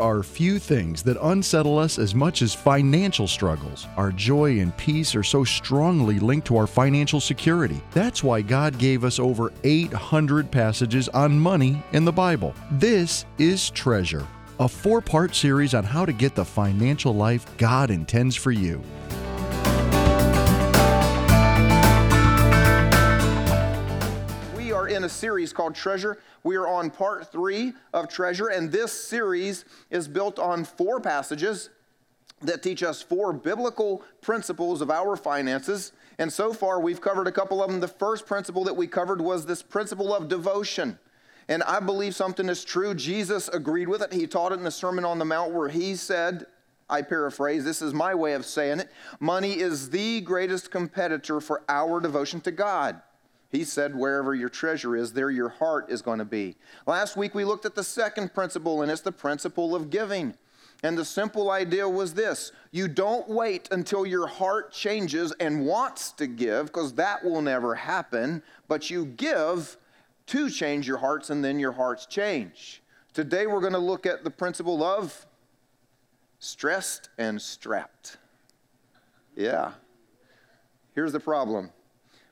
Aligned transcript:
are 0.00 0.22
few 0.22 0.58
things 0.58 1.02
that 1.02 1.18
unsettle 1.20 1.78
us 1.78 1.98
as 1.98 2.14
much 2.14 2.42
as 2.42 2.54
financial 2.54 3.28
struggles. 3.28 3.86
Our 3.96 4.10
joy 4.10 4.60
and 4.60 4.76
peace 4.76 5.14
are 5.14 5.22
so 5.22 5.44
strongly 5.44 6.18
linked 6.18 6.46
to 6.48 6.56
our 6.56 6.66
financial 6.66 7.20
security. 7.20 7.80
That's 7.92 8.24
why 8.24 8.42
God 8.42 8.78
gave 8.78 9.04
us 9.04 9.18
over 9.18 9.52
800 9.62 10.50
passages 10.50 11.08
on 11.10 11.38
money 11.38 11.82
in 11.92 12.04
the 12.04 12.12
Bible. 12.12 12.54
This 12.72 13.26
is 13.38 13.70
Treasure, 13.70 14.26
a 14.58 14.68
four 14.68 15.00
part 15.00 15.34
series 15.34 15.74
on 15.74 15.84
how 15.84 16.04
to 16.04 16.12
get 16.12 16.34
the 16.34 16.44
financial 16.44 17.14
life 17.14 17.46
God 17.58 17.90
intends 17.90 18.34
for 18.34 18.50
you. 18.52 18.82
In 24.90 25.04
a 25.04 25.08
series 25.08 25.52
called 25.52 25.74
Treasure. 25.74 26.18
We 26.42 26.56
are 26.56 26.66
on 26.66 26.90
part 26.90 27.30
three 27.30 27.74
of 27.94 28.08
Treasure, 28.08 28.48
and 28.48 28.72
this 28.72 28.92
series 28.92 29.64
is 29.90 30.08
built 30.08 30.38
on 30.38 30.64
four 30.64 31.00
passages 31.00 31.70
that 32.42 32.62
teach 32.62 32.82
us 32.82 33.00
four 33.00 33.32
biblical 33.32 34.02
principles 34.20 34.80
of 34.80 34.90
our 34.90 35.14
finances. 35.14 35.92
And 36.18 36.32
so 36.32 36.52
far, 36.52 36.80
we've 36.80 37.00
covered 37.00 37.28
a 37.28 37.32
couple 37.32 37.62
of 37.62 37.70
them. 37.70 37.80
The 37.80 37.88
first 37.88 38.26
principle 38.26 38.64
that 38.64 38.76
we 38.76 38.86
covered 38.86 39.20
was 39.20 39.46
this 39.46 39.62
principle 39.62 40.14
of 40.14 40.28
devotion. 40.28 40.98
And 41.48 41.62
I 41.64 41.80
believe 41.80 42.14
something 42.14 42.48
is 42.48 42.64
true. 42.64 42.94
Jesus 42.94 43.48
agreed 43.48 43.88
with 43.88 44.02
it. 44.02 44.12
He 44.12 44.26
taught 44.26 44.52
it 44.52 44.58
in 44.58 44.64
the 44.64 44.70
Sermon 44.70 45.04
on 45.04 45.18
the 45.18 45.24
Mount 45.24 45.52
where 45.52 45.68
he 45.68 45.94
said, 45.96 46.46
I 46.88 47.02
paraphrase, 47.02 47.64
this 47.64 47.82
is 47.82 47.94
my 47.94 48.14
way 48.14 48.32
of 48.32 48.44
saying 48.44 48.80
it 48.80 48.90
money 49.20 49.58
is 49.58 49.90
the 49.90 50.20
greatest 50.22 50.70
competitor 50.70 51.40
for 51.40 51.62
our 51.68 52.00
devotion 52.00 52.40
to 52.42 52.50
God. 52.50 53.00
He 53.50 53.64
said, 53.64 53.96
wherever 53.96 54.34
your 54.34 54.48
treasure 54.48 54.96
is, 54.96 55.12
there 55.12 55.30
your 55.30 55.48
heart 55.48 55.90
is 55.90 56.02
going 56.02 56.20
to 56.20 56.24
be. 56.24 56.56
Last 56.86 57.16
week 57.16 57.34
we 57.34 57.44
looked 57.44 57.66
at 57.66 57.74
the 57.74 57.82
second 57.82 58.32
principle, 58.32 58.82
and 58.82 58.90
it's 58.90 59.00
the 59.00 59.12
principle 59.12 59.74
of 59.74 59.90
giving. 59.90 60.34
And 60.82 60.96
the 60.96 61.04
simple 61.04 61.50
idea 61.50 61.88
was 61.88 62.14
this 62.14 62.52
you 62.70 62.86
don't 62.88 63.28
wait 63.28 63.68
until 63.70 64.06
your 64.06 64.26
heart 64.26 64.72
changes 64.72 65.32
and 65.40 65.66
wants 65.66 66.12
to 66.12 66.26
give, 66.26 66.66
because 66.66 66.94
that 66.94 67.24
will 67.24 67.42
never 67.42 67.74
happen, 67.74 68.42
but 68.68 68.88
you 68.88 69.04
give 69.04 69.76
to 70.26 70.48
change 70.48 70.86
your 70.86 70.98
hearts, 70.98 71.30
and 71.30 71.44
then 71.44 71.58
your 71.58 71.72
hearts 71.72 72.06
change. 72.06 72.82
Today 73.12 73.48
we're 73.48 73.60
going 73.60 73.72
to 73.72 73.80
look 73.80 74.06
at 74.06 74.22
the 74.22 74.30
principle 74.30 74.84
of 74.84 75.26
stressed 76.38 77.08
and 77.18 77.42
strapped. 77.42 78.18
Yeah. 79.34 79.72
Here's 80.94 81.12
the 81.12 81.20
problem 81.20 81.72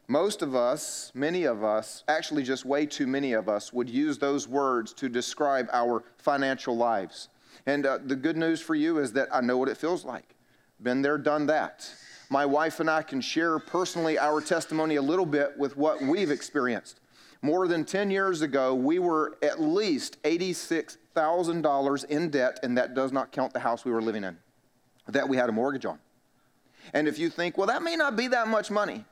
most 0.09 0.41
of 0.41 0.57
us, 0.57 1.13
many 1.15 1.45
of 1.45 1.63
us, 1.63 2.03
actually 2.09 2.43
just 2.43 2.65
way 2.65 2.87
too 2.87 3.07
many 3.07 3.35
of 3.35 3.47
us, 3.47 3.75
would 3.75 3.91
use 3.91 4.17
those 4.17 4.49
words 4.49 4.95
to 4.95 5.09
describe 5.09 5.69
our 5.71 6.03
financial 6.17 6.75
lives. 6.75 7.29
And 7.67 7.85
uh, 7.85 7.99
the 8.03 8.17
good 8.17 8.37
news 8.37 8.63
for 8.63 8.75
you 8.75 8.99
is 8.99 9.13
that 9.13 9.29
I 9.31 9.43
know 9.43 9.59
what 9.59 9.69
it 9.69 9.77
feels 9.77 10.07
like. 10.07 10.35
Been 10.83 11.03
there, 11.03 11.19
done 11.19 11.45
that. 11.47 11.93
My 12.31 12.47
wife 12.47 12.81
and 12.81 12.89
I 12.89 13.03
can 13.03 13.21
share 13.21 13.59
personally 13.59 14.19
our 14.19 14.41
testimony 14.41 14.97
a 14.97 15.03
little 15.03 15.27
bit 15.27 15.59
with 15.59 15.77
what 15.77 16.01
we've 16.01 16.31
experienced. 16.31 17.01
More 17.43 17.69
than 17.69 17.85
10 17.85 18.11
years 18.11 18.41
ago, 18.41 18.75
we 18.75 18.99
were 18.99 19.37
at 19.43 19.61
least 19.61 20.23
$86,000 20.23 22.05
in 22.07 22.31
debt, 22.31 22.61
and 22.63 22.79
that 22.79 22.95
does 22.95 23.13
not 23.13 23.31
count 23.31 23.53
the 23.53 23.61
house 23.61 23.85
we 23.85 23.93
were 23.93 24.03
living 24.03 24.25
in, 24.25 24.39
that 25.07 25.29
we 25.29 25.37
had 25.37 25.51
a 25.51 25.53
mortgage 25.53 25.85
on. 25.85 25.99
And 26.95 27.07
if 27.07 27.19
you 27.19 27.29
think, 27.29 27.59
well, 27.59 27.67
that 27.67 27.83
may 27.83 27.95
not 27.95 28.17
be 28.17 28.29
that 28.29 28.49
much 28.49 28.71
money, 28.71 29.05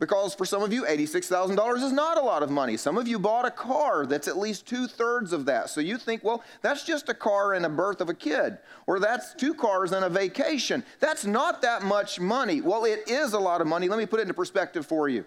because 0.00 0.34
for 0.34 0.46
some 0.46 0.62
of 0.62 0.72
you, 0.72 0.84
$86,000 0.84 1.82
is 1.82 1.92
not 1.92 2.16
a 2.16 2.22
lot 2.22 2.42
of 2.42 2.50
money. 2.50 2.78
Some 2.78 2.96
of 2.96 3.06
you 3.06 3.18
bought 3.18 3.44
a 3.44 3.50
car 3.50 4.06
that's 4.06 4.26
at 4.26 4.38
least 4.38 4.66
two 4.66 4.86
thirds 4.86 5.34
of 5.34 5.44
that. 5.44 5.68
So 5.68 5.82
you 5.82 5.98
think, 5.98 6.24
well, 6.24 6.42
that's 6.62 6.84
just 6.84 7.10
a 7.10 7.14
car 7.14 7.52
and 7.52 7.66
a 7.66 7.68
birth 7.68 8.00
of 8.00 8.08
a 8.08 8.14
kid, 8.14 8.58
or 8.86 8.98
that's 8.98 9.34
two 9.34 9.52
cars 9.54 9.92
and 9.92 10.02
a 10.02 10.08
vacation. 10.08 10.82
That's 11.00 11.26
not 11.26 11.60
that 11.62 11.82
much 11.82 12.18
money. 12.18 12.62
Well, 12.62 12.86
it 12.86 13.10
is 13.10 13.34
a 13.34 13.38
lot 13.38 13.60
of 13.60 13.66
money. 13.66 13.88
Let 13.88 13.98
me 13.98 14.06
put 14.06 14.20
it 14.20 14.22
into 14.22 14.34
perspective 14.34 14.86
for 14.86 15.10
you. 15.10 15.26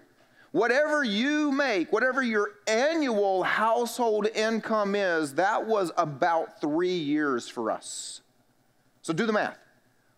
Whatever 0.50 1.04
you 1.04 1.52
make, 1.52 1.92
whatever 1.92 2.22
your 2.22 2.50
annual 2.66 3.44
household 3.44 4.26
income 4.34 4.96
is, 4.96 5.34
that 5.34 5.66
was 5.66 5.92
about 5.96 6.60
three 6.60 6.96
years 6.96 7.48
for 7.48 7.70
us. 7.70 8.22
So 9.02 9.12
do 9.12 9.24
the 9.24 9.32
math. 9.32 9.58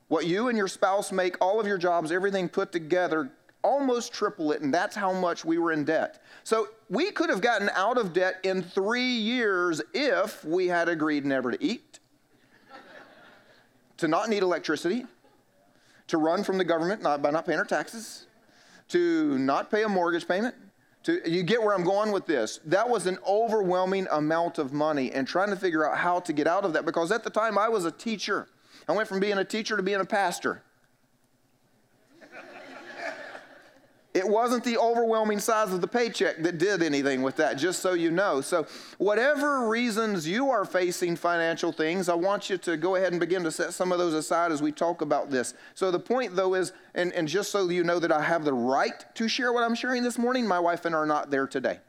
What 0.08 0.26
you 0.26 0.48
and 0.48 0.56
your 0.56 0.68
spouse 0.68 1.10
make, 1.10 1.36
all 1.40 1.60
of 1.60 1.66
your 1.66 1.78
jobs, 1.78 2.12
everything 2.12 2.48
put 2.48 2.70
together, 2.70 3.30
almost 3.66 4.12
triple 4.12 4.52
it, 4.52 4.62
and 4.62 4.72
that's 4.72 4.94
how 4.94 5.12
much 5.12 5.44
we 5.44 5.58
were 5.58 5.72
in 5.72 5.84
debt. 5.84 6.22
So 6.44 6.68
we 6.88 7.10
could 7.10 7.28
have 7.30 7.40
gotten 7.40 7.68
out 7.74 7.98
of 7.98 8.12
debt 8.12 8.36
in 8.44 8.62
three 8.62 9.02
years 9.02 9.82
if 9.92 10.44
we 10.44 10.68
had 10.68 10.88
agreed 10.88 11.26
never 11.26 11.50
to 11.50 11.62
eat, 11.62 11.98
to 13.96 14.06
not 14.06 14.28
need 14.28 14.44
electricity, 14.44 15.04
to 16.06 16.18
run 16.18 16.44
from 16.44 16.58
the 16.58 16.64
government 16.64 17.02
not, 17.02 17.20
by 17.22 17.32
not 17.32 17.44
paying 17.44 17.58
our 17.58 17.64
taxes, 17.64 18.26
to 18.90 19.36
not 19.38 19.68
pay 19.68 19.82
a 19.82 19.88
mortgage 19.88 20.28
payment. 20.28 20.54
To, 21.02 21.20
you 21.28 21.42
get 21.42 21.60
where 21.60 21.74
I'm 21.74 21.84
going 21.84 22.12
with 22.12 22.26
this. 22.26 22.60
That 22.64 22.88
was 22.88 23.06
an 23.06 23.18
overwhelming 23.26 24.06
amount 24.12 24.58
of 24.58 24.72
money, 24.72 25.10
and 25.10 25.26
trying 25.26 25.50
to 25.50 25.56
figure 25.56 25.88
out 25.88 25.98
how 25.98 26.20
to 26.20 26.32
get 26.32 26.46
out 26.46 26.64
of 26.64 26.72
that 26.74 26.84
because 26.84 27.10
at 27.10 27.24
the 27.24 27.30
time 27.30 27.58
I 27.58 27.68
was 27.68 27.84
a 27.84 27.92
teacher. 27.92 28.46
I 28.88 28.92
went 28.92 29.08
from 29.08 29.18
being 29.18 29.38
a 29.38 29.44
teacher 29.44 29.76
to 29.76 29.82
being 29.82 30.00
a 30.00 30.04
pastor. 30.04 30.62
It 34.16 34.26
wasn't 34.26 34.64
the 34.64 34.78
overwhelming 34.78 35.40
size 35.40 35.74
of 35.74 35.82
the 35.82 35.86
paycheck 35.86 36.42
that 36.42 36.56
did 36.56 36.82
anything 36.82 37.20
with 37.20 37.36
that, 37.36 37.58
just 37.58 37.82
so 37.82 37.92
you 37.92 38.10
know. 38.10 38.40
So, 38.40 38.66
whatever 38.96 39.68
reasons 39.68 40.26
you 40.26 40.48
are 40.48 40.64
facing 40.64 41.16
financial 41.16 41.70
things, 41.70 42.08
I 42.08 42.14
want 42.14 42.48
you 42.48 42.56
to 42.56 42.78
go 42.78 42.96
ahead 42.96 43.12
and 43.12 43.20
begin 43.20 43.44
to 43.44 43.50
set 43.50 43.74
some 43.74 43.92
of 43.92 43.98
those 43.98 44.14
aside 44.14 44.52
as 44.52 44.62
we 44.62 44.72
talk 44.72 45.02
about 45.02 45.28
this. 45.28 45.52
So, 45.74 45.90
the 45.90 45.98
point 45.98 46.34
though 46.34 46.54
is, 46.54 46.72
and, 46.94 47.12
and 47.12 47.28
just 47.28 47.50
so 47.50 47.68
you 47.68 47.84
know 47.84 47.98
that 47.98 48.10
I 48.10 48.22
have 48.22 48.46
the 48.46 48.54
right 48.54 49.04
to 49.16 49.28
share 49.28 49.52
what 49.52 49.64
I'm 49.64 49.74
sharing 49.74 50.02
this 50.02 50.16
morning, 50.16 50.48
my 50.48 50.60
wife 50.60 50.86
and 50.86 50.94
I 50.94 50.98
are 50.98 51.04
not 51.04 51.30
there 51.30 51.46
today. 51.46 51.80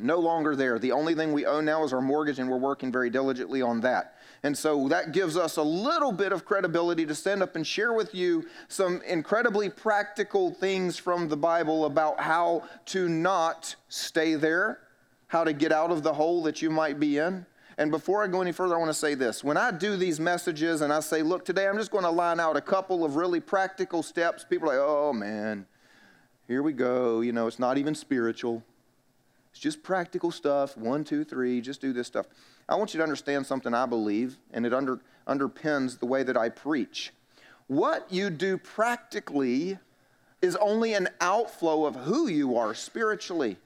No 0.00 0.18
longer 0.18 0.56
there. 0.56 0.80
The 0.80 0.90
only 0.90 1.14
thing 1.14 1.32
we 1.32 1.46
own 1.46 1.64
now 1.64 1.84
is 1.84 1.92
our 1.92 2.02
mortgage, 2.02 2.40
and 2.40 2.50
we're 2.50 2.56
working 2.56 2.90
very 2.90 3.10
diligently 3.10 3.62
on 3.62 3.80
that. 3.82 4.16
And 4.44 4.56
so 4.56 4.88
that 4.88 5.12
gives 5.12 5.38
us 5.38 5.56
a 5.56 5.62
little 5.62 6.12
bit 6.12 6.30
of 6.30 6.44
credibility 6.44 7.06
to 7.06 7.14
stand 7.14 7.42
up 7.42 7.56
and 7.56 7.66
share 7.66 7.94
with 7.94 8.14
you 8.14 8.44
some 8.68 9.00
incredibly 9.06 9.70
practical 9.70 10.50
things 10.50 10.98
from 10.98 11.30
the 11.30 11.36
Bible 11.36 11.86
about 11.86 12.20
how 12.20 12.64
to 12.86 13.08
not 13.08 13.74
stay 13.88 14.34
there, 14.34 14.80
how 15.28 15.44
to 15.44 15.54
get 15.54 15.72
out 15.72 15.90
of 15.90 16.02
the 16.02 16.12
hole 16.12 16.42
that 16.42 16.60
you 16.60 16.68
might 16.68 17.00
be 17.00 17.16
in. 17.16 17.46
And 17.78 17.90
before 17.90 18.22
I 18.22 18.26
go 18.26 18.42
any 18.42 18.52
further, 18.52 18.74
I 18.74 18.78
want 18.78 18.90
to 18.90 18.94
say 18.94 19.14
this. 19.14 19.42
When 19.42 19.56
I 19.56 19.70
do 19.70 19.96
these 19.96 20.20
messages 20.20 20.82
and 20.82 20.92
I 20.92 21.00
say, 21.00 21.22
look, 21.22 21.46
today 21.46 21.66
I'm 21.66 21.78
just 21.78 21.90
going 21.90 22.04
to 22.04 22.10
line 22.10 22.38
out 22.38 22.54
a 22.54 22.60
couple 22.60 23.02
of 23.02 23.16
really 23.16 23.40
practical 23.40 24.02
steps, 24.02 24.44
people 24.44 24.68
are 24.70 24.78
like, 24.78 24.86
oh 24.86 25.14
man, 25.14 25.64
here 26.46 26.62
we 26.62 26.74
go. 26.74 27.22
You 27.22 27.32
know, 27.32 27.46
it's 27.46 27.58
not 27.58 27.78
even 27.78 27.94
spiritual. 27.94 28.62
It's 29.54 29.60
just 29.60 29.84
practical 29.84 30.32
stuff. 30.32 30.76
One, 30.76 31.04
two, 31.04 31.22
three, 31.22 31.60
just 31.60 31.80
do 31.80 31.92
this 31.92 32.08
stuff. 32.08 32.26
I 32.68 32.74
want 32.74 32.92
you 32.92 32.98
to 32.98 33.04
understand 33.04 33.46
something 33.46 33.72
I 33.72 33.86
believe, 33.86 34.36
and 34.52 34.66
it 34.66 34.74
under, 34.74 34.98
underpins 35.28 36.00
the 36.00 36.06
way 36.06 36.24
that 36.24 36.36
I 36.36 36.48
preach. 36.48 37.12
What 37.68 38.12
you 38.12 38.30
do 38.30 38.58
practically 38.58 39.78
is 40.42 40.56
only 40.56 40.94
an 40.94 41.08
outflow 41.20 41.86
of 41.86 41.94
who 41.94 42.26
you 42.26 42.56
are 42.56 42.74
spiritually. 42.74 43.56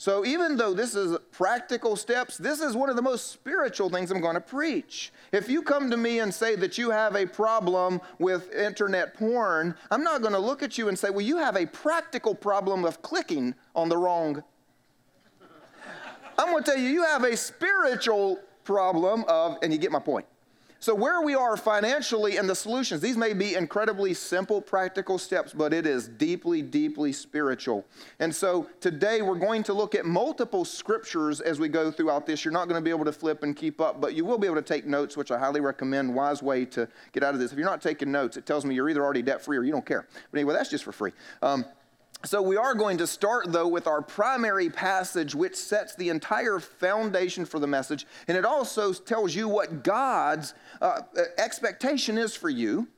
So, 0.00 0.24
even 0.24 0.56
though 0.56 0.72
this 0.72 0.94
is 0.94 1.18
practical 1.30 1.94
steps, 1.94 2.38
this 2.38 2.62
is 2.62 2.74
one 2.74 2.88
of 2.88 2.96
the 2.96 3.02
most 3.02 3.32
spiritual 3.32 3.90
things 3.90 4.10
I'm 4.10 4.22
going 4.22 4.32
to 4.32 4.40
preach. 4.40 5.12
If 5.30 5.50
you 5.50 5.60
come 5.60 5.90
to 5.90 5.96
me 5.98 6.20
and 6.20 6.32
say 6.32 6.56
that 6.56 6.78
you 6.78 6.88
have 6.88 7.16
a 7.16 7.26
problem 7.26 8.00
with 8.18 8.50
internet 8.54 9.12
porn, 9.12 9.74
I'm 9.90 10.02
not 10.02 10.22
going 10.22 10.32
to 10.32 10.38
look 10.38 10.62
at 10.62 10.78
you 10.78 10.88
and 10.88 10.98
say, 10.98 11.10
Well, 11.10 11.20
you 11.20 11.36
have 11.36 11.54
a 11.54 11.66
practical 11.66 12.34
problem 12.34 12.86
of 12.86 13.02
clicking 13.02 13.54
on 13.76 13.90
the 13.90 13.98
wrong 13.98 14.42
I'm 16.38 16.50
going 16.52 16.64
to 16.64 16.70
tell 16.70 16.80
you, 16.80 16.88
you 16.88 17.04
have 17.04 17.24
a 17.24 17.36
spiritual 17.36 18.40
problem 18.64 19.26
of, 19.28 19.58
and 19.62 19.70
you 19.70 19.78
get 19.78 19.92
my 19.92 19.98
point. 19.98 20.24
So, 20.82 20.94
where 20.94 21.20
we 21.20 21.34
are 21.34 21.58
financially 21.58 22.38
and 22.38 22.48
the 22.48 22.54
solutions, 22.54 23.02
these 23.02 23.18
may 23.18 23.34
be 23.34 23.54
incredibly 23.54 24.14
simple, 24.14 24.62
practical 24.62 25.18
steps, 25.18 25.52
but 25.52 25.74
it 25.74 25.84
is 25.84 26.08
deeply, 26.08 26.62
deeply 26.62 27.12
spiritual. 27.12 27.84
And 28.18 28.34
so, 28.34 28.66
today 28.80 29.20
we're 29.20 29.38
going 29.38 29.62
to 29.64 29.74
look 29.74 29.94
at 29.94 30.06
multiple 30.06 30.64
scriptures 30.64 31.42
as 31.42 31.60
we 31.60 31.68
go 31.68 31.90
throughout 31.90 32.24
this. 32.24 32.46
You're 32.46 32.52
not 32.52 32.66
going 32.66 32.80
to 32.80 32.84
be 32.84 32.88
able 32.88 33.04
to 33.04 33.12
flip 33.12 33.42
and 33.42 33.54
keep 33.54 33.78
up, 33.78 34.00
but 34.00 34.14
you 34.14 34.24
will 34.24 34.38
be 34.38 34.46
able 34.46 34.56
to 34.56 34.62
take 34.62 34.86
notes, 34.86 35.18
which 35.18 35.30
I 35.30 35.38
highly 35.38 35.60
recommend. 35.60 36.14
Wise 36.14 36.42
way 36.42 36.64
to 36.64 36.88
get 37.12 37.22
out 37.22 37.34
of 37.34 37.40
this. 37.40 37.52
If 37.52 37.58
you're 37.58 37.68
not 37.68 37.82
taking 37.82 38.10
notes, 38.10 38.38
it 38.38 38.46
tells 38.46 38.64
me 38.64 38.74
you're 38.74 38.88
either 38.88 39.04
already 39.04 39.20
debt 39.20 39.44
free 39.44 39.58
or 39.58 39.64
you 39.64 39.72
don't 39.72 39.84
care. 39.84 40.06
But 40.30 40.38
anyway, 40.38 40.54
that's 40.54 40.70
just 40.70 40.84
for 40.84 40.92
free. 40.92 41.12
Um, 41.42 41.66
so, 42.22 42.42
we 42.42 42.58
are 42.58 42.74
going 42.74 42.98
to 42.98 43.06
start, 43.06 43.50
though, 43.50 43.66
with 43.66 43.86
our 43.86 44.02
primary 44.02 44.68
passage, 44.68 45.34
which 45.34 45.56
sets 45.56 45.94
the 45.94 46.10
entire 46.10 46.58
foundation 46.58 47.46
for 47.46 47.58
the 47.58 47.66
message. 47.66 48.06
And 48.28 48.36
it 48.36 48.44
also 48.44 48.92
tells 48.92 49.34
you 49.34 49.48
what 49.48 49.82
God's 49.82 50.52
uh, 50.80 51.00
expectation 51.38 52.18
is 52.18 52.34
for 52.34 52.48
you 52.48 52.88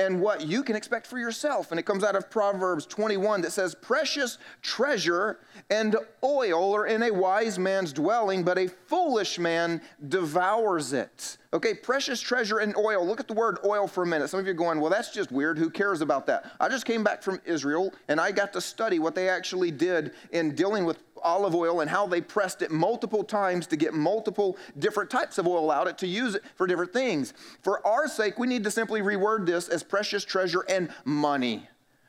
and 0.00 0.20
what 0.20 0.46
you 0.46 0.62
can 0.62 0.76
expect 0.76 1.06
for 1.06 1.18
yourself. 1.18 1.70
And 1.70 1.78
it 1.78 1.82
comes 1.84 2.02
out 2.02 2.16
of 2.16 2.30
Proverbs 2.30 2.86
21 2.86 3.42
that 3.42 3.52
says, 3.52 3.74
Precious 3.74 4.38
treasure 4.62 5.40
and 5.68 5.96
oil 6.24 6.74
are 6.74 6.86
in 6.86 7.02
a 7.02 7.10
wise 7.10 7.58
man's 7.58 7.92
dwelling, 7.92 8.42
but 8.42 8.56
a 8.56 8.68
foolish 8.68 9.38
man 9.38 9.82
devours 10.08 10.92
it. 10.92 11.36
Okay, 11.52 11.74
precious 11.74 12.20
treasure 12.20 12.58
and 12.58 12.74
oil. 12.76 13.06
Look 13.06 13.20
at 13.20 13.28
the 13.28 13.34
word 13.34 13.58
oil 13.64 13.86
for 13.86 14.04
a 14.04 14.06
minute. 14.06 14.30
Some 14.30 14.40
of 14.40 14.46
you 14.46 14.52
are 14.52 14.54
going, 14.54 14.80
well, 14.80 14.90
that's 14.90 15.12
just 15.12 15.30
weird. 15.30 15.58
Who 15.58 15.68
cares 15.68 16.00
about 16.00 16.26
that? 16.26 16.50
I 16.60 16.68
just 16.68 16.86
came 16.86 17.04
back 17.04 17.22
from 17.22 17.40
Israel 17.44 17.92
and 18.08 18.20
I 18.20 18.32
got 18.32 18.52
to 18.54 18.60
study 18.60 18.98
what 18.98 19.14
they 19.14 19.28
actually 19.28 19.70
did 19.70 20.12
in 20.32 20.54
dealing 20.54 20.84
with 20.84 20.98
olive 21.22 21.54
oil 21.54 21.80
and 21.80 21.90
how 21.90 22.06
they 22.06 22.20
pressed 22.20 22.62
it 22.62 22.70
multiple 22.70 23.24
times 23.24 23.66
to 23.68 23.76
get 23.76 23.94
multiple 23.94 24.56
different 24.78 25.10
types 25.10 25.38
of 25.38 25.46
oil 25.46 25.70
out 25.70 25.86
it 25.86 25.98
to 25.98 26.06
use 26.06 26.34
it 26.34 26.42
for 26.56 26.66
different 26.66 26.92
things. 26.92 27.34
For 27.62 27.86
our 27.86 28.08
sake, 28.08 28.38
we 28.38 28.46
need 28.46 28.64
to 28.64 28.70
simply 28.70 29.00
reword 29.00 29.46
this 29.46 29.68
as 29.68 29.82
precious 29.82 30.24
treasure 30.24 30.64
and 30.68 30.90
money 31.04 31.68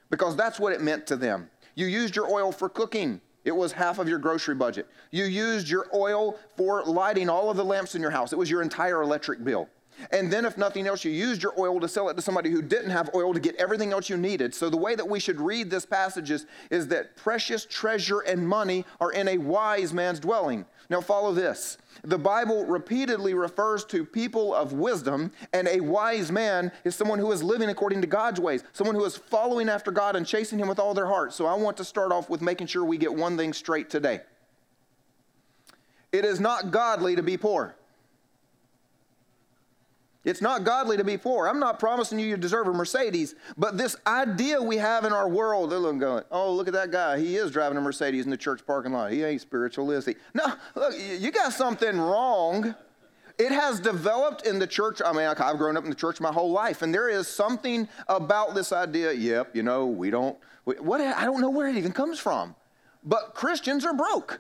because 0.10 0.36
that's 0.36 0.60
what 0.60 0.74
it 0.74 0.82
meant 0.82 1.08
to 1.08 1.16
them. 1.16 1.50
You 1.76 1.88
used 1.88 2.16
your 2.16 2.30
oil 2.30 2.52
for 2.52 2.70
cooking. 2.70 3.22
It 3.44 3.56
was 3.56 3.72
half 3.72 3.98
of 3.98 4.08
your 4.08 4.20
grocery 4.20 4.56
budget. 4.56 4.88
You 5.10 5.24
used 5.24 5.68
your 5.68 5.88
oil 5.94 6.38
for 6.56 6.84
lighting 6.84 7.30
all 7.30 7.50
of 7.50 7.58
the 7.58 7.66
lamps 7.66 7.96
in 7.96 8.02
your 8.02 8.12
house. 8.12 8.34
It 8.34 8.38
was 8.38 8.52
your 8.52 8.62
entire 8.62 9.02
electric 9.02 9.44
bill. 9.44 9.68
And 10.10 10.32
then, 10.32 10.46
if 10.46 10.58
nothing 10.58 10.88
else, 10.88 11.06
you 11.06 11.12
used 11.12 11.44
your 11.44 11.54
oil 11.60 11.80
to 11.80 11.88
sell 11.88 12.10
it 12.10 12.16
to 12.16 12.22
somebody 12.22 12.50
who 12.50 12.62
didn't 12.62 12.90
have 12.90 13.10
oil 13.14 13.34
to 13.34 13.40
get 13.40 13.56
everything 13.56 13.92
else 13.92 14.10
you 14.10 14.18
needed. 14.18 14.56
So, 14.56 14.70
the 14.70 14.78
way 14.78 14.96
that 14.96 15.08
we 15.08 15.20
should 15.20 15.40
read 15.40 15.70
this 15.70 15.86
passage 15.86 16.32
is, 16.32 16.46
is 16.70 16.88
that 16.88 17.16
precious 17.16 17.66
treasure 17.66 18.20
and 18.22 18.48
money 18.48 18.86
are 19.00 19.12
in 19.12 19.28
a 19.28 19.38
wise 19.38 19.94
man's 19.94 20.20
dwelling. 20.20 20.66
Now, 20.90 21.02
follow 21.02 21.34
this. 21.34 21.78
The 22.04 22.18
Bible 22.18 22.66
repeatedly 22.66 23.34
refers 23.34 23.86
to 23.86 24.04
people 24.04 24.54
of 24.56 24.74
wisdom, 24.74 25.32
and 25.54 25.68
a 25.68 25.80
wise 25.80 26.32
man 26.32 26.72
is 26.84 26.96
someone 26.96 27.20
who 27.20 27.32
is 27.32 27.44
living 27.44 27.70
according 27.70 28.02
to 28.02 28.08
God's 28.08 28.40
ways, 28.40 28.64
someone 28.74 28.96
who 28.96 29.06
is 29.06 29.16
following 29.16 29.70
after 29.70 29.92
God 29.92 30.16
and 30.16 30.26
chasing 30.26 30.60
Him 30.60 30.68
with 30.68 30.80
all 30.80 30.94
their 30.94 31.08
heart. 31.08 31.34
So, 31.34 31.46
I 31.46 31.54
want 31.56 31.78
to 31.78 31.86
start 31.86 32.12
off 32.12 32.30
with 32.30 32.42
making 32.42 32.68
sure 32.68 32.84
we 32.84 32.98
get 32.98 33.14
one 33.14 33.38
thing 33.38 33.54
straight 33.54 33.90
today. 33.90 34.22
It 36.12 36.26
is 36.26 36.40
not 36.40 36.72
godly 36.72 37.16
to 37.16 37.24
be 37.24 37.38
poor. 37.38 37.76
It's 40.24 40.42
not 40.42 40.64
godly 40.64 40.98
to 40.98 41.04
be 41.04 41.18
poor. 41.18 41.48
I'm 41.48 41.60
not 41.60 41.80
promising 41.80 42.20
you 42.20 42.28
you 42.28 42.38
deserve 42.38 42.68
a 42.68 42.74
Mercedes, 42.74 43.34
but 43.58 43.78
this 43.78 43.96
idea 44.06 44.62
we 44.62 44.78
have 44.78 45.04
in 45.04 45.14
our 45.14 45.28
world, 45.28 45.72
they're 45.72 45.80
looking 45.80 46.00
going, 46.00 46.24
oh, 46.30 46.54
look 46.54 46.68
at 46.68 46.74
that 46.74 46.92
guy. 46.92 47.20
He 47.20 47.38
is 47.38 47.50
driving 47.50 47.78
a 47.78 47.82
Mercedes 47.82 48.26
in 48.26 48.30
the 48.30 48.38
church 48.38 48.66
parking 48.66 48.94
lot. 48.94 49.12
He 49.12 49.24
ain't 49.24 49.42
spiritual, 49.42 49.90
is 49.90 50.06
he? 50.06 50.16
No, 50.36 50.54
look, 50.76 50.94
you 51.20 51.32
got 51.32 51.54
something 51.54 51.98
wrong. 51.98 52.76
It 53.40 53.52
has 53.52 53.80
developed 53.80 54.46
in 54.46 54.60
the 54.60 54.68
church. 54.68 55.02
I 55.04 55.12
mean, 55.12 55.26
I've 55.26 55.58
grown 55.58 55.76
up 55.76 55.84
in 55.84 55.90
the 55.90 55.96
church 55.96 56.22
my 56.22 56.32
whole 56.32 56.52
life, 56.52 56.84
and 56.84 56.94
there 56.94 57.10
is 57.10 57.28
something 57.28 57.88
about 58.08 58.54
this 58.54 58.72
idea. 58.72 59.14
Yep, 59.14 59.56
you 59.56 59.64
know, 59.64 59.88
we 59.88 60.12
don't, 60.12 60.38
what, 60.66 61.02
I 61.02 61.26
don't 61.26 61.42
know 61.42 61.50
where 61.50 61.68
it 61.68 61.78
even 61.78 61.94
comes 61.94 62.20
from. 62.20 62.56
But 63.04 63.34
Christians 63.34 63.84
are 63.86 63.96
broke. 63.96 64.40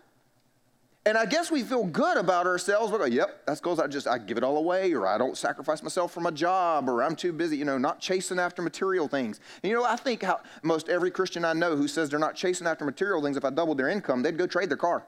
And 1.03 1.17
I 1.17 1.25
guess 1.25 1.49
we 1.49 1.63
feel 1.63 1.83
good 1.83 2.17
about 2.17 2.45
ourselves. 2.45 2.91
We 2.91 2.99
go, 2.99 3.05
yep, 3.05 3.43
that's 3.47 3.59
because 3.59 3.79
I 3.79 3.87
just 3.87 4.07
I 4.07 4.19
give 4.19 4.37
it 4.37 4.43
all 4.43 4.57
away, 4.57 4.93
or 4.93 5.07
I 5.07 5.17
don't 5.17 5.35
sacrifice 5.35 5.81
myself 5.81 6.11
for 6.13 6.19
my 6.19 6.29
job, 6.29 6.87
or 6.87 7.01
I'm 7.01 7.15
too 7.15 7.33
busy, 7.33 7.57
you 7.57 7.65
know, 7.65 7.79
not 7.79 7.99
chasing 7.99 8.37
after 8.37 8.61
material 8.61 9.07
things. 9.07 9.39
And 9.63 9.71
you 9.71 9.75
know, 9.75 9.83
I 9.83 9.95
think 9.95 10.21
how 10.21 10.41
most 10.61 10.89
every 10.89 11.09
Christian 11.09 11.43
I 11.43 11.53
know 11.53 11.75
who 11.75 11.87
says 11.87 12.09
they're 12.09 12.19
not 12.19 12.35
chasing 12.35 12.67
after 12.67 12.85
material 12.85 13.19
things, 13.23 13.35
if 13.35 13.43
I 13.43 13.49
doubled 13.49 13.79
their 13.79 13.89
income, 13.89 14.21
they'd 14.21 14.37
go 14.37 14.45
trade 14.45 14.69
their 14.69 14.77
car. 14.77 15.03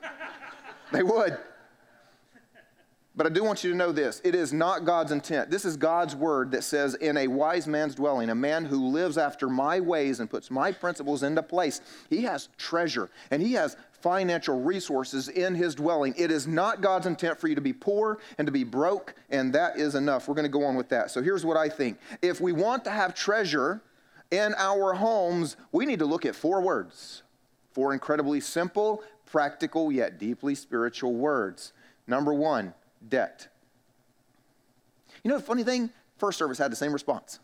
they 0.92 1.02
would. 1.02 1.36
But 3.16 3.26
I 3.26 3.30
do 3.34 3.44
want 3.44 3.62
you 3.64 3.70
to 3.70 3.76
know 3.76 3.92
this 3.92 4.22
it 4.24 4.34
is 4.34 4.54
not 4.54 4.86
God's 4.86 5.12
intent. 5.12 5.50
This 5.50 5.66
is 5.66 5.76
God's 5.76 6.16
word 6.16 6.52
that 6.52 6.64
says, 6.64 6.94
In 6.94 7.18
a 7.18 7.26
wise 7.26 7.66
man's 7.66 7.94
dwelling, 7.94 8.30
a 8.30 8.34
man 8.34 8.64
who 8.64 8.88
lives 8.88 9.18
after 9.18 9.50
my 9.50 9.78
ways 9.78 10.20
and 10.20 10.30
puts 10.30 10.50
my 10.50 10.72
principles 10.72 11.22
into 11.22 11.42
place, 11.42 11.82
he 12.08 12.22
has 12.22 12.48
treasure 12.56 13.10
and 13.30 13.42
he 13.42 13.52
has 13.52 13.76
financial 14.02 14.60
resources 14.60 15.28
in 15.28 15.54
his 15.54 15.74
dwelling. 15.74 16.14
It 16.16 16.30
is 16.30 16.46
not 16.46 16.80
God's 16.80 17.06
intent 17.06 17.38
for 17.38 17.48
you 17.48 17.54
to 17.54 17.60
be 17.60 17.72
poor 17.72 18.18
and 18.38 18.46
to 18.46 18.52
be 18.52 18.64
broke, 18.64 19.14
and 19.30 19.52
that 19.54 19.78
is 19.78 19.94
enough. 19.94 20.28
We're 20.28 20.34
going 20.34 20.44
to 20.44 20.48
go 20.48 20.64
on 20.64 20.76
with 20.76 20.88
that. 20.90 21.10
So 21.10 21.22
here's 21.22 21.44
what 21.44 21.56
I 21.56 21.68
think 21.68 21.98
if 22.22 22.40
we 22.40 22.52
want 22.52 22.84
to 22.84 22.90
have 22.90 23.14
treasure 23.14 23.82
in 24.30 24.54
our 24.56 24.94
homes, 24.94 25.56
we 25.72 25.86
need 25.86 25.98
to 25.98 26.06
look 26.06 26.24
at 26.24 26.34
four 26.34 26.60
words 26.60 27.22
four 27.72 27.92
incredibly 27.92 28.40
simple, 28.40 29.02
practical, 29.26 29.92
yet 29.92 30.18
deeply 30.18 30.54
spiritual 30.54 31.14
words. 31.14 31.72
Number 32.06 32.34
one, 32.34 32.74
debt. 33.08 33.48
You 35.22 35.30
know 35.30 35.38
the 35.38 35.44
funny 35.44 35.62
thing? 35.62 35.90
First 36.18 36.38
service 36.38 36.58
had 36.58 36.72
the 36.72 36.76
same 36.76 36.92
response. 36.92 37.38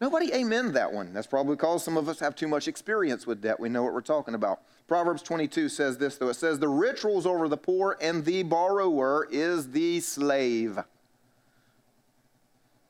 Nobody 0.00 0.32
amen 0.32 0.72
that 0.72 0.92
one. 0.92 1.12
That's 1.12 1.26
probably 1.26 1.56
because 1.56 1.84
some 1.84 1.96
of 1.96 2.08
us 2.08 2.20
have 2.20 2.34
too 2.34 2.48
much 2.48 2.68
experience 2.68 3.26
with 3.26 3.42
debt. 3.42 3.60
We 3.60 3.68
know 3.68 3.82
what 3.82 3.92
we're 3.92 4.00
talking 4.00 4.34
about. 4.34 4.62
Proverbs 4.90 5.22
22 5.22 5.68
says 5.68 5.98
this, 5.98 6.16
though. 6.16 6.30
It 6.30 6.34
says, 6.34 6.58
The 6.58 6.66
rich 6.66 7.04
rules 7.04 7.24
over 7.24 7.46
the 7.46 7.56
poor, 7.56 7.96
and 8.00 8.24
the 8.24 8.42
borrower 8.42 9.28
is 9.30 9.70
the 9.70 10.00
slave. 10.00 10.80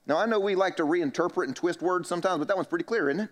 Now, 0.06 0.16
I 0.16 0.24
know 0.24 0.40
we 0.40 0.54
like 0.54 0.76
to 0.76 0.84
reinterpret 0.84 1.44
and 1.44 1.54
twist 1.54 1.82
words 1.82 2.08
sometimes, 2.08 2.38
but 2.38 2.48
that 2.48 2.56
one's 2.56 2.68
pretty 2.68 2.86
clear, 2.86 3.10
isn't 3.10 3.24
it? 3.24 3.30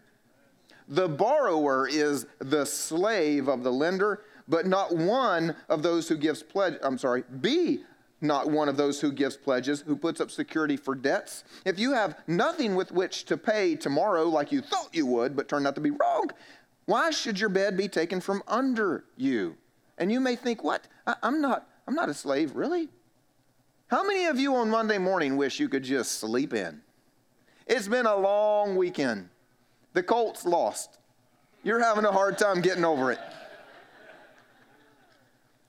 The 0.86 1.08
borrower 1.08 1.88
is 1.88 2.26
the 2.40 2.66
slave 2.66 3.48
of 3.48 3.62
the 3.62 3.72
lender, 3.72 4.20
but 4.46 4.66
not 4.66 4.94
one 4.94 5.56
of 5.70 5.82
those 5.82 6.06
who 6.06 6.18
gives 6.18 6.42
pledge. 6.42 6.74
I'm 6.82 6.98
sorry, 6.98 7.24
be 7.40 7.84
not 8.20 8.50
one 8.50 8.68
of 8.68 8.76
those 8.76 9.00
who 9.00 9.12
gives 9.12 9.36
pledges, 9.36 9.82
who 9.82 9.96
puts 9.96 10.20
up 10.20 10.30
security 10.30 10.76
for 10.76 10.94
debts. 10.94 11.44
If 11.64 11.78
you 11.78 11.92
have 11.92 12.18
nothing 12.26 12.74
with 12.74 12.90
which 12.90 13.24
to 13.26 13.36
pay 13.36 13.76
tomorrow 13.76 14.24
like 14.24 14.50
you 14.50 14.60
thought 14.60 14.88
you 14.92 15.06
would, 15.06 15.36
but 15.36 15.48
turned 15.48 15.66
out 15.66 15.76
to 15.76 15.80
be 15.80 15.90
wrong, 15.90 16.30
why 16.88 17.10
should 17.10 17.38
your 17.38 17.50
bed 17.50 17.76
be 17.76 17.86
taken 17.86 18.18
from 18.18 18.42
under 18.48 19.04
you? 19.14 19.58
And 19.98 20.10
you 20.10 20.20
may 20.20 20.36
think, 20.36 20.64
what? 20.64 20.88
I, 21.06 21.16
am 21.22 21.42
not, 21.42 21.68
I'm 21.86 21.94
not 21.94 22.08
a 22.08 22.14
slave, 22.14 22.56
really? 22.56 22.88
How 23.88 24.02
many 24.02 24.24
of 24.24 24.40
you 24.40 24.54
on 24.54 24.70
Monday 24.70 24.96
morning 24.96 25.36
wish 25.36 25.60
you 25.60 25.68
could 25.68 25.84
just 25.84 26.12
sleep 26.12 26.54
in? 26.54 26.80
It's 27.66 27.86
been 27.86 28.06
a 28.06 28.16
long 28.16 28.74
weekend. 28.74 29.28
The 29.92 30.02
Colts 30.02 30.46
lost. 30.46 30.96
You're 31.62 31.78
having 31.78 32.06
a 32.06 32.10
hard 32.10 32.38
time 32.38 32.62
getting 32.62 32.86
over 32.86 33.12
it. 33.12 33.20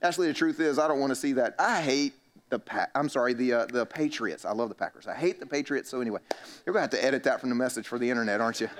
Actually, 0.00 0.28
the 0.28 0.34
truth 0.34 0.58
is, 0.58 0.78
I 0.78 0.88
don't 0.88 1.00
want 1.00 1.10
to 1.10 1.16
see 1.16 1.34
that. 1.34 1.54
I 1.58 1.82
hate 1.82 2.14
the 2.48 2.60
pa- 2.60 2.88
I'm 2.94 3.10
sorry, 3.10 3.34
the 3.34 3.52
uh, 3.52 3.66
the 3.66 3.84
Patriots. 3.84 4.46
I 4.46 4.52
love 4.52 4.70
the 4.70 4.74
Packers. 4.74 5.06
I 5.06 5.14
hate 5.14 5.38
the 5.38 5.44
Patriots. 5.44 5.90
So 5.90 6.00
anyway, 6.00 6.20
you're 6.64 6.72
gonna 6.72 6.80
have 6.80 6.90
to 6.90 7.04
edit 7.04 7.24
that 7.24 7.40
from 7.40 7.50
the 7.50 7.54
message 7.54 7.86
for 7.86 7.98
the 7.98 8.08
internet, 8.08 8.40
aren't 8.40 8.62
you? 8.62 8.70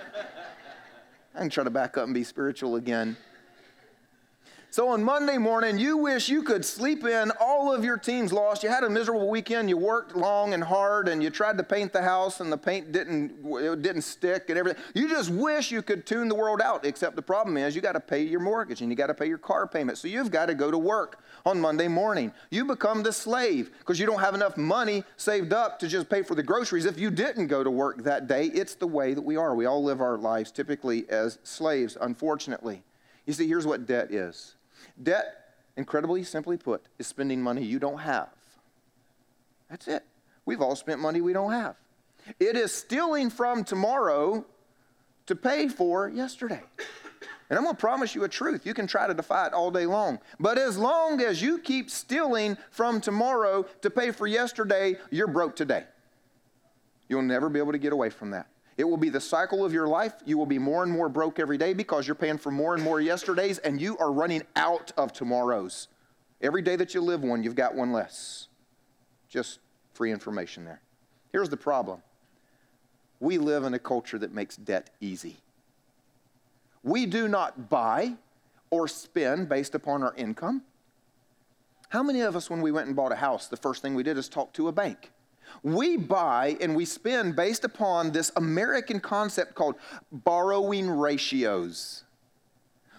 I 1.35 1.38
can 1.38 1.50
try 1.50 1.64
to 1.64 1.71
back 1.71 1.97
up 1.97 2.05
and 2.05 2.14
be 2.14 2.25
spiritual 2.25 2.76
again. 2.76 3.16
So 4.73 4.91
on 4.91 5.03
Monday 5.03 5.37
morning, 5.37 5.81
you 5.81 5.97
wish 5.97 6.29
you 6.29 6.45
could 6.45 6.65
sleep 6.65 7.05
in. 7.05 7.33
All 7.41 7.75
of 7.75 7.85
your 7.85 7.97
teams 7.97 8.33
lost. 8.33 8.62
You 8.62 8.69
had 8.69 8.85
a 8.85 8.89
miserable 8.89 9.29
weekend. 9.29 9.69
You 9.69 9.77
worked 9.77 10.15
long 10.15 10.55
and 10.55 10.62
hard, 10.62 11.09
and 11.09 11.21
you 11.21 11.29
tried 11.29 11.59
to 11.59 11.65
paint 11.65 11.93
the 11.93 12.03
house, 12.03 12.39
and 12.39 12.53
the 12.53 12.57
paint 12.57 12.93
didn't 12.93 13.33
it 13.45 13.83
didn't 13.83 14.03
stick, 14.03 14.45
and 14.49 14.57
everything. 14.57 14.81
You 14.95 15.09
just 15.09 15.29
wish 15.29 15.73
you 15.73 15.83
could 15.83 16.07
tune 16.07 16.29
the 16.29 16.37
world 16.37 16.61
out. 16.61 16.87
Except 16.87 17.17
the 17.17 17.23
problem 17.23 17.57
is, 17.57 17.75
you 17.75 17.83
got 17.83 17.95
to 17.95 18.00
pay 18.00 18.23
your 18.23 18.39
mortgage 18.39 18.81
and 18.81 18.91
you 18.91 18.97
got 18.97 19.09
to 19.09 19.15
pay 19.15 19.27
your 19.27 19.39
car 19.39 19.67
payment. 19.67 19.99
So 19.99 20.07
you've 20.07 20.31
got 20.31 20.47
to 20.47 20.55
go 20.55 20.71
to 20.71 20.79
work 20.79 21.25
on 21.45 21.61
Monday 21.61 21.89
morning. 21.89 22.33
You 22.53 22.65
become 22.65 23.03
the 23.03 23.12
slave 23.12 23.73
because 23.81 23.99
you 23.99 24.07
don't 24.07 24.21
have 24.21 24.37
enough 24.37 24.57
money 24.57 25.03
saved 25.17 25.53
up 25.53 25.81
to 25.81 25.89
just 25.89 26.09
pay 26.09 26.23
for 26.23 26.37
the 26.37 26.45
groceries. 26.45 26.85
If 26.85 26.97
you 26.97 27.11
didn't 27.11 27.49
go 27.49 27.65
to 27.65 27.71
work 27.73 28.05
that 28.05 28.29
day, 28.29 28.47
it's 28.47 28.77
the 28.77 28.87
way 28.87 29.15
that 29.15 29.23
we 29.23 29.35
are. 29.35 29.53
We 29.57 29.67
all 29.67 29.83
live 29.83 30.00
our 30.00 30.17
lives 30.17 30.53
typically 30.53 31.11
as 31.11 31.41
slaves, 31.43 31.99
unfortunately. 32.00 32.85
You 33.27 33.33
see, 33.33 33.49
here's 33.49 33.67
what 33.67 33.87
debt 33.87 34.12
is 34.12 34.55
Debt, 35.03 35.55
incredibly 35.77 36.23
simply 36.25 36.57
put, 36.57 36.83
is 36.99 37.07
spending 37.07 37.43
money 37.43 37.65
you 37.65 37.79
don't 37.79 37.99
have. 37.99 38.29
That's 39.69 39.89
it. 39.89 40.05
We've 40.45 40.61
all 40.61 40.77
spent 40.77 41.01
money 41.01 41.21
we 41.21 41.33
don't 41.33 41.53
have. 41.53 41.77
It 42.39 42.57
is 42.57 42.73
stealing 42.75 43.31
from 43.31 43.65
tomorrow 43.65 44.45
to 45.27 45.37
pay 45.37 45.69
for 45.69 46.09
yesterday. 46.09 46.63
And 47.49 47.59
I'm 47.59 47.65
going 47.65 47.75
to 47.75 47.81
promise 47.81 48.15
you 48.15 48.23
a 48.23 48.29
truth. 48.29 48.65
You 48.65 48.75
can 48.75 48.87
try 48.87 49.09
to 49.09 49.15
defy 49.15 49.49
it 49.49 49.53
all 49.53 49.73
day 49.73 49.85
long. 49.85 50.21
But 50.39 50.57
as 50.57 50.79
long 50.79 51.21
as 51.21 51.43
you 51.43 51.59
keep 51.59 51.91
stealing 51.91 52.57
from 52.71 53.01
tomorrow 53.01 53.67
to 53.83 53.91
pay 53.91 54.13
for 54.13 54.27
yesterday, 54.29 54.97
you're 55.11 55.27
broke 55.27 55.57
today. 55.57 55.85
You'll 57.09 57.23
never 57.23 57.49
be 57.49 57.59
able 57.59 57.73
to 57.73 57.79
get 57.79 57.93
away 57.93 58.11
from 58.11 58.31
that. 58.31 58.47
It 58.81 58.89
will 58.89 58.97
be 58.97 59.11
the 59.11 59.21
cycle 59.21 59.63
of 59.63 59.75
your 59.75 59.87
life. 59.87 60.15
You 60.25 60.39
will 60.39 60.47
be 60.47 60.59
more 60.59 60.83
and 60.83 60.91
more 60.91 61.11
broke 61.11 61.39
every 61.39 61.59
day 61.59 61.75
because 61.75 62.09
you're 62.09 62.15
paying 62.15 62.39
for 62.39 62.51
more 62.51 62.75
and 62.75 62.83
more 62.83 62.99
yesterdays 62.99 63.59
and 63.59 63.79
you 63.79 63.99
are 63.99 64.11
running 64.11 64.43
out 64.57 64.91
of 64.97 65.13
tomorrows. 65.13 65.89
Every 66.41 66.63
day 66.63 66.77
that 66.77 66.95
you 66.95 67.03
live 67.03 67.23
one, 67.23 67.43
you've 67.43 67.55
got 67.55 67.75
one 67.75 67.93
less. 67.93 68.49
Just 69.29 69.59
free 69.93 70.11
information 70.11 70.65
there. 70.65 70.81
Here's 71.31 71.51
the 71.51 71.59
problem 71.59 72.01
we 73.21 73.37
live 73.37 73.65
in 73.65 73.75
a 73.75 73.79
culture 73.79 74.19
that 74.19 74.33
makes 74.33 74.57
debt 74.57 74.89
easy. 74.99 75.37
We 76.83 77.05
do 77.05 77.29
not 77.29 77.69
buy 77.69 78.15
or 78.71 78.89
spend 78.89 79.51
based 79.51 79.75
upon 79.75 80.03
our 80.03 80.15
income. 80.15 80.63
How 81.91 82.03
many 82.03 82.23
of 82.23 82.35
us, 82.35 82.49
when 82.49 82.63
we 82.63 82.73
went 82.73 82.87
and 82.87 82.97
bought 82.97 83.13
a 83.13 83.17
house, 83.17 83.47
the 83.47 83.59
first 83.59 83.83
thing 83.83 83.95
we 83.95 84.05
did 84.05 84.17
is 84.17 84.27
talk 84.27 84.55
to 84.55 84.69
a 84.69 84.73
bank? 84.73 85.11
We 85.62 85.97
buy 85.97 86.57
and 86.61 86.75
we 86.75 86.85
spend 86.85 87.37
based 87.37 87.64
upon 87.64 88.12
this 88.12 88.33
American 88.37 89.00
concept 89.00 89.54
called 89.54 89.76
borrowing 90.11 90.88
ratios. 90.88 92.04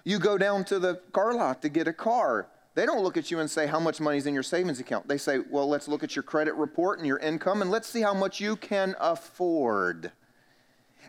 You 0.04 0.20
go 0.20 0.38
down 0.38 0.64
to 0.66 0.80
the 0.80 1.02
car 1.12 1.34
lot 1.34 1.62
to 1.62 1.70
get 1.70 1.88
a 1.88 1.94
car. 1.94 2.48
They 2.74 2.86
don't 2.86 3.04
look 3.04 3.18
at 3.18 3.30
you 3.30 3.40
and 3.40 3.50
say, 3.50 3.68
How 3.68 3.80
much 3.80 4.00
money 4.00 4.18
is 4.18 4.26
in 4.26 4.34
your 4.34 4.44
savings 4.44 4.80
account? 4.80 5.08
They 5.08 5.18
say, 5.18 5.40
Well, 5.50 5.68
let's 5.68 5.88
look 5.88 6.04
at 6.04 6.16
your 6.16 6.24
credit 6.24 6.56
report 6.56 7.00
and 7.00 7.08
your 7.08 7.20
income 7.20 7.62
and 7.62 7.70
let's 7.70 7.88
see 7.88 8.02
how 8.02 8.14
much 8.14 8.40
you 8.40 8.56
can 8.56 8.96
afford. 9.00 10.12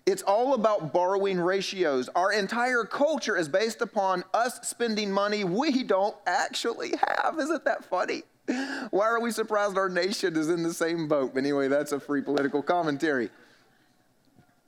It's 0.05 0.23
all 0.23 0.55
about 0.55 0.93
borrowing 0.93 1.39
ratios. 1.39 2.09
Our 2.17 2.33
entire 2.33 2.85
culture 2.85 3.37
is 3.37 3.49
based 3.49 3.81
upon 3.83 4.25
us 4.35 4.59
spending 4.69 5.13
money 5.13 5.45
we 5.45 5.85
don't 5.85 6.17
actually 6.27 6.95
have. 7.07 7.39
Isn't 7.39 7.65
that 7.65 7.85
funny? 7.85 8.25
Why 8.47 9.07
are 9.07 9.21
we 9.21 9.31
surprised 9.31 9.79
our 9.79 9.89
nation 9.89 10.37
is 10.37 10.49
in 10.49 10.63
the 10.63 10.75
same 10.75 11.09
boat? 11.09 11.37
Anyway, 11.37 11.69
that's 11.69 11.93
a 11.93 12.01
free 12.01 12.23
political 12.23 12.63
commentary. 12.63 13.31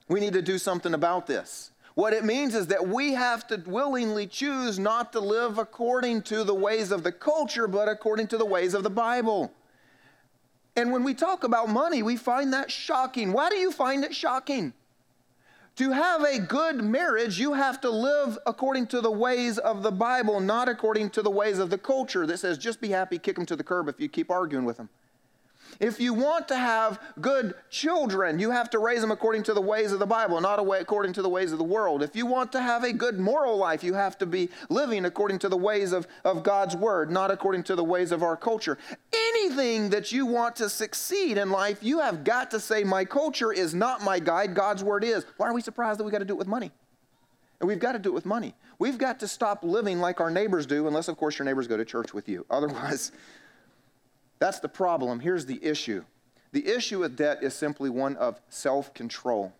We 0.08 0.20
need 0.20 0.32
to 0.34 0.42
do 0.42 0.58
something 0.58 0.94
about 0.94 1.26
this. 1.26 1.70
What 1.94 2.12
it 2.12 2.24
means 2.24 2.54
is 2.54 2.66
that 2.68 2.88
we 2.88 3.14
have 3.14 3.46
to 3.48 3.62
willingly 3.66 4.26
choose 4.26 4.78
not 4.78 5.12
to 5.12 5.20
live 5.20 5.58
according 5.58 6.22
to 6.22 6.42
the 6.42 6.54
ways 6.54 6.90
of 6.90 7.04
the 7.04 7.12
culture, 7.12 7.68
but 7.68 7.88
according 7.88 8.26
to 8.28 8.38
the 8.38 8.44
ways 8.44 8.74
of 8.74 8.82
the 8.82 8.90
Bible. 8.90 9.52
And 10.76 10.92
when 10.92 11.04
we 11.04 11.14
talk 11.14 11.44
about 11.44 11.68
money, 11.68 12.02
we 12.02 12.16
find 12.16 12.52
that 12.52 12.70
shocking. 12.70 13.32
Why 13.32 13.48
do 13.48 13.56
you 13.56 13.70
find 13.70 14.04
it 14.04 14.14
shocking? 14.14 14.72
To 15.76 15.90
have 15.90 16.22
a 16.22 16.38
good 16.38 16.84
marriage, 16.84 17.40
you 17.40 17.54
have 17.54 17.80
to 17.80 17.90
live 17.90 18.38
according 18.46 18.86
to 18.88 19.00
the 19.00 19.10
ways 19.10 19.58
of 19.58 19.82
the 19.82 19.90
Bible, 19.90 20.38
not 20.38 20.68
according 20.68 21.10
to 21.10 21.22
the 21.22 21.30
ways 21.30 21.58
of 21.58 21.68
the 21.68 21.78
culture 21.78 22.26
that 22.26 22.38
says 22.38 22.58
just 22.58 22.80
be 22.80 22.90
happy, 22.90 23.18
kick 23.18 23.34
them 23.34 23.46
to 23.46 23.56
the 23.56 23.64
curb 23.64 23.88
if 23.88 23.98
you 23.98 24.08
keep 24.08 24.30
arguing 24.30 24.64
with 24.64 24.76
them. 24.76 24.88
If 25.80 26.00
you 26.00 26.14
want 26.14 26.48
to 26.48 26.56
have 26.56 27.00
good 27.20 27.54
children, 27.70 28.38
you 28.38 28.50
have 28.50 28.70
to 28.70 28.78
raise 28.78 29.00
them 29.00 29.10
according 29.10 29.42
to 29.44 29.54
the 29.54 29.60
ways 29.60 29.92
of 29.92 29.98
the 29.98 30.06
Bible, 30.06 30.40
not 30.40 30.58
according 30.58 31.12
to 31.14 31.22
the 31.22 31.28
ways 31.28 31.52
of 31.52 31.58
the 31.58 31.64
world. 31.64 32.02
If 32.02 32.14
you 32.14 32.26
want 32.26 32.52
to 32.52 32.60
have 32.60 32.84
a 32.84 32.92
good 32.92 33.18
moral 33.18 33.56
life, 33.56 33.82
you 33.82 33.94
have 33.94 34.18
to 34.18 34.26
be 34.26 34.50
living 34.68 35.04
according 35.04 35.38
to 35.40 35.48
the 35.48 35.56
ways 35.56 35.92
of, 35.92 36.06
of 36.24 36.42
God's 36.42 36.76
Word, 36.76 37.10
not 37.10 37.30
according 37.30 37.64
to 37.64 37.76
the 37.76 37.84
ways 37.84 38.12
of 38.12 38.22
our 38.22 38.36
culture. 38.36 38.78
Anything 39.12 39.90
that 39.90 40.12
you 40.12 40.26
want 40.26 40.56
to 40.56 40.68
succeed 40.68 41.38
in 41.38 41.50
life, 41.50 41.78
you 41.82 42.00
have 42.00 42.24
got 42.24 42.50
to 42.52 42.60
say, 42.60 42.84
My 42.84 43.04
culture 43.04 43.52
is 43.52 43.74
not 43.74 44.02
my 44.02 44.18
guide, 44.18 44.54
God's 44.54 44.84
Word 44.84 45.04
is. 45.04 45.24
Why 45.36 45.48
are 45.48 45.54
we 45.54 45.60
surprised 45.60 45.98
that 46.00 46.04
we 46.04 46.10
got 46.10 46.18
to 46.18 46.24
do 46.24 46.34
it 46.34 46.38
with 46.38 46.48
money? 46.48 46.70
And 47.60 47.68
we've 47.68 47.78
got 47.78 47.92
to 47.92 47.98
do 47.98 48.10
it 48.10 48.14
with 48.14 48.26
money. 48.26 48.54
We've 48.78 48.98
got 48.98 49.20
to 49.20 49.28
stop 49.28 49.64
living 49.64 50.00
like 50.00 50.20
our 50.20 50.30
neighbors 50.30 50.66
do, 50.66 50.86
unless, 50.86 51.08
of 51.08 51.16
course, 51.16 51.38
your 51.38 51.46
neighbors 51.46 51.66
go 51.66 51.76
to 51.76 51.84
church 51.84 52.12
with 52.12 52.28
you. 52.28 52.44
Otherwise, 52.50 53.12
that's 54.44 54.60
the 54.60 54.68
problem. 54.68 55.20
Here's 55.20 55.46
the 55.46 55.58
issue 55.64 56.04
the 56.52 56.68
issue 56.68 57.00
with 57.00 57.16
debt 57.16 57.42
is 57.42 57.54
simply 57.54 57.88
one 57.88 58.14
of 58.16 58.42
self 58.50 58.92
control. 58.92 59.54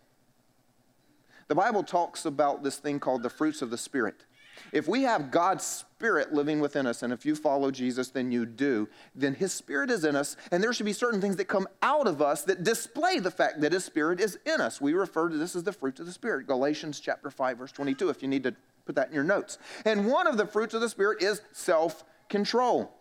The 1.49 1.55
Bible 1.55 1.83
talks 1.83 2.27
about 2.27 2.63
this 2.63 2.77
thing 2.77 3.01
called 3.01 3.23
the 3.23 3.31
fruits 3.31 3.63
of 3.63 3.71
the 3.71 3.79
Spirit. 3.79 4.27
If 4.73 4.87
we 4.87 5.03
have 5.03 5.31
God's 5.31 5.65
Spirit 5.65 6.35
living 6.35 6.61
within 6.61 6.87
us, 6.87 7.03
and 7.03 7.15
if 7.15 7.25
you 7.25 7.35
follow 7.35 7.71
Jesus, 7.71 8.11
then 8.11 8.31
you 8.31 8.45
do, 8.45 8.89
then 9.15 9.35
His 9.35 9.55
Spirit 9.55 9.91
is 9.91 10.05
in 10.05 10.15
us, 10.15 10.37
and 10.51 10.63
there 10.63 10.75
should 10.75 10.87
be 10.87 10.93
certain 10.93 11.21
things 11.21 11.37
that 11.37 11.47
come 11.47 11.67
out 11.83 12.07
of 12.07 12.21
us 12.21 12.43
that 12.43 12.63
display 12.63 13.19
the 13.19 13.31
fact 13.31 13.63
that 13.63 13.73
His 13.73 13.87
Spirit 13.87 14.21
is 14.21 14.39
in 14.45 14.61
us. 14.61 14.83
We 14.83 14.93
refer 14.93 15.31
to 15.31 15.37
this 15.39 15.57
as 15.57 15.65
the 15.65 15.73
fruits 15.73 15.99
of 15.99 16.05
the 16.05 16.13
Spirit, 16.13 16.47
Galatians 16.47 17.01
chapter 17.01 17.31
5, 17.31 17.57
verse 17.57 17.73
22, 17.73 18.11
if 18.11 18.21
you 18.21 18.29
need 18.29 18.43
to 18.45 18.55
put 18.85 18.95
that 18.97 19.09
in 19.09 19.15
your 19.15 19.25
notes. 19.25 19.57
And 19.87 20.07
one 20.07 20.27
of 20.27 20.37
the 20.37 20.47
fruits 20.47 20.75
of 20.75 20.83
the 20.83 20.91
Spirit 20.91 21.23
is 21.23 21.41
self 21.53 22.05
control. 22.29 22.93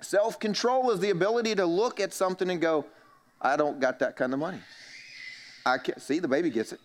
Self 0.00 0.38
control 0.38 0.90
is 0.90 1.00
the 1.00 1.10
ability 1.10 1.54
to 1.56 1.66
look 1.66 2.00
at 2.00 2.12
something 2.12 2.50
and 2.50 2.60
go, 2.60 2.86
I 3.40 3.56
don't 3.56 3.80
got 3.80 3.98
that 4.00 4.16
kind 4.16 4.32
of 4.32 4.38
money. 4.38 4.58
I 5.64 5.78
can't 5.78 6.00
see 6.00 6.18
the 6.18 6.28
baby 6.28 6.50
gets 6.50 6.72
it. 6.72 6.80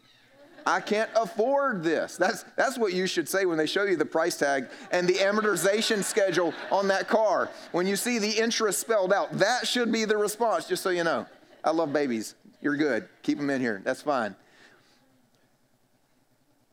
I 0.67 0.79
can't 0.79 1.09
afford 1.15 1.83
this. 1.83 2.17
That's, 2.17 2.43
that's 2.55 2.77
what 2.77 2.91
you 2.93 3.05
should 3.05 3.29
say 3.29 3.45
when 3.45 3.57
they 3.57 3.67
show 3.67 3.83
you 3.83 3.95
the 3.95 4.05
price 4.05 4.35
tag 4.35 4.67
and 4.91 5.07
the 5.07 5.13
amortization 5.13 6.03
schedule 6.03 6.53
on 6.71 6.87
that 6.87 7.07
car. 7.07 7.49
When 7.71 7.85
you 7.85 7.95
see 7.95 8.17
the 8.17 8.31
interest 8.31 8.79
spelled 8.79 9.13
out, 9.13 9.31
that 9.33 9.67
should 9.67 9.91
be 9.91 10.05
the 10.05 10.17
response, 10.17 10.67
just 10.67 10.81
so 10.81 10.89
you 10.89 11.03
know. 11.03 11.27
I 11.63 11.69
love 11.69 11.93
babies. 11.93 12.33
You're 12.61 12.77
good. 12.77 13.07
Keep 13.21 13.37
them 13.37 13.51
in 13.51 13.61
here. 13.61 13.81
That's 13.83 14.01
fine. 14.01 14.35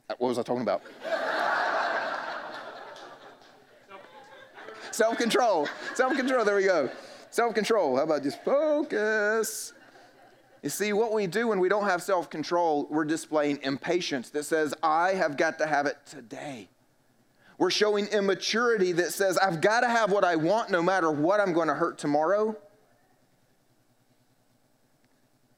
Uh, 0.09 0.15
what 0.19 0.29
was 0.29 0.39
I 0.39 0.43
talking 0.43 0.63
about? 0.63 0.83
Self 4.93 5.17
control. 5.17 5.69
Self 5.95 6.17
control. 6.17 6.45
There 6.45 6.57
we 6.57 6.65
go. 6.65 6.91
Self 7.31 7.55
control. 7.55 7.97
How 7.97 8.03
about 8.03 8.23
just 8.23 8.43
focus? 8.45 9.73
You 10.63 10.69
see, 10.69 10.93
what 10.93 11.13
we 11.13 11.27
do 11.27 11.49
when 11.49 11.59
we 11.59 11.69
don't 11.69 11.85
have 11.85 12.03
self 12.03 12.31
control, 12.31 12.87
we're 12.91 13.05
displaying 13.05 13.59
impatience 13.63 14.31
that 14.31 14.45
says, 14.45 14.75
I 14.83 15.15
have 15.15 15.37
got 15.37 15.59
to 15.59 15.67
have 15.67 15.87
it 15.87 15.97
today. 16.07 16.69
We're 17.59 17.71
showing 17.71 18.07
immaturity 18.07 18.93
that 18.93 19.13
says, 19.13 19.39
I've 19.39 19.61
got 19.61 19.81
to 19.81 19.89
have 19.89 20.13
what 20.13 20.25
I 20.25 20.37
want 20.37 20.71
no 20.71 20.83
matter 20.83 21.11
what 21.11 21.41
I'm 21.41 21.53
going 21.53 21.69
to 21.69 21.75
hurt 21.75 21.99
tomorrow. 21.99 22.51
It 22.51 22.57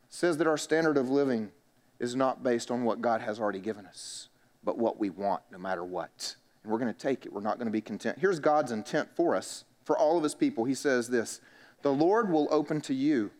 says 0.08 0.38
that 0.38 0.46
our 0.46 0.56
standard 0.56 0.96
of 0.96 1.10
living 1.10 1.50
is 1.98 2.14
not 2.14 2.42
based 2.42 2.70
on 2.70 2.84
what 2.84 3.00
God 3.00 3.20
has 3.20 3.40
already 3.40 3.60
given 3.60 3.84
us, 3.86 4.28
but 4.62 4.78
what 4.78 4.98
we 4.98 5.10
want 5.10 5.42
no 5.50 5.58
matter 5.58 5.84
what 5.84 6.36
and 6.64 6.72
we're 6.72 6.78
going 6.78 6.92
to 6.92 6.98
take 6.98 7.26
it. 7.26 7.32
We're 7.32 7.42
not 7.42 7.58
going 7.58 7.66
to 7.66 7.72
be 7.72 7.82
content. 7.82 8.18
Here's 8.18 8.40
God's 8.40 8.72
intent 8.72 9.10
for 9.14 9.36
us, 9.36 9.64
for 9.84 9.96
all 9.96 10.16
of 10.16 10.22
his 10.22 10.34
people. 10.34 10.64
He 10.64 10.74
says 10.74 11.08
this 11.08 11.40
The 11.82 11.92
Lord 11.92 12.30
will 12.30 12.48
open 12.50 12.80
to 12.82 12.94
you 12.94 13.30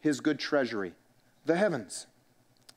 his 0.00 0.20
good 0.20 0.38
treasury, 0.38 0.94
the 1.44 1.56
heavens, 1.56 2.06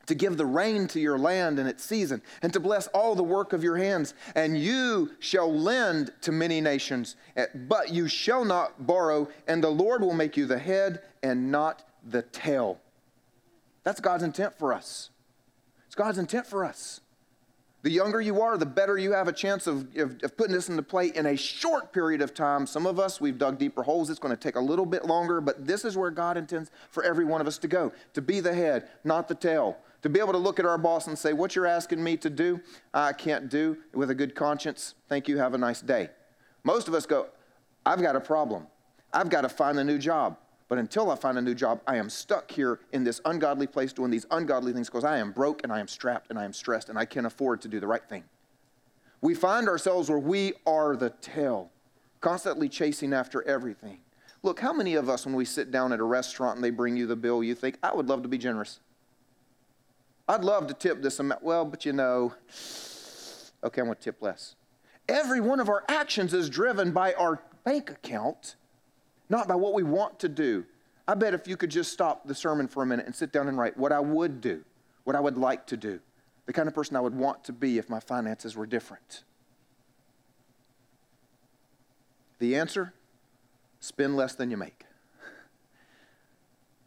to 0.06 0.14
give 0.14 0.36
the 0.36 0.46
rain 0.46 0.88
to 0.90 1.00
your 1.00 1.18
land 1.18 1.58
in 1.58 1.66
its 1.66 1.84
season, 1.86 2.22
and 2.42 2.52
to 2.52 2.60
bless 2.60 2.88
all 2.88 3.16
the 3.16 3.24
work 3.24 3.54
of 3.54 3.64
your 3.64 3.78
hands. 3.78 4.14
And 4.36 4.58
you 4.58 5.12
shall 5.20 5.52
lend 5.52 6.12
to 6.22 6.34
many 6.34 6.60
nations, 6.60 7.16
eh, 7.38 7.46
but 7.54 7.90
you 7.90 8.10
shall 8.10 8.44
not 8.44 8.86
borrow, 8.86 9.30
and 9.48 9.64
the 9.64 9.70
Lord 9.70 10.02
will 10.02 10.14
make 10.14 10.36
you 10.36 10.46
the 10.46 10.60
head 10.60 11.02
and 11.24 11.50
not 11.50 11.84
the 12.06 12.22
tail. 12.22 12.80
That's 13.84 14.02
God's 14.02 14.24
intent 14.24 14.58
for 14.58 14.74
us. 14.74 15.10
It's 15.86 15.96
God's 15.96 16.18
intent 16.18 16.46
for 16.46 16.66
us. 16.66 17.00
The 17.84 17.92
younger 17.92 18.22
you 18.22 18.42
are, 18.42 18.58
the 18.58 18.66
better 18.66 18.98
you 18.98 19.12
have 19.12 19.28
a 19.28 19.34
chance 19.34 19.68
of, 19.68 19.94
of, 19.98 20.18
of, 20.24 20.38
putting 20.38 20.54
this 20.56 20.70
into 20.70 20.82
play 20.82 21.08
in 21.08 21.26
a 21.26 21.36
short 21.36 21.92
period 21.92 22.22
of 22.22 22.34
time. 22.34 22.66
Some 22.66 22.86
of 22.86 22.98
us, 22.98 23.20
we've 23.20 23.38
dug 23.38 23.60
deeper 23.60 23.84
holes. 23.84 24.10
It's 24.10 24.20
going 24.20 24.34
to 24.34 24.40
take 24.40 24.56
a 24.56 24.62
little 24.62 24.86
bit 24.86 25.06
longer, 25.06 25.42
but 25.42 25.68
this 25.68 25.84
is 25.84 25.98
where 25.98 26.10
God 26.10 26.38
intends 26.38 26.72
for 26.90 27.04
every 27.04 27.26
one 27.26 27.42
of 27.42 27.48
us 27.48 27.58
to 27.58 27.68
go 27.68 27.92
to 28.14 28.22
be 28.22 28.40
the 28.40 28.54
head, 28.54 28.88
not 29.04 29.28
the 29.28 29.36
tail. 29.36 29.78
To 30.04 30.10
be 30.10 30.20
able 30.20 30.32
to 30.32 30.38
look 30.38 30.60
at 30.60 30.66
our 30.66 30.78
boss 30.78 31.08
and 31.08 31.18
say, 31.18 31.34
What 31.34 31.56
you're 31.56 31.68
asking 31.68 32.02
me 32.02 32.16
to 32.18 32.30
do, 32.30 32.62
I 32.94 33.12
can't 33.12 33.50
do 33.50 33.78
with 33.94 34.10
a 34.10 34.16
good 34.16 34.34
conscience. 34.34 34.96
Thank 35.10 35.28
you. 35.28 35.38
Have 35.38 35.54
a 35.54 35.58
nice 35.58 35.82
day. 35.82 36.10
Most 36.64 36.88
of 36.88 36.94
us 36.94 37.06
go, 37.06 37.28
I've 37.86 38.02
got 38.02 38.16
a 38.16 38.22
problem. 38.22 38.68
I've 39.14 39.30
got 39.30 39.42
to 39.42 39.50
find 39.50 39.78
a 39.78 39.84
new 39.84 39.98
job. 39.98 40.38
But 40.74 40.80
until 40.80 41.12
I 41.12 41.16
find 41.16 41.38
a 41.38 41.42
new 41.44 41.54
job, 41.54 41.82
I 41.86 41.98
am 41.98 42.10
stuck 42.10 42.50
here 42.50 42.80
in 42.94 43.04
this 43.04 43.22
ungodly 43.26 43.68
place 43.68 43.94
doing 43.94 44.10
these 44.10 44.26
ungodly 44.32 44.74
things 44.74 44.90
because 44.90 45.04
I 45.04 45.20
am 45.20 45.32
broke 45.32 45.62
and 45.64 45.72
I 45.72 45.80
am 45.80 45.88
strapped 45.88 46.32
and 46.32 46.40
I 46.40 46.46
am 46.46 46.52
stressed 46.52 46.90
and 46.90 46.98
I 46.98 47.06
can't 47.06 47.28
afford 47.28 47.62
to 47.62 47.68
do 47.68 47.80
the 47.80 47.86
right 47.86 48.04
thing. 48.04 48.24
We 49.22 49.36
find 49.36 49.70
ourselves 49.70 50.10
where 50.10 50.18
we 50.18 50.54
are 50.66 50.96
the 50.96 51.12
tail, 51.12 51.70
constantly 52.22 52.70
chasing 52.70 53.14
after 53.14 53.44
everything. 53.44 54.00
Look, 54.42 54.60
how 54.60 54.74
many 54.74 54.96
of 54.96 55.10
us, 55.10 55.28
when 55.28 55.36
we 55.36 55.46
sit 55.46 55.70
down 55.70 55.94
at 55.94 56.00
a 56.00 56.04
restaurant 56.04 56.56
and 56.56 56.64
they 56.64 56.72
bring 56.72 56.98
you 56.98 57.06
the 57.06 57.16
bill, 57.16 57.44
you 57.44 57.54
think, 57.54 57.78
I 57.84 57.94
would 57.94 58.10
love 58.10 58.24
to 58.24 58.28
be 58.28 58.40
generous? 58.40 58.80
I'd 60.28 60.44
love 60.44 60.66
to 60.66 60.74
tip 60.74 61.04
this 61.04 61.20
amount. 61.20 61.44
Well, 61.44 61.66
but 61.66 61.86
you 61.86 61.94
know, 61.94 62.34
okay, 63.64 63.80
I'm 63.80 63.86
going 63.86 63.96
to 63.96 64.02
tip 64.02 64.24
less. 64.24 64.56
Every 65.08 65.40
one 65.40 65.60
of 65.60 65.70
our 65.70 65.84
actions 65.88 66.34
is 66.34 66.50
driven 66.50 66.94
by 66.94 67.14
our 67.14 67.44
bank 67.64 67.92
account 67.92 68.56
not 69.34 69.48
by 69.48 69.56
what 69.56 69.74
we 69.74 69.82
want 69.82 70.20
to 70.20 70.30
do. 70.30 70.64
I 71.08 71.16
bet 71.16 71.34
if 71.34 71.48
you 71.48 71.58
could 71.58 71.72
just 71.72 71.92
stop 71.92 72.28
the 72.28 72.36
sermon 72.36 72.68
for 72.68 72.84
a 72.84 72.86
minute 72.86 73.08
and 73.08 73.16
sit 73.16 73.34
down 73.34 73.48
and 73.48 73.58
write 73.58 73.76
what 73.76 73.92
I 73.92 74.00
would 74.00 74.42
do, 74.42 74.64
what 75.06 75.16
I 75.16 75.20
would 75.20 75.40
like 75.40 75.66
to 75.68 75.76
do, 75.76 76.00
the 76.46 76.54
kind 76.54 76.68
of 76.68 76.76
person 76.76 76.96
I 76.96 77.00
would 77.00 77.16
want 77.16 77.44
to 77.46 77.52
be 77.52 77.80
if 77.80 77.90
my 77.90 78.00
finances 78.00 78.56
were 78.56 78.68
different. 78.68 79.24
The 82.38 82.56
answer 82.56 82.94
spend 83.80 84.16
less 84.16 84.36
than 84.36 84.52
you 84.52 84.58
make. 84.58 84.86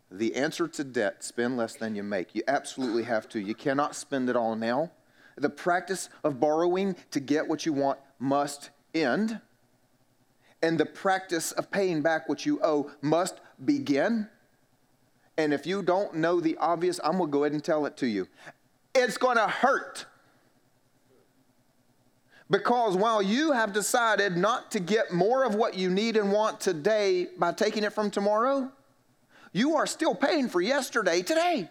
The 0.08 0.36
answer 0.36 0.68
to 0.68 0.84
debt 0.84 1.24
spend 1.24 1.56
less 1.56 1.74
than 1.74 1.96
you 1.96 2.04
make. 2.04 2.32
You 2.32 2.42
absolutely 2.46 3.02
have 3.02 3.28
to. 3.30 3.40
You 3.40 3.56
cannot 3.56 3.96
spend 3.96 4.30
it 4.30 4.36
all 4.36 4.54
now. 4.54 4.92
The 5.36 5.50
practice 5.50 6.08
of 6.22 6.38
borrowing 6.38 6.94
to 7.10 7.18
get 7.18 7.48
what 7.48 7.66
you 7.66 7.72
want 7.72 7.98
must 8.20 8.70
end 8.94 9.40
and 10.66 10.76
the 10.78 10.84
practice 10.84 11.52
of 11.52 11.70
paying 11.70 12.02
back 12.02 12.28
what 12.28 12.44
you 12.44 12.58
owe 12.60 12.90
must 13.00 13.40
begin. 13.64 14.28
And 15.38 15.54
if 15.54 15.64
you 15.64 15.80
don't 15.80 16.16
know 16.16 16.40
the 16.40 16.56
obvious, 16.56 16.98
I'm 17.04 17.18
going 17.18 17.30
to 17.30 17.32
go 17.32 17.44
ahead 17.44 17.52
and 17.52 17.62
tell 17.62 17.86
it 17.86 17.96
to 17.98 18.06
you. 18.08 18.26
It's 18.92 19.16
going 19.16 19.36
to 19.36 19.46
hurt. 19.46 20.06
Because 22.50 22.96
while 22.96 23.22
you 23.22 23.52
have 23.52 23.72
decided 23.72 24.36
not 24.36 24.72
to 24.72 24.80
get 24.80 25.12
more 25.12 25.44
of 25.44 25.54
what 25.54 25.78
you 25.78 25.88
need 25.88 26.16
and 26.16 26.32
want 26.32 26.58
today 26.60 27.28
by 27.38 27.52
taking 27.52 27.84
it 27.84 27.92
from 27.92 28.10
tomorrow, 28.10 28.72
You 29.56 29.76
are 29.76 29.86
still 29.86 30.14
paying 30.14 30.50
for 30.50 30.60
yesterday 30.60 31.22
today. 31.22 31.70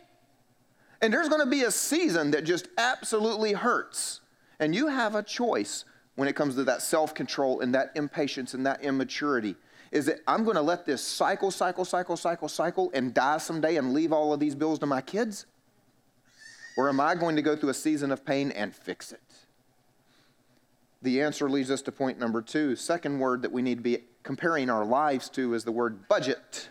And 1.01 1.13
there's 1.13 1.29
going 1.29 1.43
to 1.43 1.49
be 1.49 1.65
a 1.65 1.71
season 1.71 2.31
that 2.31 2.43
just 2.43 2.67
absolutely 2.79 3.53
hurts. 3.53 4.21
And 4.59 4.73
you 4.73 4.87
have 4.87 5.13
a 5.13 5.21
choice 5.21 5.85
when 6.15 6.27
it 6.27 6.35
comes 6.35 6.55
to 6.55 6.63
that 6.63 6.81
self 6.81 7.13
control 7.13 7.61
and 7.61 7.73
that 7.75 7.91
impatience 7.95 8.53
and 8.53 8.65
that 8.65 8.83
immaturity. 8.83 9.55
Is 9.91 10.07
that 10.07 10.19
I'm 10.27 10.43
going 10.43 10.55
to 10.55 10.61
let 10.61 10.85
this 10.85 11.01
cycle, 11.01 11.51
cycle, 11.51 11.85
cycle, 11.85 12.17
cycle, 12.17 12.49
cycle 12.49 12.91
and 12.93 13.13
die 13.13 13.37
someday 13.37 13.77
and 13.77 13.93
leave 13.93 14.11
all 14.11 14.33
of 14.33 14.39
these 14.39 14.55
bills 14.55 14.79
to 14.79 14.85
my 14.85 15.01
kids? 15.01 15.45
Or 16.77 16.89
am 16.89 16.99
I 16.99 17.15
going 17.15 17.37
to 17.37 17.41
go 17.41 17.55
through 17.55 17.69
a 17.69 17.75
season 17.75 18.11
of 18.11 18.25
pain 18.25 18.51
and 18.51 18.75
fix 18.75 19.11
it? 19.13 19.21
The 21.01 21.21
answer 21.21 21.49
leads 21.49 21.71
us 21.71 21.81
to 21.83 21.91
point 21.91 22.19
number 22.19 22.41
two. 22.41 22.75
Second 22.75 23.19
word 23.19 23.43
that 23.43 23.51
we 23.51 23.61
need 23.61 23.75
to 23.75 23.83
be 23.83 23.99
comparing 24.23 24.69
our 24.69 24.83
lives 24.83 25.29
to 25.29 25.53
is 25.53 25.63
the 25.63 25.71
word 25.71 26.07
budget. 26.09 26.69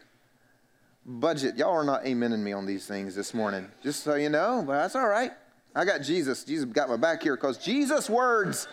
Budget. 1.06 1.56
Y'all 1.56 1.70
are 1.70 1.84
not 1.84 2.04
amening 2.04 2.40
me 2.40 2.52
on 2.52 2.66
these 2.66 2.86
things 2.86 3.14
this 3.14 3.32
morning, 3.32 3.70
just 3.82 4.02
so 4.02 4.16
you 4.16 4.28
know, 4.28 4.64
but 4.66 4.74
that's 4.74 4.96
all 4.96 5.08
right. 5.08 5.30
I 5.74 5.84
got 5.84 6.02
Jesus. 6.02 6.44
Jesus 6.44 6.64
got 6.66 6.88
my 6.88 6.96
back 6.96 7.22
here 7.22 7.36
because 7.36 7.58
Jesus' 7.58 8.10
words. 8.10 8.68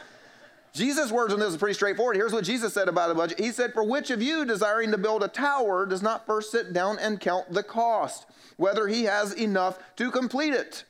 Jesus' 0.74 1.12
words 1.12 1.34
on 1.34 1.40
this 1.40 1.50
is 1.50 1.58
pretty 1.58 1.74
straightforward. 1.74 2.16
Here's 2.16 2.32
what 2.32 2.46
Jesus 2.46 2.74
said 2.74 2.88
about 2.88 3.12
a 3.12 3.16
budget. 3.16 3.40
He 3.40 3.52
said, 3.52 3.74
For 3.74 3.84
which 3.84 4.10
of 4.10 4.22
you 4.22 4.46
desiring 4.46 4.92
to 4.92 4.98
build 4.98 5.22
a 5.22 5.28
tower 5.28 5.86
does 5.86 6.02
not 6.02 6.26
first 6.26 6.52
sit 6.52 6.72
down 6.72 6.98
and 7.00 7.20
count 7.20 7.52
the 7.52 7.64
cost, 7.64 8.26
whether 8.56 8.88
he 8.88 9.04
has 9.04 9.34
enough 9.34 9.80
to 9.98 10.10
complete 10.12 10.54
it? 10.54 10.86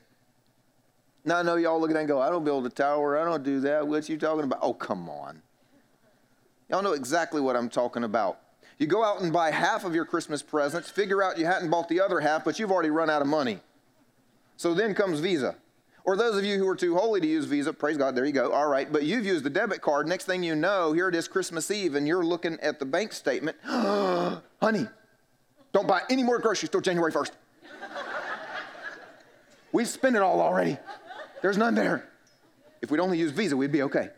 Now 1.25 1.37
I 1.37 1.41
know 1.41 1.55
y'all 1.55 1.79
look 1.79 1.89
at 1.89 1.93
that 1.93 2.01
and 2.01 2.07
go, 2.07 2.21
I 2.21 2.29
don't 2.29 2.43
build 2.43 2.65
a 2.65 2.69
tower, 2.69 3.17
I 3.17 3.25
don't 3.25 3.43
do 3.43 3.59
that. 3.61 3.87
What 3.87 4.07
you 4.07 4.17
talking 4.17 4.43
about? 4.43 4.59
Oh, 4.61 4.73
come 4.73 5.09
on. 5.09 5.41
Y'all 6.69 6.83
know 6.83 6.93
exactly 6.93 7.41
what 7.41 7.55
I'm 7.55 7.69
talking 7.69 8.03
about. 8.03 8.39
You 8.77 8.87
go 8.87 9.03
out 9.03 9.21
and 9.21 9.33
buy 9.33 9.51
half 9.51 9.83
of 9.83 9.93
your 9.93 10.05
Christmas 10.05 10.41
presents, 10.41 10.89
figure 10.89 11.21
out 11.21 11.37
you 11.37 11.45
hadn't 11.45 11.69
bought 11.69 11.89
the 11.89 12.01
other 12.01 12.19
half, 12.19 12.43
but 12.43 12.57
you've 12.57 12.71
already 12.71 12.89
run 12.89 13.09
out 13.09 13.21
of 13.21 13.27
money. 13.27 13.59
So 14.57 14.73
then 14.73 14.93
comes 14.93 15.19
Visa. 15.19 15.55
Or 16.03 16.17
those 16.17 16.35
of 16.37 16.43
you 16.43 16.57
who 16.57 16.67
are 16.67 16.75
too 16.75 16.95
holy 16.95 17.21
to 17.21 17.27
use 17.27 17.45
Visa, 17.45 17.73
praise 17.73 17.97
God, 17.97 18.15
there 18.15 18.25
you 18.25 18.31
go. 18.31 18.51
All 18.51 18.67
right, 18.67 18.91
but 18.91 19.03
you've 19.03 19.25
used 19.25 19.43
the 19.43 19.49
debit 19.49 19.81
card. 19.81 20.07
Next 20.07 20.25
thing 20.25 20.41
you 20.43 20.55
know, 20.55 20.93
here 20.93 21.09
it 21.09 21.15
is 21.15 21.27
Christmas 21.27 21.69
Eve, 21.69 21.95
and 21.95 22.07
you're 22.07 22.25
looking 22.25 22.59
at 22.61 22.79
the 22.79 22.85
bank 22.85 23.13
statement. 23.13 23.57
Honey, 23.63 24.87
don't 25.73 25.87
buy 25.87 26.01
any 26.09 26.23
more 26.23 26.39
groceries 26.39 26.69
till 26.69 26.81
January 26.81 27.11
1st. 27.11 27.31
We've 29.71 29.87
spent 29.87 30.15
it 30.15 30.21
all 30.21 30.41
already. 30.41 30.77
There's 31.41 31.57
none 31.57 31.75
there. 31.75 32.07
If 32.81 32.89
we'd 32.89 32.99
only 32.99 33.17
use 33.17 33.31
Visa, 33.31 33.55
we'd 33.55 33.71
be 33.71 33.83
okay. 33.83 34.09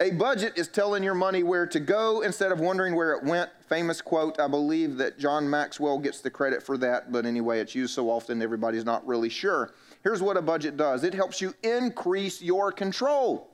A 0.00 0.10
budget 0.12 0.54
is 0.56 0.66
telling 0.66 1.02
your 1.02 1.14
money 1.14 1.42
where 1.42 1.66
to 1.66 1.78
go 1.78 2.22
instead 2.22 2.52
of 2.52 2.58
wondering 2.58 2.94
where 2.96 3.12
it 3.12 3.22
went. 3.22 3.50
Famous 3.70 4.02
quote. 4.02 4.40
I 4.40 4.48
believe 4.48 4.96
that 4.96 5.16
John 5.16 5.48
Maxwell 5.48 6.00
gets 6.00 6.20
the 6.20 6.28
credit 6.28 6.60
for 6.60 6.76
that, 6.78 7.12
but 7.12 7.24
anyway, 7.24 7.60
it's 7.60 7.72
used 7.72 7.94
so 7.94 8.10
often 8.10 8.42
everybody's 8.42 8.84
not 8.84 9.06
really 9.06 9.28
sure. 9.28 9.72
Here's 10.02 10.20
what 10.20 10.36
a 10.36 10.42
budget 10.42 10.76
does 10.76 11.04
it 11.04 11.14
helps 11.14 11.40
you 11.40 11.54
increase 11.62 12.42
your 12.42 12.72
control. 12.72 13.48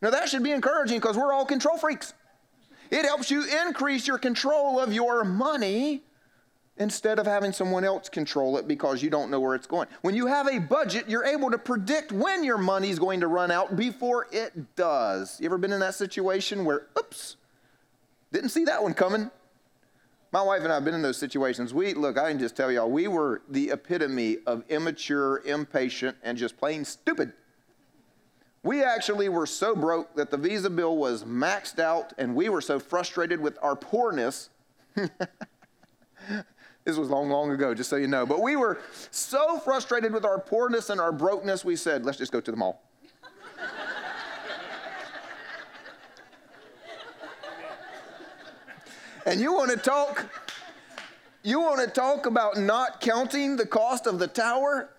Now, 0.00 0.10
that 0.10 0.28
should 0.28 0.44
be 0.44 0.52
encouraging 0.52 1.00
because 1.00 1.16
we're 1.16 1.32
all 1.32 1.44
control 1.44 1.76
freaks. 1.76 2.14
It 2.92 3.04
helps 3.04 3.28
you 3.28 3.44
increase 3.66 4.06
your 4.06 4.18
control 4.18 4.78
of 4.78 4.92
your 4.92 5.24
money 5.24 6.04
instead 6.76 7.18
of 7.18 7.26
having 7.26 7.50
someone 7.50 7.84
else 7.84 8.08
control 8.08 8.56
it 8.56 8.68
because 8.68 9.02
you 9.02 9.10
don't 9.10 9.32
know 9.32 9.40
where 9.40 9.56
it's 9.56 9.66
going. 9.66 9.88
When 10.02 10.14
you 10.14 10.28
have 10.28 10.46
a 10.46 10.60
budget, 10.60 11.08
you're 11.08 11.24
able 11.24 11.50
to 11.50 11.58
predict 11.58 12.12
when 12.12 12.44
your 12.44 12.56
money's 12.56 13.00
going 13.00 13.18
to 13.18 13.26
run 13.26 13.50
out 13.50 13.74
before 13.74 14.28
it 14.30 14.76
does. 14.76 15.40
You 15.40 15.46
ever 15.46 15.58
been 15.58 15.72
in 15.72 15.80
that 15.80 15.96
situation 15.96 16.64
where, 16.64 16.86
oops, 16.96 17.34
didn't 18.32 18.50
see 18.50 18.64
that 18.66 18.80
one 18.80 18.94
coming? 18.94 19.28
My 20.32 20.42
wife 20.42 20.62
and 20.62 20.70
I 20.70 20.76
have 20.76 20.84
been 20.84 20.94
in 20.94 21.02
those 21.02 21.18
situations. 21.18 21.74
We, 21.74 21.94
look, 21.94 22.16
I 22.16 22.30
can 22.30 22.38
just 22.38 22.56
tell 22.56 22.70
y'all, 22.70 22.90
we 22.90 23.08
were 23.08 23.42
the 23.48 23.70
epitome 23.70 24.38
of 24.46 24.62
immature, 24.68 25.42
impatient, 25.44 26.16
and 26.22 26.38
just 26.38 26.56
plain 26.56 26.84
stupid. 26.84 27.32
We 28.62 28.82
actually 28.82 29.28
were 29.28 29.46
so 29.46 29.74
broke 29.74 30.14
that 30.16 30.30
the 30.30 30.36
Visa 30.36 30.70
bill 30.70 30.96
was 30.96 31.24
maxed 31.24 31.78
out, 31.78 32.12
and 32.18 32.34
we 32.34 32.48
were 32.48 32.60
so 32.60 32.78
frustrated 32.78 33.40
with 33.40 33.58
our 33.62 33.74
poorness 33.74 34.50
This 36.84 36.96
was 36.96 37.10
long, 37.10 37.28
long 37.28 37.50
ago, 37.50 37.74
just 37.74 37.90
so 37.90 37.96
you 37.96 38.06
know. 38.06 38.24
But 38.24 38.40
we 38.40 38.56
were 38.56 38.80
so 39.10 39.58
frustrated 39.58 40.12
with 40.12 40.24
our 40.24 40.40
poorness 40.40 40.88
and 40.90 41.00
our 41.00 41.12
brokenness, 41.12 41.64
we 41.64 41.76
said, 41.76 42.06
let's 42.06 42.16
just 42.16 42.32
go 42.32 42.40
to 42.40 42.50
the 42.50 42.56
mall. 42.56 42.82
And 49.26 49.40
you 49.40 49.52
want 49.52 49.70
to 49.70 49.76
talk, 49.76 50.26
you 51.42 51.60
want 51.60 51.80
to 51.80 51.86
talk 51.86 52.26
about 52.26 52.58
not 52.58 53.00
counting 53.00 53.56
the 53.56 53.66
cost 53.66 54.06
of 54.06 54.18
the 54.18 54.26
tower? 54.26 54.90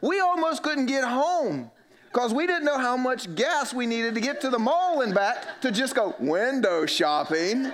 We 0.00 0.20
almost 0.20 0.62
couldn't 0.62 0.86
get 0.86 1.04
home 1.04 1.70
because 2.12 2.32
we 2.32 2.46
didn't 2.46 2.64
know 2.64 2.78
how 2.78 2.96
much 2.96 3.34
gas 3.34 3.74
we 3.74 3.86
needed 3.86 4.14
to 4.14 4.20
get 4.20 4.40
to 4.40 4.50
the 4.50 4.58
mall 4.58 5.02
and 5.02 5.14
back 5.14 5.60
to 5.60 5.70
just 5.70 5.94
go 5.94 6.14
window 6.18 6.86
shopping. 6.86 7.70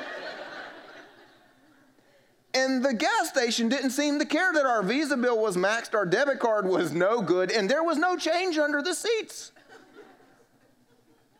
And 2.55 2.85
the 2.85 2.93
gas 2.93 3.31
station 3.31 3.69
didn't 3.69 3.91
seem 3.91 4.19
to 4.19 4.27
care 4.27 4.53
that 4.53 4.67
our 4.67 4.83
Visa 4.83 5.17
bill 5.17 5.39
was 5.39 5.57
maxed, 5.57 5.95
our 5.95 6.05
debit 6.05 6.39
card 6.39 6.67
was 6.67 6.93
no 6.93 7.23
good, 7.23 7.51
and 7.51 7.69
there 7.69 7.83
was 7.83 7.97
no 7.97 8.17
change 8.17 8.59
under 8.59 8.83
the 8.83 8.95
seats. 8.95 9.53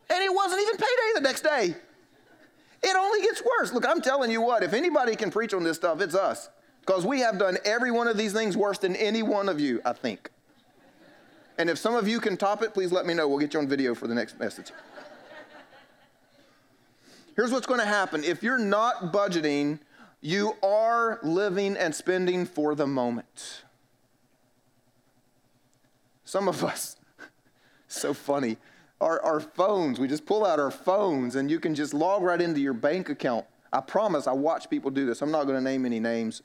And 0.09 0.23
it 0.23 0.33
wasn't 0.33 0.61
even 0.61 0.77
payday 0.77 1.11
the 1.15 1.21
next 1.21 1.41
day. 1.41 1.75
It 3.33 3.37
only 3.37 3.49
gets 3.49 3.59
worse. 3.59 3.73
Look, 3.73 3.87
I'm 3.87 4.01
telling 4.01 4.31
you 4.31 4.41
what, 4.41 4.63
if 4.63 4.73
anybody 4.73 5.15
can 5.15 5.31
preach 5.31 5.53
on 5.53 5.63
this 5.63 5.77
stuff, 5.77 6.01
it's 6.01 6.15
us. 6.15 6.49
Because 6.81 7.05
we 7.05 7.21
have 7.21 7.39
done 7.39 7.57
every 7.65 7.91
one 7.91 8.07
of 8.07 8.17
these 8.17 8.33
things 8.33 8.57
worse 8.57 8.77
than 8.77 8.95
any 8.95 9.23
one 9.23 9.49
of 9.49 9.59
you, 9.59 9.81
I 9.85 9.93
think. 9.93 10.29
And 11.57 11.69
if 11.69 11.77
some 11.77 11.95
of 11.95 12.07
you 12.07 12.19
can 12.19 12.35
top 12.35 12.61
it, 12.61 12.73
please 12.73 12.91
let 12.91 13.05
me 13.05 13.13
know. 13.13 13.27
We'll 13.27 13.39
get 13.39 13.53
you 13.53 13.59
on 13.59 13.67
video 13.67 13.95
for 13.95 14.07
the 14.07 14.15
next 14.15 14.39
message. 14.39 14.71
Here's 17.35 17.51
what's 17.51 17.65
going 17.65 17.79
to 17.79 17.85
happen 17.85 18.23
if 18.23 18.43
you're 18.43 18.59
not 18.59 19.11
budgeting 19.13 19.79
you 20.21 20.55
are 20.63 21.19
living 21.23 21.75
and 21.75 21.93
spending 21.93 22.45
for 22.45 22.75
the 22.75 22.87
moment. 22.87 23.63
Some 26.23 26.47
of 26.47 26.63
us, 26.63 26.95
so 27.87 28.13
funny, 28.13 28.57
our, 29.03 29.21
our 29.21 29.39
phones, 29.39 29.99
we 29.99 30.07
just 30.07 30.25
pull 30.25 30.45
out 30.45 30.59
our 30.59 30.71
phones 30.71 31.35
and 31.35 31.51
you 31.51 31.59
can 31.59 31.75
just 31.75 31.93
log 31.93 32.23
right 32.23 32.41
into 32.41 32.61
your 32.61 32.73
bank 32.73 33.09
account. 33.09 33.45
I 33.71 33.81
promise 33.81 34.27
I 34.27 34.31
watch 34.31 34.69
people 34.69 34.91
do 34.91 35.05
this. 35.05 35.21
I'm 35.21 35.31
not 35.31 35.43
going 35.43 35.57
to 35.57 35.63
name 35.63 35.85
any 35.85 35.99
names. 35.99 36.41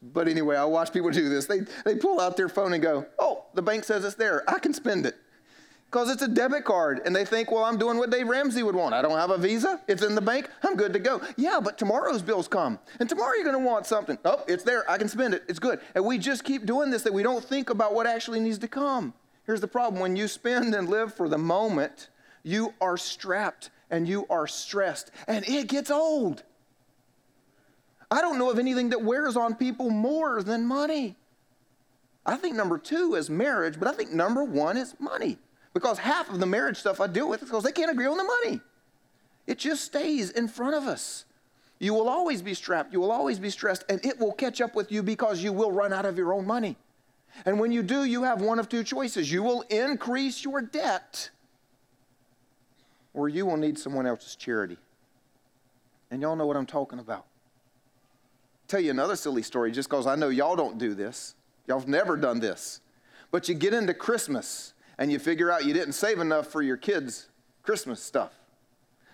But 0.00 0.28
anyway, 0.28 0.56
I 0.56 0.64
watch 0.64 0.92
people 0.92 1.10
do 1.10 1.28
this. 1.28 1.46
They, 1.46 1.60
they 1.84 1.96
pull 1.96 2.20
out 2.20 2.36
their 2.36 2.48
phone 2.48 2.72
and 2.72 2.82
go, 2.82 3.06
oh, 3.18 3.44
the 3.54 3.62
bank 3.62 3.84
says 3.84 4.04
it's 4.04 4.14
there. 4.14 4.48
I 4.48 4.58
can 4.58 4.72
spend 4.72 5.06
it 5.06 5.16
because 5.90 6.08
it's 6.08 6.22
a 6.22 6.28
debit 6.28 6.64
card 6.64 7.00
and 7.04 7.14
they 7.14 7.24
think, 7.24 7.50
well, 7.50 7.64
I'm 7.64 7.78
doing 7.78 7.98
what 7.98 8.10
Dave 8.10 8.28
Ramsey 8.28 8.62
would 8.62 8.76
want. 8.76 8.94
I 8.94 9.02
don't 9.02 9.18
have 9.18 9.30
a 9.30 9.38
visa. 9.38 9.80
It's 9.88 10.02
in 10.02 10.14
the 10.14 10.20
bank. 10.20 10.48
I'm 10.62 10.76
good 10.76 10.92
to 10.92 10.98
go. 10.98 11.20
Yeah, 11.36 11.60
but 11.62 11.76
tomorrow's 11.76 12.22
bills 12.22 12.46
come 12.46 12.78
and 13.00 13.08
tomorrow 13.08 13.34
you're 13.34 13.44
going 13.44 13.60
to 13.60 13.68
want 13.68 13.86
something. 13.86 14.18
Oh, 14.24 14.44
it's 14.46 14.62
there. 14.62 14.88
I 14.88 14.98
can 14.98 15.08
spend 15.08 15.34
it. 15.34 15.42
It's 15.48 15.58
good. 15.58 15.80
And 15.94 16.04
we 16.04 16.16
just 16.16 16.44
keep 16.44 16.64
doing 16.64 16.90
this 16.90 17.02
that 17.02 17.12
we 17.12 17.22
don't 17.22 17.44
think 17.44 17.70
about 17.70 17.92
what 17.92 18.06
actually 18.06 18.40
needs 18.40 18.58
to 18.58 18.68
come. 18.68 19.14
Here's 19.48 19.62
the 19.62 19.66
problem 19.66 19.98
when 19.98 20.14
you 20.14 20.28
spend 20.28 20.74
and 20.74 20.90
live 20.90 21.14
for 21.14 21.26
the 21.26 21.38
moment, 21.38 22.10
you 22.42 22.74
are 22.82 22.98
strapped 22.98 23.70
and 23.88 24.06
you 24.06 24.26
are 24.28 24.46
stressed 24.46 25.10
and 25.26 25.42
it 25.48 25.68
gets 25.68 25.90
old. 25.90 26.42
I 28.10 28.20
don't 28.20 28.38
know 28.38 28.50
of 28.50 28.58
anything 28.58 28.90
that 28.90 29.02
wears 29.02 29.38
on 29.38 29.54
people 29.54 29.88
more 29.88 30.42
than 30.42 30.66
money. 30.66 31.16
I 32.26 32.36
think 32.36 32.56
number 32.56 32.76
two 32.76 33.14
is 33.14 33.30
marriage, 33.30 33.78
but 33.78 33.88
I 33.88 33.92
think 33.92 34.12
number 34.12 34.44
one 34.44 34.76
is 34.76 34.94
money. 35.00 35.38
Because 35.72 35.96
half 35.96 36.28
of 36.28 36.40
the 36.40 36.46
marriage 36.46 36.76
stuff 36.76 37.00
I 37.00 37.06
deal 37.06 37.30
with 37.30 37.42
is 37.42 37.48
because 37.48 37.64
they 37.64 37.72
can't 37.72 37.90
agree 37.90 38.06
on 38.06 38.18
the 38.18 38.24
money. 38.24 38.60
It 39.46 39.56
just 39.56 39.82
stays 39.82 40.28
in 40.28 40.48
front 40.48 40.74
of 40.74 40.86
us. 40.86 41.24
You 41.78 41.94
will 41.94 42.10
always 42.10 42.42
be 42.42 42.52
strapped, 42.52 42.92
you 42.92 43.00
will 43.00 43.12
always 43.12 43.38
be 43.38 43.48
stressed, 43.48 43.84
and 43.88 44.04
it 44.04 44.18
will 44.18 44.32
catch 44.32 44.60
up 44.60 44.74
with 44.74 44.92
you 44.92 45.02
because 45.02 45.42
you 45.42 45.54
will 45.54 45.72
run 45.72 45.94
out 45.94 46.04
of 46.04 46.18
your 46.18 46.34
own 46.34 46.46
money. 46.46 46.76
And 47.44 47.60
when 47.60 47.72
you 47.72 47.82
do, 47.82 48.04
you 48.04 48.24
have 48.24 48.40
one 48.40 48.58
of 48.58 48.68
two 48.68 48.82
choices. 48.82 49.30
You 49.30 49.42
will 49.42 49.62
increase 49.62 50.44
your 50.44 50.60
debt, 50.60 51.30
or 53.14 53.28
you 53.28 53.46
will 53.46 53.56
need 53.56 53.78
someone 53.78 54.06
else's 54.06 54.36
charity. 54.36 54.76
And 56.10 56.22
y'all 56.22 56.36
know 56.36 56.46
what 56.46 56.56
I'm 56.56 56.66
talking 56.66 56.98
about. 56.98 57.26
Tell 58.66 58.80
you 58.80 58.90
another 58.90 59.16
silly 59.16 59.42
story 59.42 59.72
just 59.72 59.88
because 59.88 60.06
I 60.06 60.14
know 60.14 60.28
y'all 60.28 60.56
don't 60.56 60.78
do 60.78 60.94
this. 60.94 61.34
Y'all 61.66 61.78
have 61.78 61.88
never 61.88 62.16
done 62.16 62.40
this. 62.40 62.80
But 63.30 63.48
you 63.48 63.54
get 63.54 63.74
into 63.74 63.94
Christmas 63.94 64.74
and 64.98 65.12
you 65.12 65.18
figure 65.18 65.50
out 65.50 65.64
you 65.64 65.72
didn't 65.72 65.92
save 65.92 66.18
enough 66.18 66.48
for 66.48 66.62
your 66.62 66.76
kids' 66.76 67.28
Christmas 67.62 68.02
stuff. 68.02 68.32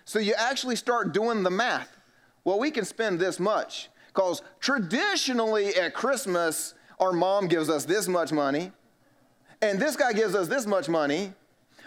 So 0.05 0.19
you 0.19 0.33
actually 0.37 0.75
start 0.75 1.13
doing 1.13 1.43
the 1.43 1.51
math. 1.51 1.97
Well, 2.43 2.59
we 2.59 2.71
can 2.71 2.85
spend 2.85 3.19
this 3.19 3.39
much 3.39 3.89
because 4.07 4.41
traditionally 4.59 5.75
at 5.75 5.93
Christmas, 5.93 6.73
our 6.99 7.11
mom 7.11 7.47
gives 7.47 7.69
us 7.69 7.85
this 7.85 8.07
much 8.07 8.31
money, 8.31 8.71
and 9.61 9.79
this 9.79 9.95
guy 9.95 10.13
gives 10.13 10.35
us 10.35 10.47
this 10.47 10.65
much 10.65 10.89
money. 10.89 11.33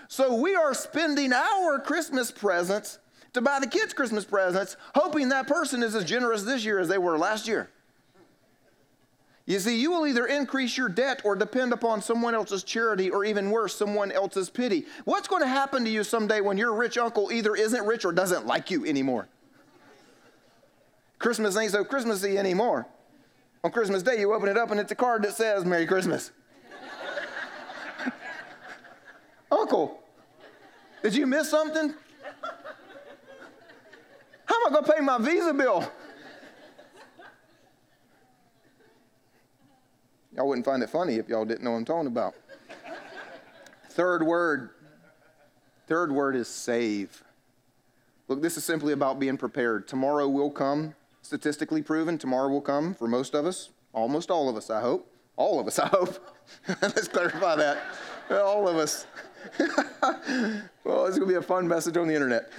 So 0.09 0.35
we 0.40 0.55
are 0.55 0.75
spending 0.75 1.33
our 1.33 1.79
Christmas 1.79 2.31
presents 2.31 2.99
to 3.35 3.40
buy 3.40 3.61
the 3.61 3.66
kids 3.66 3.92
Christmas 3.92 4.25
presents, 4.25 4.77
hoping 4.94 5.29
that 5.29 5.47
person 5.47 5.83
is 5.83 5.94
as 5.94 6.05
generous 6.05 6.42
this 6.42 6.64
year 6.64 6.79
as 6.79 6.88
they 6.88 6.99
were 6.99 7.18
last 7.18 7.47
year. 7.47 7.71
You 9.44 9.59
see, 9.59 9.81
you 9.81 9.90
will 9.90 10.07
either 10.07 10.27
increase 10.27 10.77
your 10.77 10.90
debt 10.90 11.23
or 11.25 11.35
depend 11.35 11.73
upon 11.73 12.03
someone 12.03 12.35
else's 12.35 12.62
charity 12.62 13.09
or 13.09 13.25
even 13.25 13.51
worse, 13.51 13.75
someone 13.75 14.12
else's 14.12 14.51
pity. 14.51 14.85
What's 15.07 15.27
going 15.27 15.40
to 15.42 15.49
happen 15.49 15.85
to 15.85 15.90
you 15.90 16.05
someday 16.05 16.42
when 16.42 16.59
your 16.59 16.75
rich 16.75 16.99
uncle 16.99 17.33
either 17.33 17.55
isn't 17.57 17.87
rich 17.87 18.05
or 18.05 18.12
doesn't 18.12 18.47
like 18.47 18.71
you 18.71 18.85
anymore? 18.85 19.27
Christmas 21.18 21.57
ain't 21.57 21.73
so 21.73 21.83
Christmassy 21.83 22.37
anymore. 22.37 22.87
On 23.64 23.73
Christmas 23.73 24.03
Day, 24.03 24.21
you 24.21 24.33
open 24.33 24.49
it 24.49 24.57
up 24.57 24.71
and 24.71 24.79
it's 24.79 24.92
a 24.92 24.94
card 24.94 25.23
that 25.25 25.35
says, 25.35 25.64
Merry 25.64 25.87
Christmas. 25.87 26.31
uncle, 29.51 30.01
did 31.03 31.14
you 31.14 31.27
miss 31.27 31.51
something? 31.51 31.94
How 34.44 34.55
am 34.55 34.66
I 34.66 34.71
going 34.71 34.85
to 34.85 34.92
pay 34.92 35.01
my 35.01 35.18
Visa 35.18 35.53
bill? 35.53 35.90
Y'all 40.35 40.47
wouldn't 40.47 40.64
find 40.64 40.83
it 40.83 40.90
funny 40.90 41.16
if 41.16 41.29
y'all 41.29 41.44
didn't 41.44 41.64
know 41.64 41.73
what 41.73 41.79
I'm 41.79 41.85
talking 41.85 42.07
about. 42.07 42.35
Third 43.90 44.23
word. 44.23 44.71
Third 45.88 46.12
word 46.12 46.37
is 46.37 46.47
save. 46.47 47.25
Look, 48.29 48.40
this 48.40 48.57
is 48.57 48.64
simply 48.64 48.92
about 48.92 49.18
being 49.18 49.37
prepared. 49.37 49.88
Tomorrow 49.88 50.29
will 50.29 50.51
come, 50.51 50.94
statistically 51.22 51.83
proven, 51.83 52.18
tomorrow 52.18 52.48
will 52.48 52.61
come 52.61 52.94
for 52.94 53.09
most 53.09 53.35
of 53.35 53.46
us, 53.46 53.70
almost 53.92 54.31
all 54.31 54.48
of 54.48 54.57
us, 54.57 54.70
I 54.70 54.81
hope. 54.81 55.11
All 55.37 55.61
of 55.61 55.68
us, 55.68 55.78
I 55.78 55.87
hope. 55.87 56.18
Let's 56.83 57.07
clarify 57.07 57.54
that. 57.57 57.78
All 58.31 58.66
of 58.66 58.76
us. 58.76 59.07
well, 60.85 61.07
it's 61.07 61.16
going 61.16 61.20
to 61.20 61.26
be 61.26 61.35
a 61.35 61.42
fun 61.42 61.68
message 61.68 61.96
on 61.96 62.09
the 62.09 62.14
internet. 62.14 62.50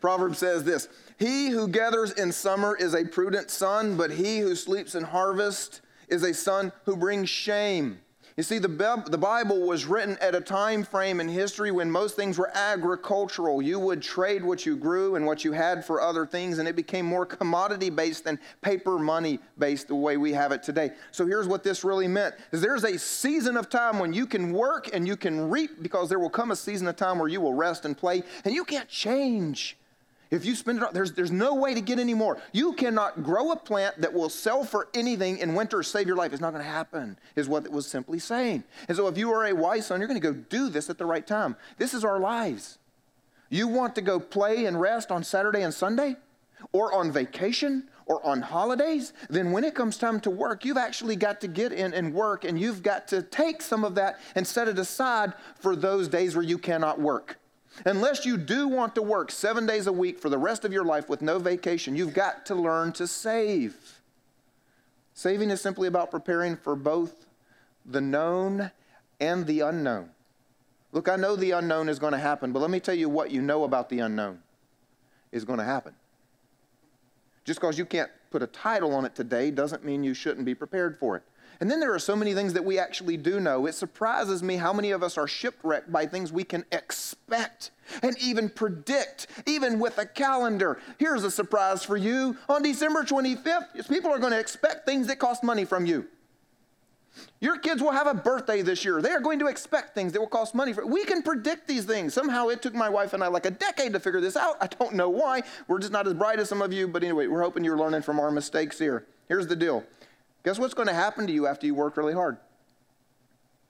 Proverbs 0.00 0.38
says 0.38 0.64
this 0.64 0.88
He 1.18 1.50
who 1.50 1.68
gathers 1.68 2.12
in 2.12 2.32
summer 2.32 2.76
is 2.76 2.94
a 2.94 3.04
prudent 3.04 3.50
son, 3.50 3.96
but 3.96 4.10
he 4.10 4.38
who 4.38 4.54
sleeps 4.54 4.94
in 4.94 5.04
harvest 5.04 5.80
is 6.08 6.22
a 6.22 6.34
son 6.34 6.72
who 6.84 6.96
brings 6.96 7.28
shame. 7.28 8.00
You 8.38 8.44
see, 8.44 8.58
the, 8.58 9.02
the 9.10 9.18
Bible 9.18 9.66
was 9.66 9.84
written 9.84 10.16
at 10.20 10.36
a 10.36 10.40
time 10.40 10.84
frame 10.84 11.18
in 11.18 11.28
history 11.28 11.72
when 11.72 11.90
most 11.90 12.14
things 12.14 12.38
were 12.38 12.52
agricultural. 12.54 13.60
You 13.60 13.80
would 13.80 14.00
trade 14.00 14.44
what 14.44 14.64
you 14.64 14.76
grew 14.76 15.16
and 15.16 15.26
what 15.26 15.44
you 15.44 15.50
had 15.50 15.84
for 15.84 16.00
other 16.00 16.24
things, 16.24 16.58
and 16.58 16.68
it 16.68 16.76
became 16.76 17.04
more 17.04 17.26
commodity 17.26 17.90
based 17.90 18.22
than 18.22 18.38
paper 18.62 18.96
money 18.96 19.40
based 19.58 19.88
the 19.88 19.96
way 19.96 20.18
we 20.18 20.32
have 20.34 20.52
it 20.52 20.62
today. 20.62 20.92
So 21.10 21.26
here's 21.26 21.48
what 21.48 21.64
this 21.64 21.82
really 21.82 22.06
meant 22.06 22.36
is 22.52 22.60
there's 22.60 22.84
a 22.84 22.96
season 22.96 23.56
of 23.56 23.68
time 23.68 23.98
when 23.98 24.12
you 24.12 24.24
can 24.24 24.52
work 24.52 24.88
and 24.92 25.04
you 25.04 25.16
can 25.16 25.50
reap 25.50 25.82
because 25.82 26.08
there 26.08 26.20
will 26.20 26.30
come 26.30 26.52
a 26.52 26.56
season 26.56 26.86
of 26.86 26.94
time 26.94 27.18
where 27.18 27.28
you 27.28 27.40
will 27.40 27.54
rest 27.54 27.86
and 27.86 27.98
play, 27.98 28.22
and 28.44 28.54
you 28.54 28.64
can't 28.64 28.88
change 28.88 29.76
if 30.30 30.44
you 30.44 30.54
spend 30.54 30.78
it 30.78 30.84
all, 30.84 30.92
there's, 30.92 31.12
there's 31.12 31.30
no 31.30 31.54
way 31.54 31.74
to 31.74 31.80
get 31.80 31.98
any 31.98 32.14
more. 32.14 32.38
You 32.52 32.72
cannot 32.74 33.22
grow 33.22 33.52
a 33.52 33.56
plant 33.56 34.00
that 34.00 34.12
will 34.12 34.28
sell 34.28 34.64
for 34.64 34.88
anything 34.94 35.38
in 35.38 35.54
winter 35.54 35.82
save 35.82 36.06
your 36.06 36.16
life. 36.16 36.32
It's 36.32 36.40
not 36.40 36.52
going 36.52 36.64
to 36.64 36.70
happen, 36.70 37.18
is 37.36 37.48
what 37.48 37.64
it 37.64 37.72
was 37.72 37.86
simply 37.86 38.18
saying. 38.18 38.64
And 38.88 38.96
so 38.96 39.06
if 39.08 39.16
you 39.16 39.32
are 39.32 39.46
a 39.46 39.54
wise 39.54 39.86
son, 39.86 40.00
you're 40.00 40.08
going 40.08 40.20
to 40.20 40.32
go 40.32 40.38
do 40.48 40.68
this 40.68 40.90
at 40.90 40.98
the 40.98 41.06
right 41.06 41.26
time. 41.26 41.56
This 41.78 41.94
is 41.94 42.04
our 42.04 42.18
lives. 42.18 42.78
You 43.48 43.68
want 43.68 43.94
to 43.94 44.02
go 44.02 44.20
play 44.20 44.66
and 44.66 44.78
rest 44.78 45.10
on 45.10 45.24
Saturday 45.24 45.62
and 45.62 45.72
Sunday, 45.72 46.16
or 46.72 46.92
on 46.92 47.10
vacation, 47.10 47.88
or 48.08 48.24
on 48.26 48.40
holidays, 48.40 49.12
then 49.28 49.52
when 49.52 49.64
it 49.64 49.74
comes 49.74 49.98
time 49.98 50.18
to 50.20 50.30
work, 50.30 50.64
you've 50.64 50.78
actually 50.78 51.14
got 51.14 51.40
to 51.42 51.48
get 51.48 51.72
in 51.72 51.92
and 51.94 52.12
work, 52.12 52.44
and 52.44 52.58
you've 52.58 52.82
got 52.82 53.06
to 53.08 53.22
take 53.22 53.62
some 53.62 53.84
of 53.84 53.94
that 53.94 54.18
and 54.34 54.46
set 54.46 54.66
it 54.66 54.78
aside 54.78 55.34
for 55.60 55.76
those 55.76 56.08
days 56.08 56.34
where 56.34 56.44
you 56.44 56.58
cannot 56.58 56.98
work. 57.00 57.37
Unless 57.84 58.26
you 58.26 58.36
do 58.36 58.68
want 58.68 58.94
to 58.94 59.02
work 59.02 59.30
seven 59.30 59.66
days 59.66 59.86
a 59.86 59.92
week 59.92 60.18
for 60.18 60.28
the 60.28 60.38
rest 60.38 60.64
of 60.64 60.72
your 60.72 60.84
life 60.84 61.08
with 61.08 61.22
no 61.22 61.38
vacation, 61.38 61.96
you've 61.96 62.14
got 62.14 62.44
to 62.46 62.54
learn 62.54 62.92
to 62.92 63.06
save. 63.06 64.00
Saving 65.14 65.50
is 65.50 65.60
simply 65.60 65.88
about 65.88 66.10
preparing 66.10 66.56
for 66.56 66.76
both 66.76 67.26
the 67.84 68.00
known 68.00 68.70
and 69.20 69.46
the 69.46 69.60
unknown. 69.60 70.10
Look, 70.92 71.08
I 71.08 71.16
know 71.16 71.36
the 71.36 71.52
unknown 71.52 71.88
is 71.88 71.98
going 71.98 72.12
to 72.12 72.18
happen, 72.18 72.52
but 72.52 72.60
let 72.60 72.70
me 72.70 72.80
tell 72.80 72.94
you 72.94 73.08
what 73.08 73.30
you 73.30 73.42
know 73.42 73.64
about 73.64 73.88
the 73.88 74.00
unknown 74.00 74.40
is 75.32 75.44
going 75.44 75.58
to 75.58 75.64
happen. 75.64 75.94
Just 77.44 77.60
because 77.60 77.78
you 77.78 77.84
can't 77.84 78.10
put 78.30 78.42
a 78.42 78.46
title 78.46 78.94
on 78.94 79.04
it 79.04 79.14
today 79.14 79.50
doesn't 79.50 79.84
mean 79.84 80.04
you 80.04 80.14
shouldn't 80.14 80.44
be 80.44 80.54
prepared 80.54 80.96
for 80.96 81.16
it. 81.16 81.22
And 81.60 81.70
then 81.70 81.80
there 81.80 81.92
are 81.92 81.98
so 81.98 82.14
many 82.14 82.34
things 82.34 82.52
that 82.52 82.64
we 82.64 82.78
actually 82.78 83.16
do 83.16 83.40
know. 83.40 83.66
It 83.66 83.74
surprises 83.74 84.42
me 84.42 84.56
how 84.56 84.72
many 84.72 84.92
of 84.92 85.02
us 85.02 85.18
are 85.18 85.26
shipwrecked 85.26 85.90
by 85.90 86.06
things 86.06 86.32
we 86.32 86.44
can 86.44 86.64
expect 86.70 87.72
and 88.02 88.16
even 88.18 88.48
predict, 88.48 89.26
even 89.46 89.80
with 89.80 89.98
a 89.98 90.06
calendar. 90.06 90.80
Here's 90.98 91.24
a 91.24 91.30
surprise 91.30 91.82
for 91.82 91.96
you. 91.96 92.36
On 92.48 92.62
December 92.62 93.02
25th, 93.02 93.88
people 93.88 94.10
are 94.10 94.20
going 94.20 94.32
to 94.32 94.38
expect 94.38 94.86
things 94.86 95.08
that 95.08 95.18
cost 95.18 95.42
money 95.42 95.64
from 95.64 95.84
you. 95.84 96.06
Your 97.40 97.58
kids 97.58 97.82
will 97.82 97.90
have 97.90 98.06
a 98.06 98.14
birthday 98.14 98.62
this 98.62 98.84
year. 98.84 99.02
They 99.02 99.10
are 99.10 99.20
going 99.20 99.40
to 99.40 99.46
expect 99.46 99.94
things 99.94 100.12
that 100.12 100.20
will 100.20 100.28
cost 100.28 100.54
money. 100.54 100.72
For, 100.72 100.86
we 100.86 101.04
can 101.04 101.22
predict 101.22 101.66
these 101.66 101.84
things. 101.84 102.14
Somehow 102.14 102.48
it 102.48 102.62
took 102.62 102.74
my 102.74 102.88
wife 102.88 103.12
and 103.12 103.24
I 103.24 103.26
like 103.26 103.46
a 103.46 103.50
decade 103.50 103.92
to 103.94 104.00
figure 104.00 104.20
this 104.20 104.36
out. 104.36 104.56
I 104.60 104.66
don't 104.66 104.94
know 104.94 105.08
why. 105.08 105.42
We're 105.66 105.80
just 105.80 105.92
not 105.92 106.06
as 106.06 106.14
bright 106.14 106.38
as 106.38 106.48
some 106.48 106.62
of 106.62 106.72
you, 106.72 106.86
but 106.86 107.02
anyway, 107.02 107.26
we're 107.26 107.42
hoping 107.42 107.64
you're 107.64 107.78
learning 107.78 108.02
from 108.02 108.20
our 108.20 108.30
mistakes 108.30 108.78
here. 108.78 109.06
Here's 109.26 109.46
the 109.46 109.56
deal 109.56 109.84
Guess 110.44 110.58
what's 110.58 110.74
going 110.74 110.88
to 110.88 110.94
happen 110.94 111.26
to 111.26 111.32
you 111.32 111.46
after 111.46 111.66
you 111.66 111.74
work 111.74 111.96
really 111.96 112.14
hard? 112.14 112.38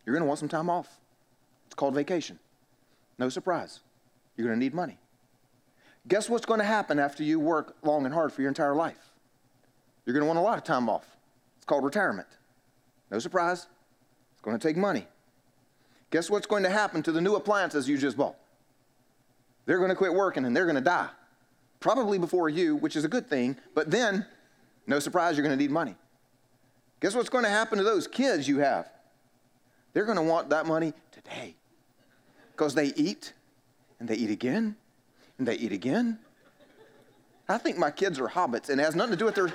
You're 0.05 0.15
going 0.15 0.23
to 0.23 0.27
want 0.27 0.39
some 0.39 0.49
time 0.49 0.71
off. 0.71 0.89
It's 1.67 1.75
called 1.75 1.95
vacation. 1.95 2.39
No 3.19 3.29
surprise. 3.29 3.81
You're 4.37 4.47
going 4.47 4.59
to 4.59 4.65
need 4.65 4.75
money. 4.75 4.99
Guess 6.07 6.31
what's 6.31 6.47
going 6.47 6.61
to 6.61 6.67
happen 6.67 6.99
after 6.99 7.23
you 7.23 7.39
work 7.41 7.77
long 7.83 8.05
and 8.07 8.15
hard 8.15 8.33
for 8.33 8.41
your 8.41 8.49
entire 8.49 8.75
life? 8.75 9.11
You're 10.07 10.15
going 10.15 10.23
to 10.23 10.27
want 10.27 10.39
a 10.39 10.43
lot 10.43 10.57
of 10.57 10.65
time 10.65 10.89
off. 10.89 11.05
It's 11.57 11.67
called 11.67 11.85
retirement. 11.85 12.29
No 13.11 13.19
surprise. 13.19 13.67
It's 14.33 14.41
going 14.41 14.59
to 14.59 14.67
take 14.67 14.77
money. 14.77 15.07
Guess 16.11 16.31
what's 16.31 16.47
going 16.47 16.63
to 16.63 16.71
happen 16.71 17.03
to 17.03 17.13
the 17.13 17.21
new 17.21 17.35
appliances 17.35 17.89
you 17.89 17.99
just 17.99 18.17
bought? 18.17 18.37
They're 19.67 19.79
going 19.79 19.91
to 19.91 19.97
quit 19.97 20.15
working 20.15 20.47
and 20.47 20.57
they're 20.57 20.65
going 20.65 20.77
to 20.77 20.81
die. 20.81 21.11
Probably 21.81 22.19
before 22.19 22.49
you, 22.49 22.77
which 22.77 22.97
is 22.97 23.05
a 23.05 23.09
good 23.09 23.29
thing, 23.29 23.57
but 23.75 23.91
then, 23.91 24.25
no 24.87 24.99
surprise, 24.99 25.37
you're 25.37 25.45
going 25.45 25.57
to 25.57 25.63
need 25.63 25.71
money. 25.71 25.95
Guess 27.01 27.15
what's 27.15 27.29
going 27.29 27.45
to 27.45 27.51
happen 27.51 27.79
to 27.79 27.85
those 27.85 28.07
kids 28.07 28.49
you 28.49 28.59
have? 28.59 28.91
They're 29.93 30.05
going 30.05 30.17
to 30.17 30.23
want 30.23 30.51
that 30.51 30.67
money 30.67 30.93
today 31.13 31.55
because 32.53 32.75
they 32.75 32.93
eat 32.97 33.33
and 34.01 34.09
they 34.09 34.17
eat 34.17 34.31
again 34.31 34.77
and 35.39 35.47
they 35.47 35.55
eat 35.55 35.73
again. 35.73 36.19
I 37.49 37.59
think 37.59 37.79
my 37.79 37.91
kids 37.91 38.19
are 38.19 38.29
hobbits 38.29 38.69
and 38.69 38.81
it 38.81 38.85
has 38.85 38.95
nothing 38.95 39.13
to 39.13 39.17
do 39.17 39.25
with 39.25 39.35
their 39.35 39.53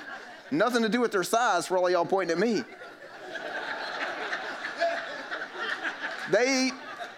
nothing 0.50 0.82
to 0.82 0.88
do 0.88 1.00
with 1.00 1.12
their 1.12 1.22
size 1.22 1.66
for 1.66 1.78
all 1.78 1.88
y'all 1.88 2.06
pointing 2.06 2.36
at 2.36 2.40
me. 2.40 2.64
They 6.30 6.66
eat 6.66 6.74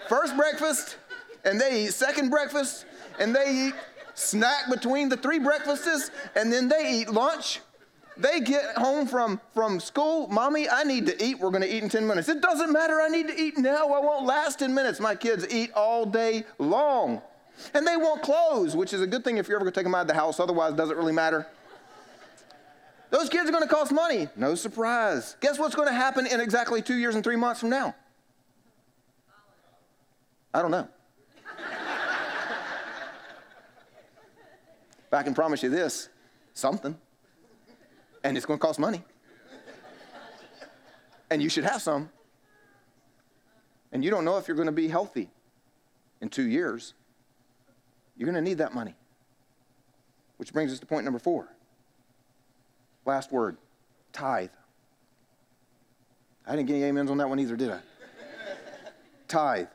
first 0.08 0.36
breakfast 0.36 0.96
and 1.44 1.60
they 1.60 1.84
eat 1.84 1.94
second 1.94 2.30
breakfast 2.30 2.84
and 3.18 3.34
they 3.34 3.68
eat 3.68 3.74
snack 4.14 4.68
between 4.68 5.08
the 5.08 5.16
three 5.16 5.38
breakfasts 5.38 6.10
and 6.34 6.52
then 6.52 6.68
they 6.68 7.00
eat 7.00 7.08
lunch 7.08 7.60
they 8.18 8.40
get 8.40 8.76
home 8.76 9.07
from, 9.07 9.40
from 9.54 9.78
school, 9.78 10.26
Mommy, 10.26 10.68
I 10.68 10.83
need 10.83 11.07
to 11.07 11.24
eat. 11.24 11.38
We're 11.38 11.50
going 11.50 11.62
to 11.62 11.72
eat 11.72 11.85
in 11.85 11.88
10 11.88 12.07
minutes. 12.07 12.28
It 12.28 12.42
doesn't 12.42 12.72
matter. 12.72 13.00
I 13.00 13.09
need 13.09 13.28
to 13.28 13.40
eat 13.40 13.57
now. 13.57 13.87
I 13.92 14.00
won't 14.00 14.26
last 14.26 14.59
10 14.59 14.74
minutes. 14.74 14.98
My 14.98 15.14
kids 15.14 15.46
eat 15.48 15.72
all 15.74 16.04
day 16.04 16.44
long. 16.59 17.22
And 17.74 17.87
they 17.87 17.96
want 17.96 18.22
clothes, 18.22 18.74
which 18.74 18.92
is 18.92 19.00
a 19.00 19.07
good 19.07 19.22
thing 19.24 19.38
if 19.38 19.46
you're 19.46 19.57
ever 19.57 19.64
going 19.64 19.72
to 19.72 19.78
take 19.78 19.85
them 19.85 19.94
out 19.94 20.02
of 20.02 20.09
the 20.09 20.14
house. 20.14 20.40
Otherwise, 20.40 20.72
it 20.72 20.76
doesn't 20.76 20.96
really 20.96 21.12
matter. 21.12 21.46
Those 23.11 23.28
kids 23.28 23.48
are 23.48 23.52
going 23.52 23.66
to 23.66 23.72
cost 23.72 23.92
money. 23.92 24.28
No 24.37 24.57
surprise. 24.57 25.37
Guess 25.40 25.59
what's 25.59 25.76
going 25.76 25.88
to 25.88 25.94
happen 25.94 26.26
in 26.26 26.40
exactly 26.40 26.83
two 26.83 26.96
years 26.96 27.14
and 27.14 27.22
three 27.22 27.37
months 27.37 27.61
from 27.61 27.70
now? 27.70 27.94
I 30.52 30.61
don't 30.61 30.72
know. 30.72 30.88
but 35.11 35.16
I 35.18 35.22
can 35.22 35.35
promise 35.35 35.62
you 35.62 35.70
this 35.70 36.09
something 36.52 36.98
and 38.24 38.37
it's 38.37 38.46
going 38.46 38.59
to 38.59 38.64
cost 38.64 38.78
money. 38.78 39.02
and 41.31 41.42
you 41.42 41.48
should 41.48 41.64
have 41.64 41.83
some. 41.83 42.11
And 43.92 44.04
you 44.04 44.11
don't 44.11 44.24
know 44.24 44.37
if 44.38 44.48
you're 44.48 44.57
going 44.57 44.66
to 44.66 44.72
be 44.72 44.88
healthy 44.88 45.31
in 46.20 46.28
two 46.28 46.46
years. 46.46 46.94
You're 48.16 48.26
going 48.31 48.42
to 48.42 48.48
need 48.48 48.59
that 48.59 48.74
money. 48.74 48.94
Which 50.37 50.52
brings 50.52 50.72
us 50.72 50.78
to 50.81 50.87
point 50.87 51.04
number 51.04 51.18
four. 51.18 51.48
Last 53.04 53.33
word 53.33 53.57
tithe. 54.12 54.50
I 56.46 56.57
didn't 56.57 56.66
get 56.66 56.74
any 56.76 56.88
amens 56.88 57.11
on 57.11 57.18
that 57.18 57.28
one 57.28 57.38
either, 57.38 57.57
did 57.57 57.70
I? 57.70 57.81
tithe. 59.28 59.68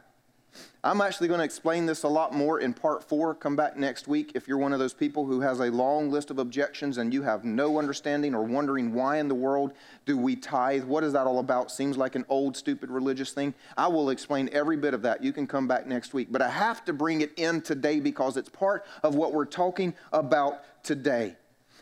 I'm 0.86 1.00
actually 1.00 1.30
going 1.30 1.38
to 1.38 1.46
explain 1.46 1.86
this 1.86 2.04
a 2.04 2.10
lot 2.10 2.34
more 2.34 2.60
in 2.60 2.74
part 2.74 3.06
four. 3.06 3.34
Come 3.34 3.56
back 3.56 3.78
next 3.78 4.10
week 4.10 4.34
if 4.36 4.50
you're 4.50 4.58
one 4.58 4.74
of 4.74 4.80
those 4.80 4.94
people 4.94 5.26
who 5.26 5.40
has 5.40 5.62
a 5.62 5.72
long 5.72 6.12
list 6.12 6.30
of 6.30 6.40
objections 6.40 6.98
and 6.98 7.14
you 7.14 7.22
have 7.22 7.46
no 7.46 7.80
understanding 7.80 8.36
or 8.36 8.44
wondering 8.44 8.94
why 8.94 9.20
in 9.20 9.30
the 9.30 9.36
world 9.36 9.72
do 10.06 10.18
we 10.18 10.36
tithe? 10.36 10.84
What 10.84 11.06
is 11.06 11.14
that 11.14 11.26
all 11.26 11.40
about? 11.40 11.72
Seems 11.72 11.96
like 11.96 12.16
an 12.16 12.26
old, 12.28 12.58
stupid 12.58 12.92
religious 12.92 13.32
thing. 13.32 13.54
I 13.78 13.88
will 13.88 14.10
explain 14.10 14.50
every 14.52 14.76
bit 14.76 14.94
of 14.94 15.02
that. 15.04 15.24
You 15.24 15.32
can 15.32 15.48
come 15.48 15.70
back 15.70 15.88
next 15.88 16.14
week. 16.14 16.28
But 16.30 16.42
I 16.42 16.50
have 16.50 16.84
to 16.84 16.92
bring 16.92 17.22
it 17.22 17.32
in 17.38 17.62
today 17.62 18.02
because 18.02 18.36
it's 18.36 18.50
part 18.50 18.86
of 19.04 19.16
what 19.16 19.32
we're 19.32 19.46
talking 19.46 19.94
about 20.12 20.84
today 20.84 21.38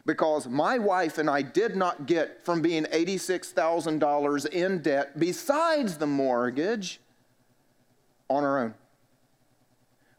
because 0.06 0.48
my 0.48 0.78
wife 0.78 1.18
and 1.18 1.28
I 1.28 1.42
did 1.42 1.76
not 1.76 2.06
get 2.06 2.46
from 2.46 2.62
being 2.62 2.84
$86,000 2.84 4.46
in 4.50 4.82
debt 4.84 5.20
besides 5.20 5.98
the 5.98 6.08
mortgage 6.08 7.00
on 8.30 8.44
our 8.44 8.60
own. 8.60 8.76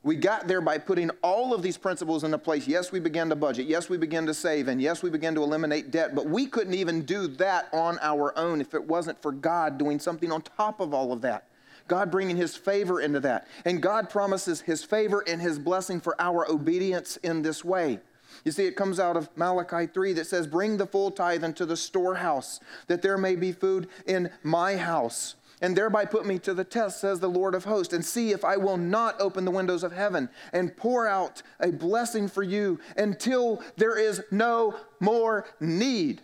We 0.05 0.17
got 0.17 0.49
there 0.49 0.61
by 0.61 0.79
putting 0.79 1.11
all 1.23 1.55
of 1.55 1.63
these 1.63 1.77
principles 1.77 2.25
into 2.25 2.39
place. 2.39 2.67
Yes, 2.67 2.91
we 2.91 2.99
began 2.99 3.29
to 3.29 3.37
budget. 3.37 3.69
Yes, 3.69 3.89
we 3.89 3.97
began 3.97 4.27
to 4.27 4.35
save. 4.35 4.67
And 4.67 4.83
yes, 4.83 5.01
we 5.01 5.11
began 5.11 5.35
to 5.37 5.43
eliminate 5.45 5.93
debt. 5.93 6.15
But 6.15 6.27
we 6.27 6.47
couldn't 6.47 6.75
even 6.75 7.03
do 7.03 7.29
that 7.29 7.69
on 7.73 7.99
our 8.03 8.37
own 8.37 8.61
if 8.61 8.75
it 8.75 8.85
wasn't 8.85 9.23
for 9.23 9.31
God 9.31 9.79
doing 9.79 10.01
something 10.01 10.33
on 10.33 10.43
top 10.43 10.81
of 10.81 10.93
all 10.93 11.13
of 11.13 11.21
that. 11.21 11.47
God 11.87 12.11
bringing 12.11 12.37
His 12.37 12.57
favor 12.57 13.01
into 13.01 13.21
that. 13.21 13.47
And 13.65 13.81
God 13.81 14.11
promises 14.11 14.63
His 14.63 14.83
favor 14.83 15.23
and 15.29 15.41
His 15.41 15.61
blessing 15.61 16.01
for 16.01 16.21
our 16.21 16.51
obedience 16.51 17.17
in 17.19 17.43
this 17.43 17.65
way. 17.65 18.01
You 18.45 18.51
see, 18.51 18.67
it 18.67 18.77
comes 18.77 18.99
out 18.99 19.17
of 19.17 19.29
Malachi 19.37 19.87
3 19.87 20.15
that 20.15 20.27
says, 20.27 20.49
Bring 20.49 20.79
the 20.79 20.87
full 20.87 21.13
tithe 21.13 21.45
into 21.45 21.65
the 21.65 21.77
storehouse, 21.77 22.59
that 22.89 23.03
there 23.03 23.19
may 23.19 23.37
be 23.37 23.53
food 23.53 23.89
in 24.07 24.31
my 24.43 24.77
house 24.77 25.37
and 25.63 25.77
thereby 25.77 26.05
put 26.05 26.27
me 26.27 26.39
to 26.41 26.53
the 26.53 26.65
test, 26.65 27.01
says 27.01 27.21
the 27.21 27.29
Lord 27.29 27.55
of 27.55 27.65
hosts, 27.65 27.95
and 27.95 28.05
see 28.05 28.33
if 28.33 28.45
I 28.45 28.57
will 28.57 28.77
not 28.77 29.19
open 29.21 29.45
the 29.45 29.51
windows 29.51 29.85
of 29.85 29.93
heaven 29.93 30.29
and 30.53 30.77
pour 30.77 31.07
out 31.07 31.43
a 31.61 31.71
blessing 31.71 32.29
for 32.29 32.43
you 32.43 32.81
until 32.97 33.63
there 33.77 33.97
is 33.97 34.23
no 34.33 34.77
more 34.99 35.47
need. 35.61 36.21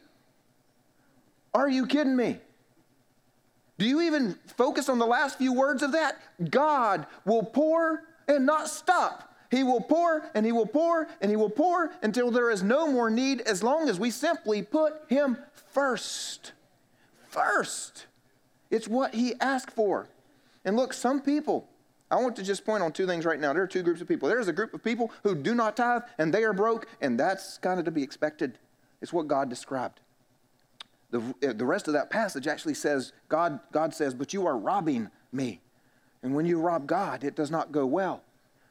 Are 1.55 1.71
you 1.71 1.87
kidding 1.87 2.17
me? 2.17 2.41
Do 3.79 3.87
you 3.87 4.03
even 4.03 4.37
focus 4.57 4.89
on 4.89 4.99
the 4.99 5.07
last 5.07 5.39
few 5.39 5.53
words 5.53 5.85
of 5.85 5.93
that? 5.93 6.21
God 6.51 7.07
will 7.25 7.45
pour 7.45 8.03
and 8.27 8.45
not 8.45 8.69
stop. 8.69 9.37
He 9.53 9.63
will 9.63 9.81
pour 9.81 10.29
and 10.35 10.45
he 10.45 10.53
will 10.53 10.67
pour 10.67 11.09
and 11.21 11.31
he 11.31 11.37
will 11.37 11.49
pour 11.49 11.93
until 12.03 12.33
there 12.33 12.51
is 12.51 12.63
no 12.63 12.91
more 12.91 13.09
need 13.09 13.41
as 13.43 13.63
long 13.63 13.89
as 13.89 13.99
we 13.99 14.11
simply 14.11 14.63
put 14.63 14.95
him 15.09 15.39
first. 15.73 16.53
First. 17.29 18.07
It's 18.71 18.89
what 18.89 19.15
he 19.15 19.35
asked 19.41 19.71
for. 19.71 20.09
And 20.65 20.77
look, 20.77 20.93
some 20.93 21.21
people, 21.21 21.69
I 22.11 22.17
want 22.17 22.37
to 22.37 22.43
just 22.43 22.65
point 22.65 22.83
on 22.83 22.93
two 22.93 23.07
things 23.07 23.25
right 23.25 23.41
now. 23.41 23.53
There 23.53 23.63
are 23.63 23.69
two 23.69 23.83
groups 23.83 24.01
of 24.01 24.09
people. 24.09 24.29
There's 24.29 24.49
a 24.49 24.53
group 24.53 24.75
of 24.75 24.83
people 24.83 25.13
who 25.23 25.35
do 25.35 25.55
not 25.55 25.77
tithe 25.77 26.03
and 26.19 26.33
they 26.33 26.45
are 26.45 26.53
broke, 26.53 26.87
and 27.01 27.19
that's 27.19 27.59
kind 27.59 27.79
of 27.79 27.85
to 27.87 27.91
be 27.91 28.03
expected. 28.03 28.59
It's 29.01 29.13
what 29.13 29.29
God 29.29 29.49
described. 29.49 30.01
The, 31.11 31.21
uh, 31.21 31.53
the 31.55 31.65
rest 31.65 31.87
of 31.87 31.95
that 31.95 32.11
passage 32.11 32.47
actually 32.47 32.75
says, 32.75 33.13
God, 33.29 33.61
God 33.73 33.95
says, 33.95 34.13
but 34.13 34.35
you 34.35 34.47
are 34.47 34.57
robbing 34.57 35.09
me. 35.33 35.61
And 36.23 36.35
when 36.35 36.47
you 36.47 36.61
rob 36.61 36.87
God, 36.87 37.25
it 37.25 37.35
does 37.35 37.51
not 37.51 37.73
go 37.73 37.87
well. 37.87 38.23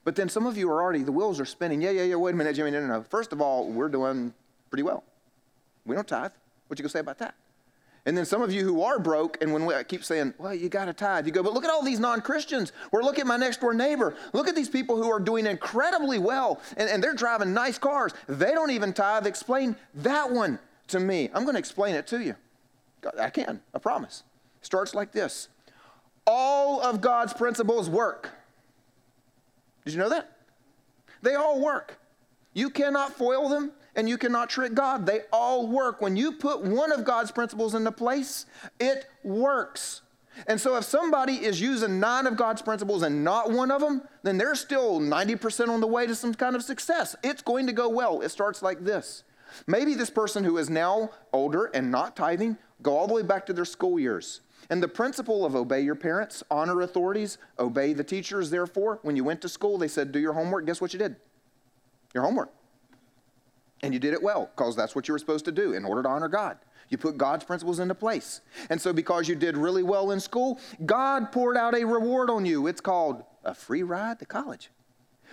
But 0.04 0.16
then 0.16 0.30
some 0.30 0.46
of 0.46 0.58
you 0.58 0.70
are 0.70 0.82
already, 0.82 1.04
the 1.04 1.12
wheels 1.12 1.40
are 1.40 1.46
spinning. 1.46 1.82
Yeah, 1.82 1.90
yeah, 1.92 2.04
yeah, 2.04 2.16
wait 2.16 2.34
a 2.34 2.38
minute, 2.38 2.56
Jimmy. 2.56 2.72
No, 2.72 2.82
no, 2.82 2.88
no. 2.88 3.04
First 3.04 3.34
of 3.34 3.42
all, 3.42 3.68
we're 3.68 3.90
doing 3.90 4.34
pretty 4.70 4.84
well. 4.84 5.04
We 5.86 5.96
don't 5.96 6.08
tithe. 6.08 6.32
What 6.68 6.78
you 6.78 6.84
gonna 6.84 6.90
say 6.90 7.00
about 7.00 7.18
that? 7.20 7.36
And 8.08 8.18
then 8.18 8.24
some 8.24 8.42
of 8.42 8.54
you 8.54 8.64
who 8.64 8.84
are 8.84 9.00
broke, 9.00 9.38
and 9.42 9.52
when 9.52 9.66
we, 9.66 9.76
I 9.76 9.84
keep 9.84 10.02
saying, 10.02 10.34
well, 10.38 10.56
you 10.56 10.70
got 10.70 10.86
to 10.86 10.94
tithe, 10.94 11.26
you 11.26 11.34
go, 11.34 11.44
but 11.44 11.54
look 11.54 11.66
at 11.66 11.70
all 11.70 11.84
these 11.84 12.00
non 12.00 12.22
Christians. 12.22 12.72
Or 12.94 13.04
look 13.04 13.20
at 13.20 13.28
my 13.28 13.36
next 13.36 13.60
door 13.60 13.74
neighbor. 13.74 14.16
Look 14.32 14.48
at 14.48 14.56
these 14.56 14.70
people 14.70 14.96
who 14.96 15.12
are 15.12 15.20
doing 15.20 15.46
incredibly 15.46 16.18
well, 16.18 16.62
and, 16.78 16.90
and 16.90 17.04
they're 17.04 17.14
driving 17.14 17.54
nice 17.54 17.78
cars. 17.78 18.14
They 18.28 18.54
don't 18.54 18.72
even 18.72 18.94
tithe. 18.94 19.28
Explain 19.28 19.76
that 19.94 20.32
one 20.32 20.58
to 20.88 21.02
me. 21.02 21.30
I'm 21.34 21.44
going 21.44 21.56
to 21.56 21.60
explain 21.60 21.96
it 21.96 22.08
to 22.08 22.24
you. 22.24 22.36
I 23.20 23.30
can, 23.30 23.60
I 23.76 23.80
promise. 23.80 24.24
Starts 24.62 24.96
like 24.96 25.12
this 25.12 25.50
All 26.26 26.80
of 26.80 27.02
God's 27.02 27.34
principles 27.34 27.90
work. 27.90 28.30
Did 29.84 29.96
you 29.96 30.00
know 30.00 30.10
that? 30.10 30.32
They 31.24 31.36
all 31.36 31.60
work. 31.60 32.00
You 32.54 32.70
cannot 32.70 33.18
foil 33.18 33.50
them 33.50 33.74
and 33.98 34.08
you 34.08 34.18
cannot 34.18 34.50
trick 34.50 34.74
God. 34.76 35.06
They 35.06 35.22
all 35.34 35.68
work. 35.68 36.02
When 36.02 36.16
you 36.16 36.32
put 36.32 36.62
one 36.62 36.92
of 36.92 37.04
God's 37.04 37.32
principles 37.32 37.76
into 37.76 37.92
place, 37.92 38.46
it 38.80 39.08
works. 39.24 40.02
And 40.46 40.62
so 40.62 40.78
if 40.78 40.84
somebody 40.84 41.34
is 41.34 41.60
using 41.60 42.00
nine 42.00 42.28
of 42.28 42.38
God's 42.38 42.62
principles 42.62 43.02
and 43.02 43.24
not 43.24 43.52
one 43.52 43.72
of 43.72 43.82
them, 43.82 44.04
then 44.22 44.38
they're 44.38 44.54
still 44.54 45.00
90% 45.00 45.68
on 45.70 45.82
the 45.82 45.88
way 45.88 46.06
to 46.06 46.14
some 46.14 46.34
kind 46.34 46.56
of 46.56 46.64
success. 46.64 47.16
It's 47.24 47.42
going 47.42 47.66
to 47.66 47.74
go 47.74 47.90
well. 47.90 48.22
It 48.22 48.30
starts 48.30 48.62
like 48.62 48.86
this. 48.86 49.24
Maybe 49.66 49.96
this 49.96 50.12
person 50.12 50.44
who 50.44 50.60
is 50.60 50.70
now 50.70 51.10
older 51.34 51.66
and 51.74 51.90
not 51.90 52.16
tithing 52.16 52.58
go 52.84 52.96
all 52.96 53.08
the 53.08 53.16
way 53.16 53.24
back 53.24 53.48
to 53.48 53.54
their 53.54 53.66
school 53.66 54.00
years. 54.00 54.42
And 54.70 54.84
the 54.84 54.88
principle 54.88 55.46
of 55.46 55.56
obey 55.56 55.82
your 55.82 55.96
parents, 55.96 56.44
honor 56.52 56.82
authorities, 56.82 57.40
obey 57.58 57.94
the 57.94 58.04
teachers, 58.04 58.52
therefore, 58.52 59.00
when 59.02 59.16
you 59.16 59.24
went 59.24 59.42
to 59.42 59.50
school, 59.50 59.78
they 59.78 59.88
said, 59.88 60.12
do 60.12 60.20
your 60.20 60.34
homework. 60.34 60.66
Guess 60.68 60.82
what 60.82 60.94
you 60.94 61.00
did? 61.00 61.16
Your 62.14 62.24
homework. 62.24 62.52
And 63.84 63.94
you 63.94 64.00
did 64.00 64.14
it 64.14 64.22
well 64.24 64.50
because 64.56 64.76
that's 64.76 64.96
what 64.96 65.08
you 65.08 65.14
were 65.14 65.20
supposed 65.20 65.46
to 65.46 65.52
do 65.52 65.74
in 65.74 65.86
order 65.86 66.04
to 66.04 66.10
honor 66.10 66.28
God. 66.28 66.58
You 66.90 66.98
put 66.98 67.18
God's 67.18 67.44
principles 67.44 67.80
into 67.80 67.96
place. 67.96 68.42
And 68.70 68.80
so, 68.80 68.94
because 68.94 69.28
you 69.28 69.36
did 69.36 69.58
really 69.58 69.84
well 69.84 70.12
in 70.12 70.20
school, 70.20 70.60
God 70.86 71.32
poured 71.32 71.58
out 71.58 71.76
a 71.76 71.84
reward 71.86 72.30
on 72.30 72.46
you. 72.46 72.68
It's 72.68 72.82
called 72.82 73.24
a 73.44 73.54
free 73.54 73.84
ride 73.84 74.20
to 74.20 74.26
college. 74.26 74.70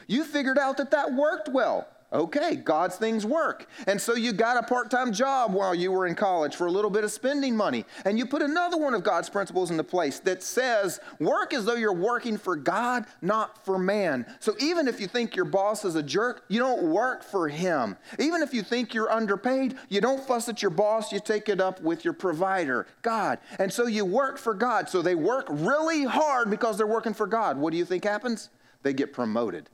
You 0.06 0.24
figured 0.24 0.58
out 0.58 0.76
that 0.78 0.90
that 0.90 1.14
worked 1.14 1.48
well. 1.48 1.86
Okay, 2.14 2.54
God's 2.54 2.94
things 2.94 3.26
work. 3.26 3.66
And 3.88 4.00
so 4.00 4.14
you 4.14 4.32
got 4.32 4.56
a 4.56 4.62
part 4.62 4.88
time 4.88 5.12
job 5.12 5.52
while 5.52 5.74
you 5.74 5.90
were 5.90 6.06
in 6.06 6.14
college 6.14 6.54
for 6.54 6.68
a 6.68 6.70
little 6.70 6.90
bit 6.90 7.02
of 7.02 7.10
spending 7.10 7.56
money. 7.56 7.84
And 8.04 8.16
you 8.16 8.24
put 8.24 8.40
another 8.40 8.76
one 8.76 8.94
of 8.94 9.02
God's 9.02 9.28
principles 9.28 9.72
into 9.72 9.82
place 9.82 10.20
that 10.20 10.40
says 10.40 11.00
work 11.18 11.52
as 11.52 11.64
though 11.64 11.74
you're 11.74 11.92
working 11.92 12.38
for 12.38 12.54
God, 12.54 13.06
not 13.20 13.64
for 13.64 13.80
man. 13.80 14.26
So 14.38 14.54
even 14.60 14.86
if 14.86 15.00
you 15.00 15.08
think 15.08 15.34
your 15.34 15.44
boss 15.44 15.84
is 15.84 15.96
a 15.96 16.04
jerk, 16.04 16.44
you 16.46 16.60
don't 16.60 16.84
work 16.84 17.24
for 17.24 17.48
him. 17.48 17.96
Even 18.20 18.42
if 18.42 18.54
you 18.54 18.62
think 18.62 18.94
you're 18.94 19.10
underpaid, 19.10 19.74
you 19.88 20.00
don't 20.00 20.24
fuss 20.24 20.48
at 20.48 20.62
your 20.62 20.70
boss, 20.70 21.10
you 21.10 21.18
take 21.18 21.48
it 21.48 21.60
up 21.60 21.82
with 21.82 22.04
your 22.04 22.14
provider, 22.14 22.86
God. 23.02 23.40
And 23.58 23.72
so 23.72 23.88
you 23.88 24.04
work 24.04 24.38
for 24.38 24.54
God. 24.54 24.88
So 24.88 25.02
they 25.02 25.16
work 25.16 25.46
really 25.50 26.04
hard 26.04 26.48
because 26.48 26.76
they're 26.76 26.86
working 26.86 27.14
for 27.14 27.26
God. 27.26 27.58
What 27.58 27.72
do 27.72 27.76
you 27.76 27.84
think 27.84 28.04
happens? 28.04 28.50
They 28.84 28.92
get 28.92 29.12
promoted. 29.12 29.68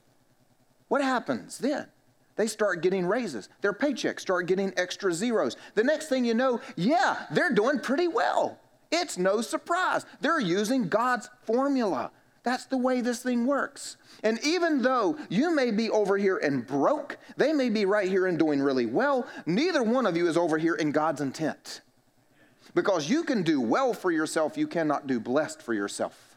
What 0.89 1.03
happens 1.03 1.59
then? 1.59 1.89
They 2.41 2.47
start 2.47 2.81
getting 2.81 3.05
raises. 3.05 3.51
Their 3.61 3.75
paychecks 3.75 4.21
start 4.21 4.47
getting 4.47 4.73
extra 4.79 5.13
zeros. 5.13 5.59
The 5.75 5.85
next 5.85 6.09
thing 6.09 6.25
you 6.25 6.33
know, 6.33 6.63
yeah, 6.75 7.27
they're 7.31 7.53
doing 7.53 7.81
pretty 7.81 8.09
well. 8.09 8.59
It's 8.91 9.19
no 9.19 9.43
surprise. 9.43 10.07
They're 10.23 10.41
using 10.41 10.89
God's 10.89 11.29
formula. 11.43 12.11
That's 12.43 12.65
the 12.65 12.79
way 12.79 13.03
this 13.03 13.23
thing 13.23 13.45
works. 13.45 13.99
And 14.23 14.39
even 14.43 14.81
though 14.81 15.19
you 15.29 15.55
may 15.55 15.71
be 15.71 15.91
over 15.91 16.17
here 16.17 16.39
and 16.39 16.67
broke, 16.67 17.19
they 17.37 17.53
may 17.53 17.69
be 17.69 17.85
right 17.85 18.09
here 18.09 18.27
and 18.27 18.39
doing 18.39 18.63
really 18.63 18.87
well, 18.87 19.27
neither 19.45 19.83
one 19.83 20.07
of 20.07 20.17
you 20.17 20.27
is 20.27 20.39
over 20.39 20.57
here 20.57 20.77
in 20.77 20.93
God's 20.93 21.21
intent. 21.21 21.83
Because 22.75 23.11
you 23.11 23.23
can 23.23 23.43
do 23.43 23.61
well 23.61 23.93
for 23.93 24.11
yourself, 24.11 24.57
you 24.57 24.67
cannot 24.67 25.07
do 25.07 25.21
blessed 25.21 25.61
for 25.61 25.75
yourself. 25.75 26.30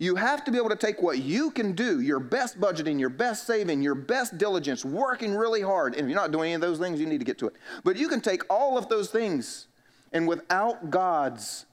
You 0.00 0.16
have 0.16 0.44
to 0.46 0.50
be 0.50 0.56
able 0.56 0.70
to 0.70 0.76
take 0.76 1.02
what 1.02 1.18
you 1.18 1.50
can 1.50 1.72
do, 1.72 2.00
your 2.00 2.20
best 2.20 2.58
budgeting, 2.58 2.98
your 2.98 3.10
best 3.10 3.46
saving, 3.46 3.82
your 3.82 3.94
best 3.94 4.38
diligence, 4.38 4.82
working 4.82 5.34
really 5.34 5.60
hard. 5.60 5.92
And 5.92 6.04
if 6.04 6.08
you're 6.08 6.18
not 6.18 6.32
doing 6.32 6.46
any 6.46 6.54
of 6.54 6.62
those 6.62 6.78
things, 6.78 6.98
you 6.98 7.04
need 7.04 7.18
to 7.18 7.26
get 7.26 7.36
to 7.40 7.46
it. 7.48 7.52
But 7.84 7.98
you 7.98 8.08
can 8.08 8.22
take 8.22 8.42
all 8.48 8.78
of 8.78 8.88
those 8.88 9.10
things, 9.10 9.66
and 10.14 10.26
without 10.26 10.88
God's 10.88 11.66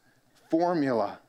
formula, 0.49 1.19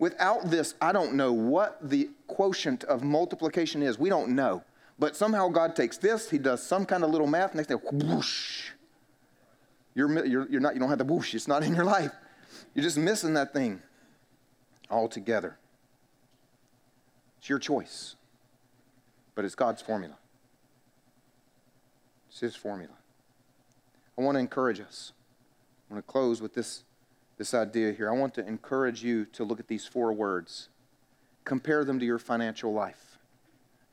without 0.00 0.50
this, 0.50 0.74
I 0.82 0.90
don't 0.90 1.14
know 1.14 1.32
what 1.32 1.78
the 1.80 2.10
quotient 2.26 2.82
of 2.84 3.04
multiplication 3.04 3.80
is. 3.80 3.96
We 3.96 4.08
don't 4.08 4.30
know. 4.30 4.64
But 4.98 5.14
somehow 5.14 5.46
God 5.50 5.76
takes 5.76 5.96
this, 5.96 6.28
He 6.28 6.38
does 6.38 6.60
some 6.60 6.84
kind 6.84 7.04
of 7.04 7.10
little 7.10 7.28
math, 7.28 7.52
and 7.52 7.58
next 7.58 7.68
thing, 7.68 7.78
whoosh. 7.92 8.70
You're, 9.94 10.26
you're, 10.26 10.48
you're 10.48 10.60
not, 10.60 10.74
you 10.74 10.80
don't 10.80 10.88
have 10.88 10.98
the 10.98 11.04
whoosh, 11.04 11.36
it's 11.36 11.46
not 11.46 11.62
in 11.62 11.72
your 11.72 11.84
life. 11.84 12.10
You're 12.74 12.82
just 12.82 12.98
missing 12.98 13.34
that 13.34 13.52
thing 13.52 13.80
altogether. 14.90 15.56
It's 17.38 17.48
your 17.48 17.58
choice, 17.58 18.16
but 19.34 19.44
it's 19.44 19.54
God's 19.54 19.80
formula. 19.80 20.16
It's 22.28 22.40
His 22.40 22.56
formula. 22.56 22.94
I 24.18 24.22
want 24.22 24.34
to 24.34 24.40
encourage 24.40 24.80
us. 24.80 25.12
I 25.88 25.94
want 25.94 26.04
to 26.04 26.10
close 26.10 26.42
with 26.42 26.54
this, 26.54 26.82
this 27.36 27.54
idea 27.54 27.92
here. 27.92 28.10
I 28.10 28.16
want 28.16 28.34
to 28.34 28.46
encourage 28.46 29.02
you 29.02 29.24
to 29.26 29.44
look 29.44 29.60
at 29.60 29.68
these 29.68 29.86
four 29.86 30.12
words, 30.12 30.68
compare 31.44 31.84
them 31.84 31.98
to 32.00 32.04
your 32.04 32.18
financial 32.18 32.72
life, 32.72 33.18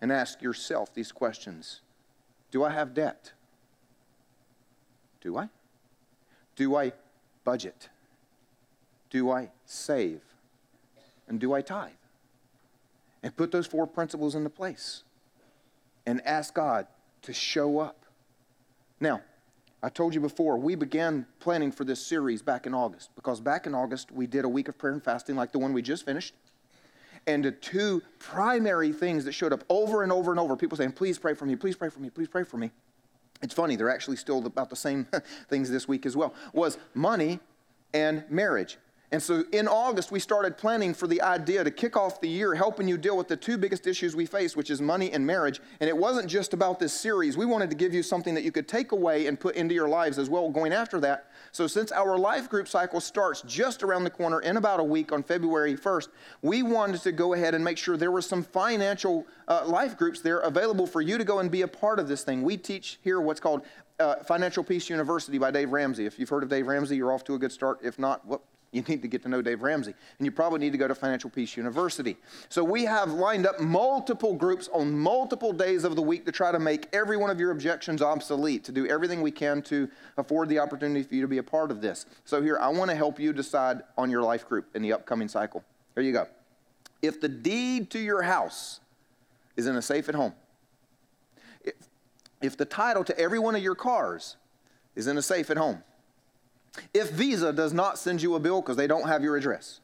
and 0.01 0.11
ask 0.11 0.41
yourself 0.41 0.93
these 0.93 1.11
questions 1.11 1.81
Do 2.51 2.63
I 2.63 2.71
have 2.71 2.93
debt? 2.93 3.33
Do 5.21 5.37
I? 5.37 5.49
Do 6.55 6.75
I 6.75 6.93
budget? 7.43 7.89
Do 9.09 9.31
I 9.31 9.51
save? 9.65 10.21
And 11.27 11.39
do 11.39 11.53
I 11.53 11.61
tithe? 11.61 11.91
And 13.25 13.35
put 13.35 13.51
those 13.51 13.65
four 13.65 13.87
principles 13.87 14.35
into 14.35 14.51
place 14.51 15.03
and 16.05 16.25
ask 16.27 16.53
God 16.53 16.85
to 17.23 17.33
show 17.33 17.79
up. 17.79 18.05
Now, 18.99 19.21
I 19.81 19.89
told 19.89 20.13
you 20.13 20.21
before, 20.21 20.59
we 20.59 20.75
began 20.75 21.25
planning 21.39 21.71
for 21.71 21.83
this 21.85 22.05
series 22.05 22.43
back 22.43 22.67
in 22.67 22.75
August 22.75 23.09
because 23.15 23.41
back 23.41 23.65
in 23.65 23.73
August 23.73 24.11
we 24.11 24.27
did 24.27 24.45
a 24.45 24.47
week 24.49 24.67
of 24.67 24.77
prayer 24.77 24.93
and 24.93 25.03
fasting 25.03 25.35
like 25.35 25.51
the 25.51 25.57
one 25.57 25.73
we 25.73 25.81
just 25.81 26.05
finished. 26.05 26.35
And 27.25 27.43
the 27.43 27.51
two 27.51 28.03
primary 28.19 28.91
things 28.91 29.25
that 29.25 29.31
showed 29.31 29.51
up 29.51 29.63
over 29.69 30.03
and 30.03 30.11
over 30.11 30.29
and 30.29 30.39
over 30.39 30.55
people 30.55 30.77
saying, 30.77 30.91
Please 30.91 31.17
pray 31.17 31.33
for 31.33 31.47
me, 31.47 31.55
please 31.55 31.75
pray 31.75 31.89
for 31.89 31.99
me, 31.99 32.11
please 32.11 32.27
pray 32.27 32.43
for 32.43 32.57
me. 32.57 32.69
It's 33.41 33.55
funny, 33.55 33.75
they're 33.75 33.89
actually 33.89 34.17
still 34.17 34.45
about 34.45 34.69
the 34.69 34.75
same 34.75 35.07
things 35.49 35.71
this 35.71 35.87
week 35.87 36.05
as 36.05 36.15
well 36.15 36.35
was 36.53 36.77
money 36.93 37.39
and 37.91 38.23
marriage. 38.29 38.77
And 39.15 39.23
so 39.23 39.45
in 39.53 39.69
August, 39.69 40.11
we 40.11 40.19
started 40.19 40.57
planning 40.57 40.93
for 40.93 41.07
the 41.07 41.21
idea 41.21 41.63
to 41.63 41.71
kick 41.71 41.95
off 41.95 42.19
the 42.19 42.27
year 42.27 42.53
helping 42.53 42.85
you 42.85 42.97
deal 42.97 43.15
with 43.15 43.29
the 43.29 43.37
two 43.37 43.57
biggest 43.57 43.87
issues 43.87 44.13
we 44.13 44.25
face, 44.25 44.57
which 44.57 44.69
is 44.69 44.81
money 44.81 45.09
and 45.13 45.25
marriage. 45.25 45.61
And 45.79 45.87
it 45.87 45.95
wasn't 45.95 46.27
just 46.27 46.53
about 46.53 46.79
this 46.79 46.91
series. 46.91 47.37
We 47.37 47.45
wanted 47.45 47.69
to 47.69 47.77
give 47.77 47.93
you 47.93 48.03
something 48.03 48.35
that 48.35 48.43
you 48.43 48.51
could 48.51 48.67
take 48.67 48.91
away 48.91 49.27
and 49.27 49.39
put 49.39 49.55
into 49.55 49.73
your 49.73 49.87
lives 49.87 50.19
as 50.19 50.29
well 50.29 50.49
going 50.49 50.73
after 50.73 50.99
that. 50.99 51.31
So 51.53 51.65
since 51.65 51.93
our 51.93 52.17
life 52.17 52.49
group 52.49 52.67
cycle 52.67 52.99
starts 52.99 53.41
just 53.43 53.83
around 53.83 54.03
the 54.03 54.09
corner 54.09 54.41
in 54.41 54.57
about 54.57 54.81
a 54.81 54.83
week 54.83 55.13
on 55.13 55.23
February 55.23 55.77
1st, 55.77 56.09
we 56.41 56.61
wanted 56.61 57.01
to 57.03 57.13
go 57.13 57.35
ahead 57.35 57.55
and 57.55 57.63
make 57.63 57.77
sure 57.77 57.95
there 57.95 58.11
were 58.11 58.21
some 58.21 58.43
financial 58.43 59.25
uh, 59.47 59.63
life 59.65 59.97
groups 59.97 60.19
there 60.19 60.39
available 60.39 60.85
for 60.85 60.99
you 60.99 61.17
to 61.17 61.23
go 61.23 61.39
and 61.39 61.49
be 61.49 61.61
a 61.61 61.69
part 61.69 61.99
of 61.99 62.09
this 62.09 62.25
thing. 62.25 62.43
We 62.43 62.57
teach 62.57 62.99
here 63.01 63.21
what's 63.21 63.39
called 63.39 63.61
uh, 63.97 64.15
Financial 64.25 64.61
Peace 64.61 64.89
University 64.89 65.37
by 65.37 65.51
Dave 65.51 65.71
Ramsey. 65.71 66.05
If 66.05 66.19
you've 66.19 66.27
heard 66.27 66.43
of 66.43 66.49
Dave 66.49 66.67
Ramsey, 66.67 66.97
you're 66.97 67.13
off 67.13 67.23
to 67.23 67.35
a 67.35 67.39
good 67.39 67.53
start. 67.53 67.79
If 67.81 67.97
not, 67.97 68.27
whoop, 68.27 68.43
you 68.71 68.81
need 68.81 69.01
to 69.01 69.07
get 69.07 69.23
to 69.23 69.29
know 69.29 69.41
Dave 69.41 69.61
Ramsey. 69.61 69.93
And 70.17 70.25
you 70.25 70.31
probably 70.31 70.59
need 70.59 70.73
to 70.73 70.77
go 70.77 70.87
to 70.87 70.95
Financial 70.95 71.29
Peace 71.29 71.55
University. 71.55 72.17
So 72.49 72.63
we 72.63 72.83
have 72.83 73.11
lined 73.11 73.45
up 73.45 73.59
multiple 73.59 74.33
groups 74.33 74.69
on 74.73 74.97
multiple 74.97 75.53
days 75.53 75.83
of 75.85 75.95
the 75.95 76.01
week 76.01 76.25
to 76.25 76.31
try 76.31 76.51
to 76.51 76.59
make 76.59 76.87
every 76.91 77.15
one 77.15 77.29
of 77.29 77.39
your 77.39 77.51
objections 77.51 78.01
obsolete, 78.01 78.63
to 78.65 78.71
do 78.71 78.85
everything 78.87 79.21
we 79.21 79.31
can 79.31 79.61
to 79.63 79.89
afford 80.17 80.49
the 80.49 80.59
opportunity 80.59 81.03
for 81.03 81.15
you 81.15 81.21
to 81.21 81.27
be 81.27 81.37
a 81.37 81.43
part 81.43 81.71
of 81.71 81.81
this. 81.81 82.05
So 82.25 82.41
here, 82.41 82.57
I 82.59 82.67
want 82.69 82.91
to 82.91 82.95
help 82.95 83.19
you 83.19 83.31
decide 83.31 83.81
on 83.97 84.11
your 84.11 84.21
life 84.21 84.47
group 84.47 84.75
in 84.75 84.81
the 84.81 84.91
upcoming 84.93 85.29
cycle. 85.29 85.63
Here 85.93 86.03
you 86.03 86.11
go. 86.11 86.27
If 87.01 87.21
the 87.21 87.29
deed 87.29 87.89
to 87.91 87.99
your 87.99 88.23
house 88.23 88.81
is 89.55 89.67
in 89.67 89.75
a 89.75 89.81
safe 89.81 90.09
at 90.09 90.15
home, 90.15 90.33
if, 91.63 91.73
if 92.41 92.57
the 92.57 92.65
title 92.65 93.03
to 93.05 93.17
every 93.17 93.39
one 93.39 93.55
of 93.55 93.63
your 93.63 93.75
cars 93.75 94.35
is 94.95 95.07
in 95.07 95.17
a 95.17 95.21
safe 95.21 95.49
at 95.49 95.57
home, 95.57 95.83
if 96.93 97.11
Visa 97.11 97.53
does 97.53 97.73
not 97.73 97.97
send 97.97 98.21
you 98.21 98.35
a 98.35 98.39
bill 98.39 98.61
because 98.61 98.77
they 98.77 98.87
don't 98.87 99.07
have 99.07 99.23
your 99.23 99.37
address, 99.37 99.81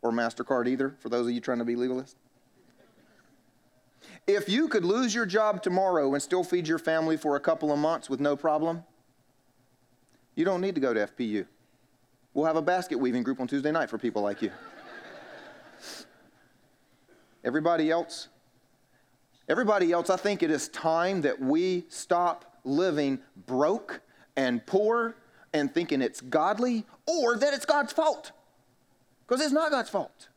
or 0.00 0.10
MasterCard 0.10 0.68
either, 0.68 0.96
for 0.98 1.08
those 1.08 1.26
of 1.26 1.32
you 1.32 1.40
trying 1.40 1.58
to 1.58 1.64
be 1.64 1.76
legalist. 1.76 2.16
If 4.26 4.48
you 4.48 4.68
could 4.68 4.84
lose 4.84 5.14
your 5.14 5.26
job 5.26 5.62
tomorrow 5.62 6.12
and 6.12 6.22
still 6.22 6.44
feed 6.44 6.68
your 6.68 6.78
family 6.78 7.16
for 7.16 7.36
a 7.36 7.40
couple 7.40 7.72
of 7.72 7.78
months 7.78 8.08
with 8.08 8.20
no 8.20 8.36
problem, 8.36 8.84
you 10.34 10.44
don't 10.44 10.60
need 10.60 10.74
to 10.74 10.80
go 10.80 10.94
to 10.94 11.06
FPU. 11.06 11.46
We'll 12.34 12.46
have 12.46 12.56
a 12.56 12.62
basket 12.62 12.98
weaving 12.98 13.22
group 13.22 13.40
on 13.40 13.46
Tuesday 13.46 13.70
night 13.70 13.90
for 13.90 13.98
people 13.98 14.22
like 14.22 14.40
you. 14.40 14.50
Everybody 17.44 17.90
else, 17.90 18.28
everybody 19.48 19.90
else, 19.90 20.08
I 20.08 20.16
think 20.16 20.42
it 20.44 20.50
is 20.50 20.68
time 20.68 21.22
that 21.22 21.40
we 21.40 21.84
stop 21.88 22.60
living 22.64 23.18
broke 23.46 24.00
and 24.36 24.64
poor 24.64 25.16
and 25.52 25.72
thinking 25.72 26.02
it's 26.02 26.20
godly 26.20 26.84
or 27.06 27.36
that 27.36 27.54
it's 27.54 27.66
God's 27.66 27.92
fault. 27.92 28.32
Because 29.26 29.44
it's 29.44 29.52
not 29.52 29.70
God's 29.70 29.90
fault. 29.90 30.28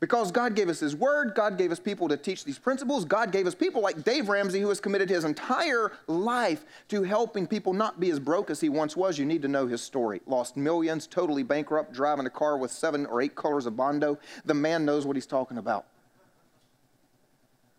Because 0.00 0.30
God 0.30 0.54
gave 0.54 0.68
us 0.68 0.78
His 0.78 0.94
Word, 0.94 1.34
God 1.34 1.58
gave 1.58 1.72
us 1.72 1.80
people 1.80 2.08
to 2.08 2.16
teach 2.16 2.44
these 2.44 2.58
principles, 2.58 3.04
God 3.04 3.32
gave 3.32 3.48
us 3.48 3.54
people 3.54 3.82
like 3.82 4.04
Dave 4.04 4.28
Ramsey 4.28 4.60
who 4.60 4.68
has 4.68 4.78
committed 4.78 5.08
his 5.08 5.24
entire 5.24 5.92
life 6.06 6.64
to 6.88 7.02
helping 7.02 7.48
people 7.48 7.72
not 7.72 7.98
be 7.98 8.10
as 8.10 8.20
broke 8.20 8.48
as 8.50 8.60
he 8.60 8.68
once 8.68 8.96
was. 8.96 9.18
You 9.18 9.26
need 9.26 9.42
to 9.42 9.48
know 9.48 9.66
his 9.66 9.82
story. 9.82 10.20
Lost 10.26 10.56
millions, 10.56 11.08
totally 11.08 11.42
bankrupt, 11.42 11.92
driving 11.92 12.26
a 12.26 12.30
car 12.30 12.56
with 12.56 12.70
seven 12.70 13.06
or 13.06 13.20
eight 13.20 13.34
colors 13.34 13.66
of 13.66 13.76
Bondo. 13.76 14.18
The 14.44 14.54
man 14.54 14.84
knows 14.84 15.04
what 15.04 15.16
he's 15.16 15.26
talking 15.26 15.58
about. 15.58 15.86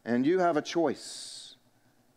And 0.04 0.26
you 0.26 0.40
have 0.40 0.58
a 0.58 0.62
choice. 0.62 1.56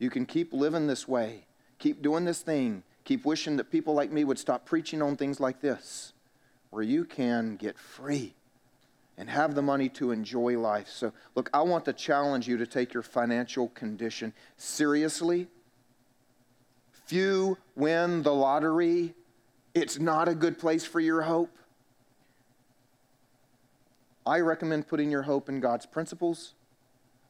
You 0.00 0.10
can 0.10 0.26
keep 0.26 0.52
living 0.52 0.88
this 0.88 1.06
way, 1.06 1.46
keep 1.78 2.02
doing 2.02 2.24
this 2.24 2.42
thing, 2.42 2.82
keep 3.04 3.24
wishing 3.24 3.56
that 3.56 3.70
people 3.70 3.94
like 3.94 4.10
me 4.10 4.24
would 4.24 4.38
stop 4.38 4.64
preaching 4.64 5.02
on 5.02 5.16
things 5.16 5.40
like 5.40 5.60
this, 5.60 6.12
where 6.70 6.82
you 6.82 7.04
can 7.04 7.56
get 7.56 7.78
free 7.78 8.34
and 9.18 9.28
have 9.28 9.54
the 9.54 9.62
money 9.62 9.88
to 9.90 10.10
enjoy 10.10 10.58
life. 10.58 10.88
So, 10.88 11.12
look, 11.34 11.50
I 11.52 11.62
want 11.62 11.84
to 11.84 11.92
challenge 11.92 12.48
you 12.48 12.56
to 12.56 12.66
take 12.66 12.94
your 12.94 13.02
financial 13.02 13.68
condition 13.68 14.32
seriously. 14.56 15.48
Few 17.06 17.58
win 17.76 18.22
the 18.22 18.32
lottery. 18.32 19.14
It's 19.74 19.98
not 19.98 20.28
a 20.28 20.34
good 20.34 20.58
place 20.58 20.84
for 20.84 21.00
your 21.00 21.22
hope. 21.22 21.56
I 24.24 24.40
recommend 24.40 24.86
putting 24.86 25.10
your 25.10 25.22
hope 25.22 25.48
in 25.48 25.60
God's 25.60 25.84
principles. 25.84 26.54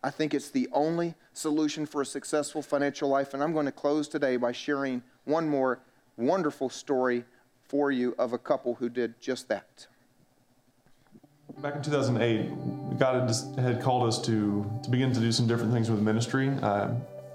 I 0.05 0.11
think 0.11 0.35
it's 0.35 0.51
the 0.51 0.69
only 0.73 1.15
solution 1.33 1.87
for 1.87 2.03
a 2.03 2.07
successful 2.07 2.61
financial 2.61 3.09
life. 3.09 3.35
And 3.35 3.43
I'm 3.43 3.53
going 3.53 3.67
to 3.67 3.73
close 3.73 4.09
today 4.09 4.37
by 4.37 4.53
sharing 4.53 5.03
one 5.25 5.49
more 5.49 5.79
wonderful 6.17 6.69
story 6.69 7.25
for 7.69 7.91
you 7.91 8.15
of 8.19 8.33
a 8.33 8.39
couple 8.39 8.75
who 8.75 8.89
did 8.89 9.21
just 9.21 9.49
that. 9.49 9.87
Back 11.59 11.77
in 11.77 11.83
2008, 11.83 12.99
God 12.99 13.33
had, 13.59 13.81
called 13.81 14.09
us 14.09 14.21
to, 14.27 14.69
to 14.83 14.91
begin 14.91 15.13
to 15.13 15.21
do 15.21 15.31
some 15.31 15.47
different 15.47 15.73
things 15.73 15.91
with 15.91 16.01
ministry. 16.01 16.51
Uh, 16.63 16.91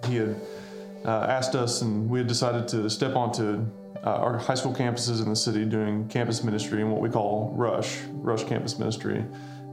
he 0.07 0.15
had 0.15 0.35
uh, 1.05 1.27
asked 1.29 1.55
us, 1.55 1.81
and 1.81 2.09
we 2.09 2.19
had 2.19 2.27
decided 2.27 2.67
to 2.69 2.89
step 2.89 3.15
onto 3.15 3.65
uh, 4.03 4.09
our 4.09 4.37
high 4.37 4.55
school 4.55 4.73
campuses 4.73 5.21
in 5.21 5.29
the 5.29 5.35
city 5.35 5.65
doing 5.65 6.07
campus 6.07 6.43
ministry 6.43 6.81
and 6.81 6.91
what 6.91 7.01
we 7.01 7.09
call 7.09 7.53
Rush, 7.55 7.99
Rush 8.11 8.43
Campus 8.43 8.77
Ministry. 8.77 9.23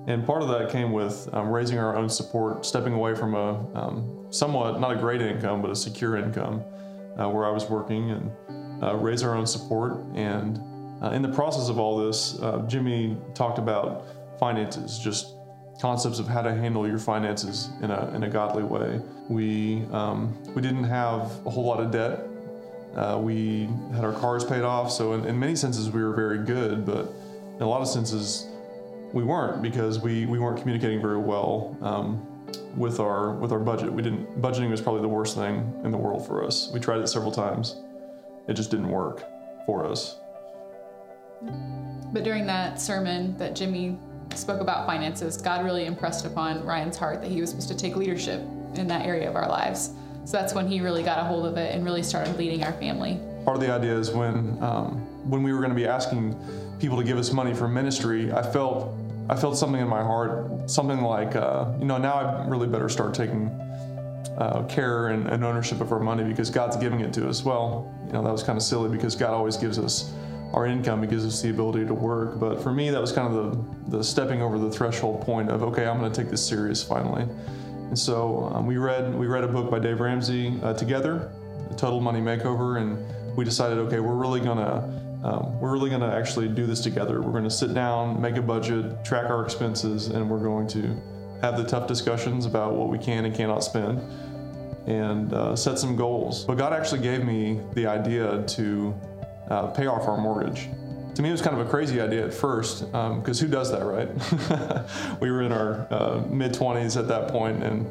And 0.07 0.27
part 0.27 0.43
of 0.43 0.49
that 0.49 0.71
came 0.71 0.93
with 0.93 1.29
um, 1.33 1.49
raising 1.49 1.79
our 1.79 1.97
own 1.97 2.09
support, 2.09 2.67
stepping 2.67 2.93
away 2.93 3.15
from 3.15 3.35
a 3.35 3.67
um, 3.75 4.27
somewhat, 4.31 4.79
not 4.81 4.93
a 4.93 4.97
great 4.97 5.23
income, 5.23 5.63
but 5.63 5.71
a 5.71 5.77
secure 5.77 6.17
income 6.17 6.63
uh, 7.19 7.29
where 7.29 7.47
I 7.47 7.51
was 7.51 7.65
working 7.65 8.11
and 8.11 8.31
uh, 8.83 8.97
raise 8.97 9.23
our 9.23 9.35
own 9.35 9.47
support. 9.47 10.05
And 10.15 10.61
uh, 11.03 11.11
in 11.11 11.23
the 11.23 11.29
process 11.29 11.69
of 11.69 11.79
all 11.79 12.05
this, 12.05 12.39
uh, 12.41 12.65
Jimmy 12.67 13.17
talked 13.35 13.59
about 13.59 14.05
finances, 14.39 14.99
just 14.99 15.35
concepts 15.81 16.19
of 16.19 16.29
how 16.29 16.43
to 16.43 16.55
handle 16.55 16.87
your 16.87 16.99
finances 16.99 17.71
in 17.83 17.91
a, 17.91 18.15
in 18.15 18.25
a 18.25 18.29
godly 18.29 18.63
way. 18.63 19.01
We, 19.29 19.85
um, 19.91 20.37
we 20.55 20.61
didn't 20.61 20.85
have 20.85 21.33
a 21.47 21.51
whole 21.51 21.65
lot 21.65 21.81
of 21.81 21.91
debt. 21.91 22.27
Uh, 22.95 23.19
we 23.21 23.69
had 23.93 24.05
our 24.05 24.13
cars 24.13 24.45
paid 24.45 24.63
off, 24.63 24.93
so 24.93 25.15
in, 25.15 25.25
in, 25.25 25.37
many 25.37 25.57
senses 25.57 25.91
we 25.91 26.03
were 26.03 26.15
very 26.15 26.45
good, 26.45 26.87
but 26.87 27.13
in 27.57 27.63
a 27.63 27.69
lot 27.69 27.81
of 27.81 27.89
senses 27.89 28.47
we 29.15 29.23
weren't 29.23 29.63
because 29.63 30.01
we, 30.01 30.27
we 30.27 30.39
weren't 30.39 30.61
communicating 30.61 31.01
very 31.01 31.19
well. 31.19 31.77
Um, 31.81 32.29
with 32.77 33.01
our 33.01 33.33
with 33.33 33.53
our 33.53 33.59
budget. 33.59 33.93
We 33.93 34.03
didn't 34.03 34.41
budgeting 34.41 34.71
was 34.71 34.81
probably 34.81 35.03
the 35.03 35.09
worst 35.09 35.37
thing 35.37 35.81
in 35.85 35.91
the 35.91 35.97
world 35.97 36.27
for 36.27 36.45
us. 36.45 36.71
We 36.73 36.81
tried 36.81 37.01
it 37.01 37.09
several 37.09 37.33
times. 37.33 37.77
It 38.49 38.55
just 38.55 38.71
didn't 38.71 38.89
work 38.89 39.25
for 39.67 39.85
us. 39.85 40.17
But 42.13 42.23
during 42.23 42.47
that 42.47 42.81
sermon 42.81 43.37
that 43.39 43.57
Jimmy 43.57 43.99
spoke 44.35 44.61
about 44.61 44.87
finances, 44.87 45.37
God 45.37 45.65
really 45.65 45.87
impressed 45.87 46.27
upon 46.27 46.65
Ryan's 46.65 46.97
heart 46.97 47.21
that 47.23 47.31
he 47.31 47.41
was 47.41 47.51
supposed 47.51 47.69
to 47.69 47.77
take 47.77 47.97
leadership 47.97 48.41
in 48.75 48.87
that 48.89 49.07
area 49.07 49.29
of 49.29 49.37
our 49.37 49.49
lives. 49.49 49.93
So 50.25 50.37
that's 50.37 50.55
when 50.55 50.67
he 50.67 50.81
really 50.81 51.03
got 51.03 51.19
a 51.19 51.25
hold 51.25 51.47
of 51.47 51.57
it 51.57 51.75
and 51.75 51.85
really 51.85 52.03
started 52.03 52.37
leading 52.37 52.65
our 52.65 52.73
family. 52.75 53.21
Part 53.45 53.57
of 53.57 53.63
the 53.63 53.73
idea 53.73 53.97
is 53.97 54.11
when 54.11 54.63
um, 54.63 54.99
when 55.29 55.43
we 55.43 55.53
were 55.53 55.59
going 55.59 55.71
to 55.71 55.77
be 55.77 55.87
asking 55.87 56.37
people 56.79 56.99
to 56.99 57.05
give 57.05 57.19
us 57.19 57.33
money 57.33 57.55
for 57.55 57.69
ministry, 57.69 58.33
I 58.33 58.43
felt 58.43 58.95
I 59.29 59.37
felt 59.37 59.57
something 59.57 59.81
in 59.81 59.89
my 59.89 60.03
heart, 60.03 60.69
something 60.71 61.01
like, 61.01 61.35
uh, 61.35 61.73
you 61.79 61.87
know, 61.87 61.97
now 61.97 62.15
I 62.15 62.47
really 62.47 62.67
better 62.67 62.89
start 62.89 63.15
taking 63.15 63.49
uh, 64.39 64.65
care 64.69 65.09
and, 65.09 65.29
and, 65.29 65.45
ownership 65.45 65.81
of 65.81 65.93
our 65.93 66.01
money 66.01 66.25
because 66.25 66.51
God's 66.51 66.77
giving 66.77 67.01
it 67.01 67.13
to 67.15 67.29
us. 67.29 67.45
Well, 67.45 67.95
you 68.07 68.13
know, 68.13 68.23
that 68.23 68.33
was 68.33 68.43
kind 68.43 68.57
of 68.57 68.63
silly 68.63 68.91
because 68.91 69.15
God 69.15 69.33
always 69.33 69.57
gives 69.57 69.79
us 69.79 70.13
our 70.53 70.67
income, 70.67 71.03
He 71.03 71.09
gives 71.09 71.25
us 71.25 71.41
the 71.41 71.51
ability 71.51 71.87
to 71.87 71.95
work. 71.95 72.39
But 72.39 72.63
for 72.63 72.73
me, 72.73 72.91
that 72.91 73.01
was 73.01 73.13
kind 73.13 73.33
of 73.33 73.89
the, 73.91 73.99
the 73.99 74.05
stepping 74.05 74.43
over 74.43 74.59
the 74.59 74.71
threshold 74.71 75.23
point 75.23 75.51
of, 75.51 75.63
okay, 75.63 75.87
I'm 75.87 76.01
going 76.01 76.13
to 76.13 76.23
take 76.23 76.31
this 76.31 76.47
serious 76.47 76.83
finally. 76.83 77.23
And 77.23 77.99
so 77.99 78.51
um, 78.55 78.67
we 78.67 78.77
read 78.77 79.15
we 79.15 79.27
read 79.27 79.45
a 79.45 79.49
book 79.49 79.71
by 79.71 79.79
Dave 79.79 80.01
Ramsey 80.01 80.59
uh, 80.63 80.75
together, 80.75 81.31
the 81.69 81.77
Total 81.77 82.01
Money 82.01 82.21
Makeover, 82.21 82.81
and 82.81 82.99
we 83.37 83.45
decided, 83.45 83.79
okay, 83.79 84.01
we're 84.01 84.15
really 84.15 84.41
going 84.41 84.59
to 84.59 85.05
um, 85.25 85.59
we're 85.59 85.73
really 85.73 85.89
going 85.89 86.03
to 86.03 86.15
actually 86.15 86.49
do 86.49 86.67
this 86.67 86.81
together. 86.81 87.23
We're 87.23 87.33
going 87.33 87.45
to 87.45 87.51
sit 87.51 87.73
down, 87.73 88.21
make 88.21 88.37
a 88.37 88.43
budget, 88.43 89.03
track 89.05 89.31
our 89.31 89.43
expenses, 89.43 90.09
and 90.09 90.29
we're 90.29 90.43
going 90.43 90.69
to 90.69 91.01
have 91.41 91.57
the 91.57 91.65
tough 91.65 91.89
discussions 91.89 92.45
about 92.45 92.75
what 92.75 92.91
we 92.91 92.99
can 92.99 93.25
and 93.25 93.35
cannot 93.35 93.65
spend 93.65 94.01
and 94.87 95.33
uh, 95.33 95.57
set 95.57 95.79
some 95.79 95.97
goals. 95.97 96.45
But 96.45 96.59
God 96.59 96.75
actually 96.75 97.01
gave 97.01 97.25
me 97.25 97.59
the 97.73 97.87
idea 97.87 98.43
to 98.49 98.95
uh, 99.49 99.67
pay 99.69 99.87
off 99.87 100.07
our 100.07 100.19
mortgage. 100.19 100.69
to 101.15 101.23
me, 101.23 101.31
it 101.31 101.33
was 101.33 101.41
kind 101.41 101.59
of 101.59 101.67
a 101.67 101.71
crazy 101.71 102.03
idea 102.03 102.27
at 102.27 102.35
first, 102.35 102.93
because 102.93 103.43
um, 103.43 103.47
who 103.47 103.51
does 103.51 103.71
that, 103.71 103.83
right? 103.83 104.11
we 105.23 105.31
were 105.31 105.41
in 105.41 105.53
our 105.53 105.87
uh, 105.91 106.23
mid 106.29 106.53
20s 106.53 106.99
at 106.99 107.09
that 107.09 107.29
point, 107.29 107.63
and 107.63 107.87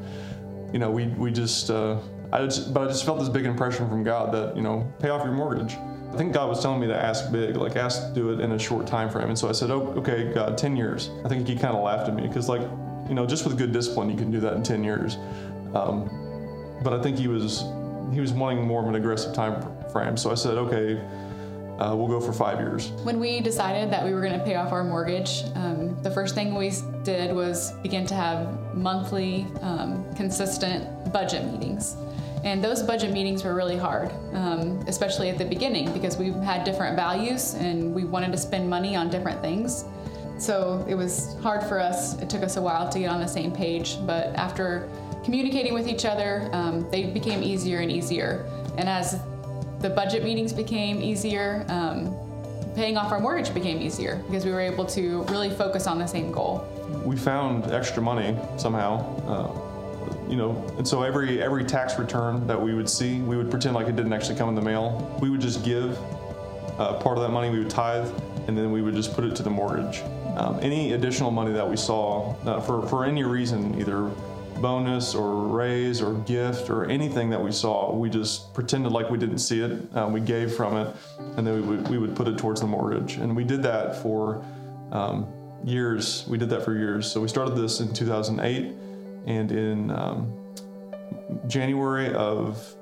you 0.71 0.77
know, 0.77 0.91
we 0.91 1.07
we 1.07 1.31
just, 1.31 1.71
uh, 1.71 1.97
I 2.31 2.45
just, 2.45 2.75
but 2.75 2.83
I 2.83 2.87
just 2.87 3.05
felt 3.05 3.17
this 3.17 3.29
big 3.29 3.45
impression 3.45 3.89
from 3.89 4.03
God 4.03 4.31
that 4.33 4.55
you 4.55 4.61
know, 4.61 4.91
pay 4.99 5.09
off 5.09 5.23
your 5.23 5.33
mortgage. 5.33 5.75
I 6.13 6.15
think 6.15 6.31
God 6.31 6.47
was 6.47 6.61
telling 6.61 6.79
me 6.79 6.85
to 6.87 6.95
ask 6.95 7.31
big, 7.31 7.57
like 7.57 7.75
ask 7.75 8.07
to 8.07 8.13
do 8.13 8.31
it 8.31 8.39
in 8.39 8.51
a 8.51 8.59
short 8.59 8.85
time 8.85 9.09
frame, 9.09 9.29
and 9.29 9.39
so 9.39 9.49
I 9.49 9.51
said, 9.51 9.71
oh, 9.71 9.93
okay, 9.97 10.31
God, 10.31 10.59
10 10.59 10.75
years. 10.75 11.09
I 11.25 11.27
think 11.27 11.47
He 11.47 11.55
kind 11.55 11.75
of 11.75 11.83
laughed 11.83 12.07
at 12.07 12.15
me 12.15 12.27
because, 12.27 12.47
like, 12.47 12.61
you 13.09 13.15
know, 13.15 13.25
just 13.25 13.45
with 13.45 13.57
good 13.57 13.73
discipline, 13.73 14.11
you 14.11 14.15
can 14.15 14.29
do 14.29 14.39
that 14.41 14.53
in 14.53 14.61
10 14.61 14.83
years. 14.83 15.17
Um, 15.73 16.09
but 16.83 16.93
I 16.93 17.01
think 17.01 17.17
He 17.17 17.27
was 17.27 17.63
He 18.13 18.21
was 18.21 18.31
wanting 18.31 18.63
more 18.67 18.83
of 18.83 18.87
an 18.87 18.93
aggressive 18.93 19.33
time 19.33 19.65
frame, 19.89 20.15
so 20.15 20.29
I 20.29 20.35
said, 20.35 20.57
okay 20.57 21.01
uh, 21.79 21.95
we'll 21.95 22.07
go 22.07 22.19
for 22.19 22.33
five 22.33 22.59
years. 22.59 22.89
When 23.03 23.19
we 23.19 23.41
decided 23.41 23.91
that 23.91 24.05
we 24.05 24.13
were 24.13 24.21
going 24.21 24.37
to 24.37 24.45
pay 24.45 24.55
off 24.55 24.71
our 24.71 24.83
mortgage, 24.83 25.43
um, 25.55 26.01
the 26.03 26.11
first 26.11 26.35
thing 26.35 26.55
we 26.55 26.71
did 27.03 27.35
was 27.35 27.71
begin 27.81 28.05
to 28.07 28.15
have 28.15 28.73
monthly, 28.75 29.47
um, 29.61 30.05
consistent 30.15 31.11
budget 31.11 31.45
meetings. 31.45 31.95
And 32.43 32.63
those 32.63 32.83
budget 32.83 33.11
meetings 33.11 33.43
were 33.43 33.55
really 33.55 33.77
hard, 33.77 34.11
um, 34.33 34.83
especially 34.87 35.29
at 35.29 35.37
the 35.37 35.45
beginning, 35.45 35.91
because 35.93 36.17
we 36.17 36.31
had 36.31 36.63
different 36.63 36.95
values 36.95 37.53
and 37.53 37.93
we 37.93 38.03
wanted 38.03 38.31
to 38.33 38.37
spend 38.37 38.69
money 38.69 38.95
on 38.95 39.09
different 39.09 39.41
things. 39.41 39.85
So 40.37 40.85
it 40.89 40.95
was 40.95 41.37
hard 41.41 41.63
for 41.63 41.79
us. 41.79 42.19
It 42.21 42.29
took 42.29 42.43
us 42.43 42.57
a 42.57 42.61
while 42.61 42.89
to 42.89 42.99
get 42.99 43.09
on 43.09 43.21
the 43.21 43.27
same 43.27 43.51
page, 43.51 43.97
but 44.05 44.35
after 44.35 44.89
communicating 45.23 45.73
with 45.73 45.87
each 45.87 46.03
other, 46.03 46.49
um, 46.51 46.89
they 46.91 47.05
became 47.05 47.41
easier 47.41 47.79
and 47.79 47.89
easier. 47.89 48.45
And 48.77 48.89
as 48.89 49.21
the 49.83 49.89
budget 49.89 50.23
meetings 50.23 50.53
became 50.53 51.01
easier. 51.01 51.65
Um, 51.67 52.15
paying 52.73 52.97
off 52.97 53.11
our 53.11 53.19
mortgage 53.19 53.53
became 53.53 53.81
easier 53.81 54.15
because 54.25 54.45
we 54.45 54.51
were 54.51 54.61
able 54.61 54.85
to 54.85 55.23
really 55.23 55.49
focus 55.49 55.87
on 55.87 55.99
the 55.99 56.07
same 56.07 56.31
goal. 56.31 56.65
We 57.05 57.17
found 57.17 57.69
extra 57.69 58.01
money 58.01 58.35
somehow. 58.57 59.03
Uh, 59.27 59.72
you 60.29 60.35
know, 60.35 60.51
and 60.77 60.87
so 60.87 61.03
every 61.03 61.41
every 61.41 61.63
tax 61.63 61.97
return 61.99 62.45
that 62.47 62.61
we 62.61 62.73
would 62.73 62.89
see, 62.89 63.21
we 63.21 63.37
would 63.37 63.49
pretend 63.49 63.75
like 63.75 63.87
it 63.87 63.95
didn't 63.95 64.13
actually 64.13 64.37
come 64.37 64.49
in 64.49 64.55
the 64.55 64.61
mail. 64.61 65.17
We 65.21 65.29
would 65.29 65.41
just 65.41 65.63
give 65.63 65.97
uh, 66.79 66.99
part 66.99 67.17
of 67.17 67.23
that 67.23 67.29
money, 67.29 67.49
we 67.49 67.59
would 67.59 67.69
tithe, 67.69 68.09
and 68.47 68.57
then 68.57 68.71
we 68.71 68.81
would 68.81 68.95
just 68.95 69.13
put 69.13 69.23
it 69.23 69.35
to 69.35 69.43
the 69.43 69.49
mortgage. 69.49 70.01
Um, 70.35 70.59
any 70.61 70.93
additional 70.93 71.29
money 71.29 71.51
that 71.51 71.69
we 71.69 71.77
saw 71.77 72.35
uh, 72.45 72.59
for 72.61 72.87
for 72.87 73.05
any 73.05 73.23
reason, 73.23 73.79
either 73.79 74.09
bonus 74.63 75.13
or 75.13 75.47
raise 75.47 76.01
or 76.01 76.13
gift 76.19 76.69
or 76.69 76.85
anything 76.85 77.29
that 77.29 77.41
we 77.41 77.51
saw, 77.51 77.93
we 77.93 78.09
just 78.09 78.53
pretended 78.53 78.91
like 78.91 79.09
we 79.09 79.17
didn't 79.17 79.39
see 79.39 79.61
it. 79.61 79.95
Um, 79.95 80.13
we 80.13 80.21
gave 80.21 80.53
from 80.53 80.77
it, 80.77 80.95
and 81.37 81.45
then 81.45 81.55
we 81.55 81.61
would, 81.61 81.87
we 81.89 81.97
would 81.97 82.15
put 82.15 82.27
it 82.27 82.37
towards 82.37 82.61
the 82.61 82.67
mortgage. 82.67 83.17
And 83.17 83.35
we 83.35 83.43
did 83.43 83.61
that 83.63 84.01
for 84.01 84.43
um, 84.91 85.27
years. 85.63 86.25
We 86.27 86.37
did 86.37 86.49
that 86.49 86.63
for 86.63 86.75
years. 86.75 87.11
So 87.11 87.21
we 87.21 87.27
started 87.27 87.55
this 87.55 87.79
in 87.79 87.93
2008, 87.93 88.73
and 89.25 89.51
in 89.51 89.91
um, 89.91 90.53
January 91.47 92.13
of 92.13 92.75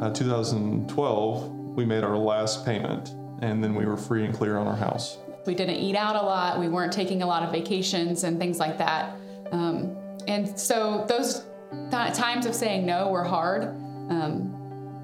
uh, 0.00 0.10
2012, 0.10 1.50
we 1.50 1.84
made 1.84 2.04
our 2.04 2.16
last 2.16 2.64
payment, 2.64 3.10
and 3.40 3.62
then 3.62 3.74
we 3.74 3.84
were 3.84 3.96
free 3.96 4.24
and 4.24 4.34
clear 4.34 4.56
on 4.56 4.66
our 4.66 4.76
house. 4.76 5.18
We 5.46 5.54
didn't 5.54 5.76
eat 5.76 5.96
out 5.96 6.16
a 6.16 6.22
lot. 6.22 6.58
We 6.58 6.68
weren't 6.68 6.92
taking 6.92 7.22
a 7.22 7.26
lot 7.26 7.42
of 7.42 7.52
vacations 7.52 8.24
and 8.24 8.38
things 8.38 8.58
like 8.58 8.78
that. 8.78 9.16
Um, 9.52 9.96
and 10.26 10.58
so 10.58 11.04
those 11.08 11.44
times 11.90 12.46
of 12.46 12.54
saying 12.54 12.84
no 12.84 13.10
were 13.10 13.22
hard. 13.24 13.64
Um, 14.10 14.52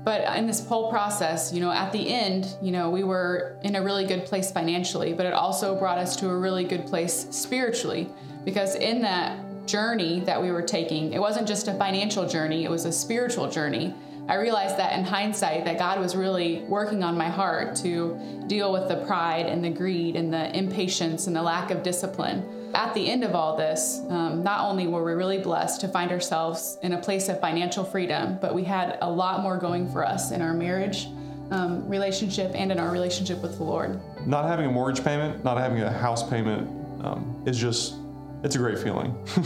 but 0.04 0.36
in 0.36 0.48
this 0.48 0.66
whole 0.66 0.90
process, 0.90 1.52
you 1.52 1.60
know, 1.60 1.70
at 1.70 1.92
the 1.92 2.08
end, 2.12 2.56
you 2.60 2.72
know, 2.72 2.90
we 2.90 3.04
were 3.04 3.56
in 3.62 3.76
a 3.76 3.82
really 3.82 4.04
good 4.04 4.24
place 4.24 4.50
financially, 4.50 5.12
but 5.12 5.26
it 5.26 5.32
also 5.32 5.78
brought 5.78 5.98
us 5.98 6.16
to 6.16 6.28
a 6.28 6.36
really 6.36 6.64
good 6.64 6.86
place 6.86 7.28
spiritually 7.30 8.08
because 8.44 8.74
in 8.74 9.02
that 9.02 9.38
journey 9.66 10.20
that 10.20 10.40
we 10.40 10.50
were 10.50 10.62
taking, 10.62 11.12
it 11.12 11.20
wasn't 11.20 11.46
just 11.46 11.68
a 11.68 11.74
financial 11.74 12.26
journey, 12.26 12.64
it 12.64 12.70
was 12.70 12.84
a 12.84 12.92
spiritual 12.92 13.50
journey. 13.50 13.94
I 14.28 14.36
realized 14.36 14.76
that 14.76 14.96
in 14.96 15.04
hindsight 15.04 15.64
that 15.64 15.78
God 15.78 15.98
was 15.98 16.14
really 16.14 16.62
working 16.62 17.02
on 17.02 17.16
my 17.16 17.28
heart 17.28 17.74
to 17.76 18.18
deal 18.46 18.72
with 18.72 18.88
the 18.88 19.04
pride 19.04 19.46
and 19.46 19.64
the 19.64 19.70
greed 19.70 20.14
and 20.14 20.32
the 20.32 20.56
impatience 20.56 21.26
and 21.26 21.34
the 21.34 21.42
lack 21.42 21.70
of 21.70 21.82
discipline 21.82 22.62
at 22.74 22.94
the 22.94 23.10
end 23.10 23.24
of 23.24 23.34
all 23.34 23.56
this, 23.56 24.00
um, 24.08 24.42
not 24.42 24.68
only 24.68 24.86
were 24.86 25.04
we 25.04 25.12
really 25.12 25.38
blessed 25.38 25.80
to 25.82 25.88
find 25.88 26.10
ourselves 26.10 26.78
in 26.82 26.92
a 26.92 26.98
place 26.98 27.28
of 27.28 27.40
financial 27.40 27.84
freedom, 27.84 28.38
but 28.40 28.54
we 28.54 28.64
had 28.64 28.98
a 29.02 29.10
lot 29.10 29.42
more 29.42 29.58
going 29.58 29.90
for 29.90 30.06
us 30.06 30.30
in 30.30 30.40
our 30.40 30.54
marriage 30.54 31.08
um, 31.50 31.86
relationship 31.86 32.50
and 32.54 32.72
in 32.72 32.78
our 32.78 32.90
relationship 32.90 33.42
with 33.42 33.58
the 33.58 33.64
Lord. 33.64 34.00
Not 34.26 34.46
having 34.46 34.66
a 34.66 34.70
mortgage 34.70 35.04
payment, 35.04 35.44
not 35.44 35.58
having 35.58 35.82
a 35.82 35.92
house 35.92 36.28
payment 36.28 36.66
um, 37.04 37.42
is 37.46 37.58
just, 37.58 37.94
it's 38.42 38.56
a 38.56 38.58
great 38.58 38.78
feeling. 38.78 39.16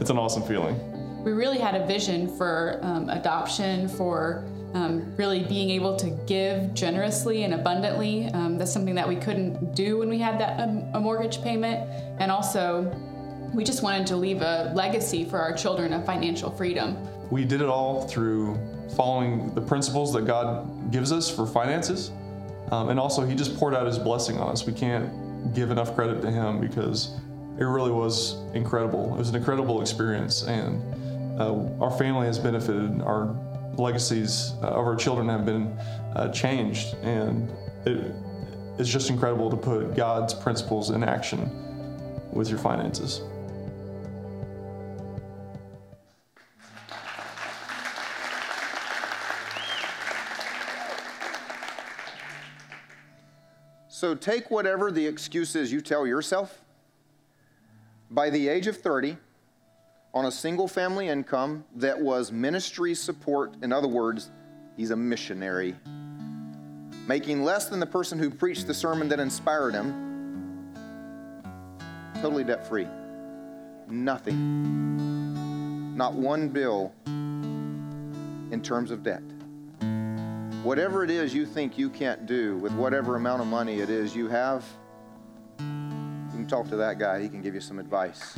it's 0.00 0.10
an 0.10 0.18
awesome 0.18 0.42
feeling. 0.42 0.78
We 1.22 1.32
really 1.32 1.58
had 1.58 1.74
a 1.74 1.86
vision 1.86 2.34
for 2.36 2.80
um, 2.82 3.10
adoption, 3.10 3.88
for 3.88 4.44
um, 4.74 5.14
really 5.16 5.42
being 5.44 5.70
able 5.70 5.96
to 5.96 6.10
give 6.26 6.72
generously 6.74 7.44
and 7.44 7.54
abundantly. 7.54 8.26
Um, 8.28 8.58
that's 8.58 8.72
something 8.72 8.94
that 8.94 9.08
we 9.08 9.16
couldn't 9.16 9.74
do 9.74 9.98
when 9.98 10.08
we 10.08 10.18
had 10.18 10.38
that 10.40 10.60
um, 10.60 10.84
a 10.94 11.00
mortgage 11.00 11.42
payment, 11.42 11.88
and 12.20 12.30
also 12.30 12.84
we 13.52 13.64
just 13.64 13.82
wanted 13.82 14.06
to 14.08 14.16
leave 14.16 14.42
a 14.42 14.72
legacy 14.74 15.24
for 15.24 15.38
our 15.38 15.52
children 15.52 15.92
of 15.92 16.04
financial 16.04 16.50
freedom. 16.50 16.96
We 17.30 17.44
did 17.44 17.60
it 17.60 17.68
all 17.68 18.06
through 18.06 18.58
following 18.96 19.54
the 19.54 19.60
principles 19.60 20.12
that 20.14 20.26
God 20.26 20.90
gives 20.90 21.12
us 21.12 21.30
for 21.30 21.46
finances, 21.46 22.10
um, 22.70 22.90
and 22.90 23.00
also 23.00 23.26
He 23.26 23.34
just 23.34 23.56
poured 23.56 23.74
out 23.74 23.86
His 23.86 23.98
blessing 23.98 24.38
on 24.38 24.50
us. 24.50 24.66
We 24.66 24.72
can't 24.72 25.54
give 25.54 25.70
enough 25.70 25.94
credit 25.94 26.20
to 26.22 26.30
Him 26.30 26.60
because 26.60 27.16
it 27.58 27.64
really 27.64 27.90
was 27.90 28.36
incredible. 28.54 29.14
It 29.14 29.18
was 29.18 29.28
an 29.30 29.36
incredible 29.36 29.80
experience, 29.80 30.42
and 30.44 31.40
uh, 31.40 31.54
our 31.80 31.90
family 31.90 32.26
has 32.26 32.38
benefited. 32.38 33.02
Our 33.02 33.34
legacies 33.78 34.52
uh, 34.62 34.68
of 34.68 34.86
our 34.86 34.96
children 34.96 35.28
have 35.28 35.46
been 35.46 35.66
uh, 36.16 36.28
changed. 36.32 36.94
And 37.02 37.50
it, 37.86 38.14
it's 38.78 38.88
just 38.88 39.10
incredible 39.10 39.50
to 39.50 39.56
put 39.56 39.94
God's 39.94 40.34
principles 40.34 40.90
in 40.90 41.02
action 41.02 41.50
with 42.32 42.48
your 42.48 42.58
finances. 42.58 43.22
So 53.88 54.14
take 54.14 54.48
whatever 54.48 54.92
the 54.92 55.04
excuse 55.04 55.56
is 55.56 55.72
you 55.72 55.80
tell 55.80 56.06
yourself. 56.06 56.62
By 58.10 58.30
the 58.30 58.48
age 58.48 58.66
of 58.66 58.78
30, 58.78 59.18
on 60.14 60.24
a 60.24 60.32
single 60.32 60.66
family 60.66 61.08
income 61.08 61.66
that 61.76 62.00
was 62.00 62.32
ministry 62.32 62.94
support. 62.94 63.56
In 63.62 63.70
other 63.70 63.86
words, 63.86 64.30
he's 64.78 64.90
a 64.90 64.96
missionary. 64.96 65.74
Making 67.06 67.44
less 67.44 67.68
than 67.68 67.80
the 67.80 67.86
person 67.86 68.18
who 68.18 68.30
preached 68.30 68.66
the 68.66 68.72
sermon 68.72 69.08
that 69.08 69.20
inspired 69.20 69.74
him, 69.74 70.72
totally 72.22 72.44
debt 72.44 72.66
free. 72.66 72.88
Nothing. 73.88 75.94
Not 75.94 76.14
one 76.14 76.48
bill 76.48 76.94
in 77.06 78.62
terms 78.62 78.90
of 78.90 79.02
debt. 79.02 79.22
Whatever 80.62 81.04
it 81.04 81.10
is 81.10 81.34
you 81.34 81.44
think 81.44 81.76
you 81.76 81.90
can't 81.90 82.24
do 82.24 82.56
with 82.56 82.72
whatever 82.72 83.16
amount 83.16 83.42
of 83.42 83.48
money 83.48 83.80
it 83.80 83.90
is 83.90 84.16
you 84.16 84.28
have, 84.28 84.64
talk 86.48 86.68
to 86.70 86.76
that 86.76 86.98
guy. 86.98 87.20
He 87.20 87.28
can 87.28 87.42
give 87.42 87.54
you 87.54 87.60
some 87.60 87.78
advice. 87.78 88.32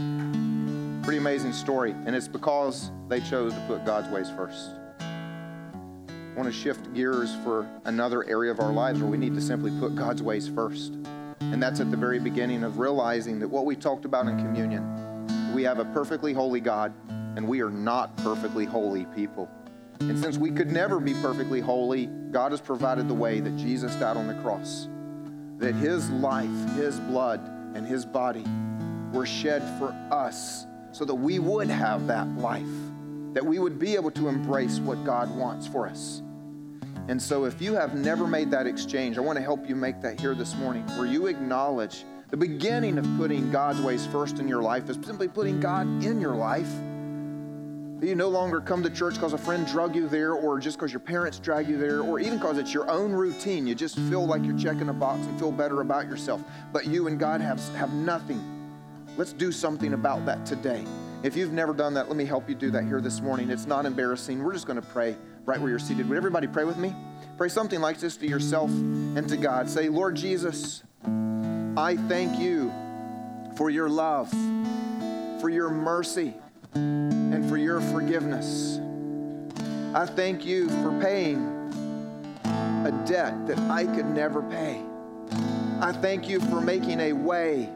Pretty 1.03 1.19
amazing 1.19 1.53
story, 1.53 1.93
and 2.07 2.15
it's 2.15 2.29
because 2.29 2.91
they 3.09 3.21
chose 3.21 3.55
to 3.55 3.61
put 3.67 3.85
God's 3.85 4.09
ways 4.09 4.31
first. 4.31 4.71
I 5.01 6.33
want 6.37 6.47
to 6.47 6.53
shift 6.53 6.93
gears 6.95 7.35
for 7.45 7.69
another 7.85 8.29
area 8.29 8.51
of 8.51 8.61
our 8.61 8.73
lives 8.73 9.01
where 9.01 9.11
we 9.11 9.19
need 9.19 9.35
to 9.35 9.41
simply 9.41 9.71
put 9.79 9.95
God's 9.95 10.23
ways 10.23 10.49
first. 10.49 10.95
And 11.41 11.63
that's 11.63 11.81
at 11.81 11.91
the 11.91 11.97
very 11.97 12.19
beginning 12.19 12.63
of 12.65 12.79
realizing 12.79 13.41
that 13.41 13.49
what 13.49 13.65
we 13.65 13.75
talked 13.75 14.05
about 14.05 14.27
in 14.27 14.39
communion, 14.39 15.53
we 15.55 15.63
have 15.65 15.79
a 15.79 15.85
perfectly 15.87 16.33
holy 16.33 16.61
God, 16.61 16.93
and 17.09 17.47
we 17.47 17.61
are 17.61 17.71
not 17.71 18.17
perfectly 18.19 18.65
holy 18.65 19.07
people. 19.07 19.49
And 20.01 20.19
since 20.19 20.39
we 20.39 20.51
could 20.51 20.71
never 20.71 21.01
be 21.01 21.15
perfectly 21.15 21.61
holy, 21.61 22.07
God 22.31 22.53
has 22.53 22.61
provided 22.61 23.09
the 23.09 23.15
way 23.15 23.41
that 23.41 23.57
Jesus 23.57 23.95
died 23.97 24.17
on 24.17 24.27
the 24.27 24.35
cross. 24.35 24.89
That 25.59 25.75
his 25.75 26.09
life, 26.11 26.75
his 26.75 26.99
blood, 27.01 27.41
and 27.75 27.87
his 27.87 28.05
body 28.05 28.45
were 29.13 29.27
shed 29.27 29.63
for 29.79 29.89
us 30.11 30.67
so 30.93 31.05
that 31.05 31.15
we 31.15 31.39
would 31.39 31.69
have 31.69 32.07
that 32.07 32.29
life, 32.37 32.67
that 33.33 33.45
we 33.45 33.59
would 33.59 33.79
be 33.79 33.95
able 33.95 34.11
to 34.11 34.29
embrace 34.29 34.79
what 34.79 35.05
God 35.05 35.35
wants 35.37 35.67
for 35.67 35.87
us. 35.87 36.23
And 37.09 37.21
so, 37.21 37.45
if 37.45 37.61
you 37.61 37.75
have 37.75 37.95
never 37.95 38.27
made 38.27 38.51
that 38.51 38.67
exchange, 38.67 39.19
I 39.19 39.21
want 39.21 39.37
to 39.37 39.43
help 39.43 39.69
you 39.69 39.75
make 39.75 40.01
that 40.03 40.21
here 40.21 40.35
this 40.35 40.55
morning, 40.57 40.85
where 40.97 41.07
you 41.07 41.27
acknowledge 41.27 42.05
the 42.31 42.37
beginning 42.37 42.99
of 42.99 43.07
putting 43.17 43.51
God's 43.51 43.81
ways 43.81 44.07
first 44.07 44.39
in 44.39 44.47
your 44.47 44.63
life 44.63 44.89
is 44.89 44.97
simply 45.05 45.27
putting 45.27 45.59
God 45.59 45.87
in 46.05 46.21
your 46.21 46.37
life. 46.37 46.71
You 48.09 48.15
no 48.15 48.29
longer 48.29 48.61
come 48.61 48.83
to 48.83 48.91
church 48.91 49.15
because 49.15 49.33
a 49.33 49.39
friend 49.39 49.67
drug 49.67 49.95
you 49.95 50.09
there, 50.09 50.33
or 50.33 50.59
just 50.59 50.79
because 50.79 50.93
your 50.93 51.01
parents 51.01 51.39
drag 51.39 51.69
you 51.69 51.77
there, 51.77 52.01
or 52.01 52.19
even 52.19 52.39
because 52.39 52.57
it's 52.57 52.73
your 52.73 52.91
own 52.91 53.13
routine. 53.13 53.67
You 53.67 53.75
just 53.75 53.97
feel 53.99 54.27
like 54.27 54.45
you're 54.45 54.59
checking 54.59 54.89
a 54.89 54.93
box 54.93 55.27
and 55.27 55.39
feel 55.39 55.53
better 55.53 55.81
about 55.81 56.07
yourself. 56.07 56.43
But 56.73 56.87
you 56.87 57.09
and 57.09 57.19
God 57.19 57.41
have, 57.41 57.61
have 57.75 57.93
nothing. 57.93 58.43
Let's 59.17 59.33
do 59.33 59.53
something 59.53 59.93
about 59.93 60.25
that 60.27 60.47
today. 60.47 60.85
If 61.23 61.37
you've 61.37 61.53
never 61.53 61.75
done 61.75 61.93
that, 61.95 62.09
let 62.09 62.17
me 62.17 62.25
help 62.25 62.49
you 62.49 62.55
do 62.55 62.71
that 62.71 62.85
here 62.85 63.03
this 63.03 63.21
morning. 63.21 63.51
It's 63.51 63.67
not 63.67 63.85
embarrassing. 63.85 64.43
We're 64.43 64.55
just 64.55 64.67
going 64.67 64.81
to 64.81 64.87
pray 64.89 65.17
right 65.45 65.61
where 65.61 65.69
you're 65.69 65.79
seated. 65.79 66.09
Would 66.09 66.17
everybody 66.17 66.47
pray 66.47 66.65
with 66.65 66.79
me? 66.79 66.95
Pray 67.37 67.51
something 67.51 67.81
like 67.81 67.99
this 67.99 68.17
to 68.19 68.27
yourself 68.27 68.71
and 68.71 69.29
to 69.29 69.37
God. 69.37 69.69
Say, 69.69 69.91
Lord 69.91 70.17
Jesus, 70.17 70.83
I 71.77 71.99
thank 72.09 72.39
you 72.39 72.73
for 73.57 73.69
your 73.69 73.91
love, 73.91 74.31
for 75.41 75.51
your 75.51 75.69
mercy 75.69 76.35
for 77.49 77.57
your 77.57 77.81
forgiveness. 77.81 78.81
I 79.95 80.07
thank 80.07 80.45
you 80.45 80.69
for 80.83 80.99
paying 81.01 81.39
a 82.45 83.05
debt 83.07 83.47
that 83.47 83.59
I 83.71 83.85
could 83.85 84.07
never 84.07 84.43
pay. 84.43 84.81
I 85.81 85.93
thank 85.93 86.29
you 86.29 86.41
for 86.41 86.61
making 86.61 87.01
a 87.01 87.13
way 87.13 87.69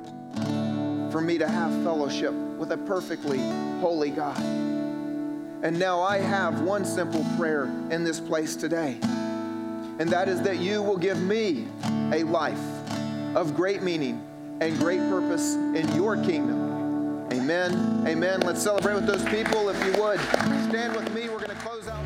for 1.10 1.20
me 1.20 1.38
to 1.38 1.48
have 1.48 1.70
fellowship 1.82 2.32
with 2.32 2.72
a 2.72 2.76
perfectly 2.76 3.38
holy 3.80 4.10
God. 4.10 4.38
And 5.62 5.78
now 5.78 6.00
I 6.00 6.18
have 6.18 6.60
one 6.60 6.84
simple 6.84 7.24
prayer 7.36 7.64
in 7.90 8.04
this 8.04 8.20
place 8.20 8.56
today, 8.56 8.98
and 9.02 10.08
that 10.10 10.28
is 10.28 10.42
that 10.42 10.58
you 10.58 10.82
will 10.82 10.98
give 10.98 11.22
me 11.22 11.66
a 12.12 12.22
life 12.24 12.58
of 13.34 13.54
great 13.56 13.82
meaning 13.82 14.22
and 14.60 14.78
great 14.78 15.00
purpose 15.00 15.54
in 15.54 15.92
your 15.94 16.16
kingdom 16.16 16.63
Amen. 17.44 18.06
Amen. 18.06 18.40
Let's 18.40 18.62
celebrate 18.62 18.94
with 18.94 19.06
those 19.06 19.22
people. 19.24 19.68
If 19.68 19.76
you 19.84 20.00
would, 20.00 20.18
stand 20.18 20.96
with 20.96 21.12
me. 21.12 21.28
We're 21.28 21.40
going 21.40 21.50
to 21.50 21.56
close 21.56 21.86
out. 21.86 22.02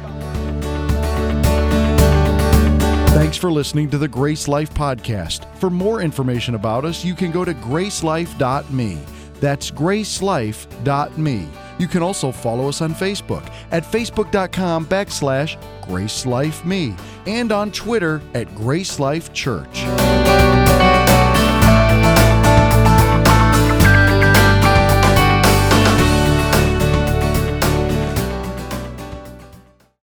Thanks 3.11 3.36
for 3.36 3.53
listening 3.53 3.89
to 3.91 3.99
the 3.99 4.09
Grace 4.09 4.49
Life 4.49 4.74
Podcast. 4.74 5.47
For 5.59 5.70
more 5.70 6.03
information 6.03 6.57
about 6.57 6.84
us, 6.84 7.05
you 7.05 7.14
can 7.14 7.30
go 7.30 7.45
to 7.45 7.55
gracelife.me. 7.55 8.99
That's 9.34 9.70
gracelife.me. 9.70 11.49
You 11.78 11.86
can 11.86 12.03
also 12.03 12.32
follow 12.32 12.68
us 12.68 12.80
on 12.80 12.93
Facebook 12.93 13.49
at 13.70 13.84
facebook.com 13.84 14.86
backslash 14.86 15.57
gracelifeme 15.82 17.01
and 17.28 17.53
on 17.53 17.70
Twitter 17.70 18.20
at 18.34 18.53
Grace 18.57 18.99
Life 18.99 19.32
Church. 19.32 19.84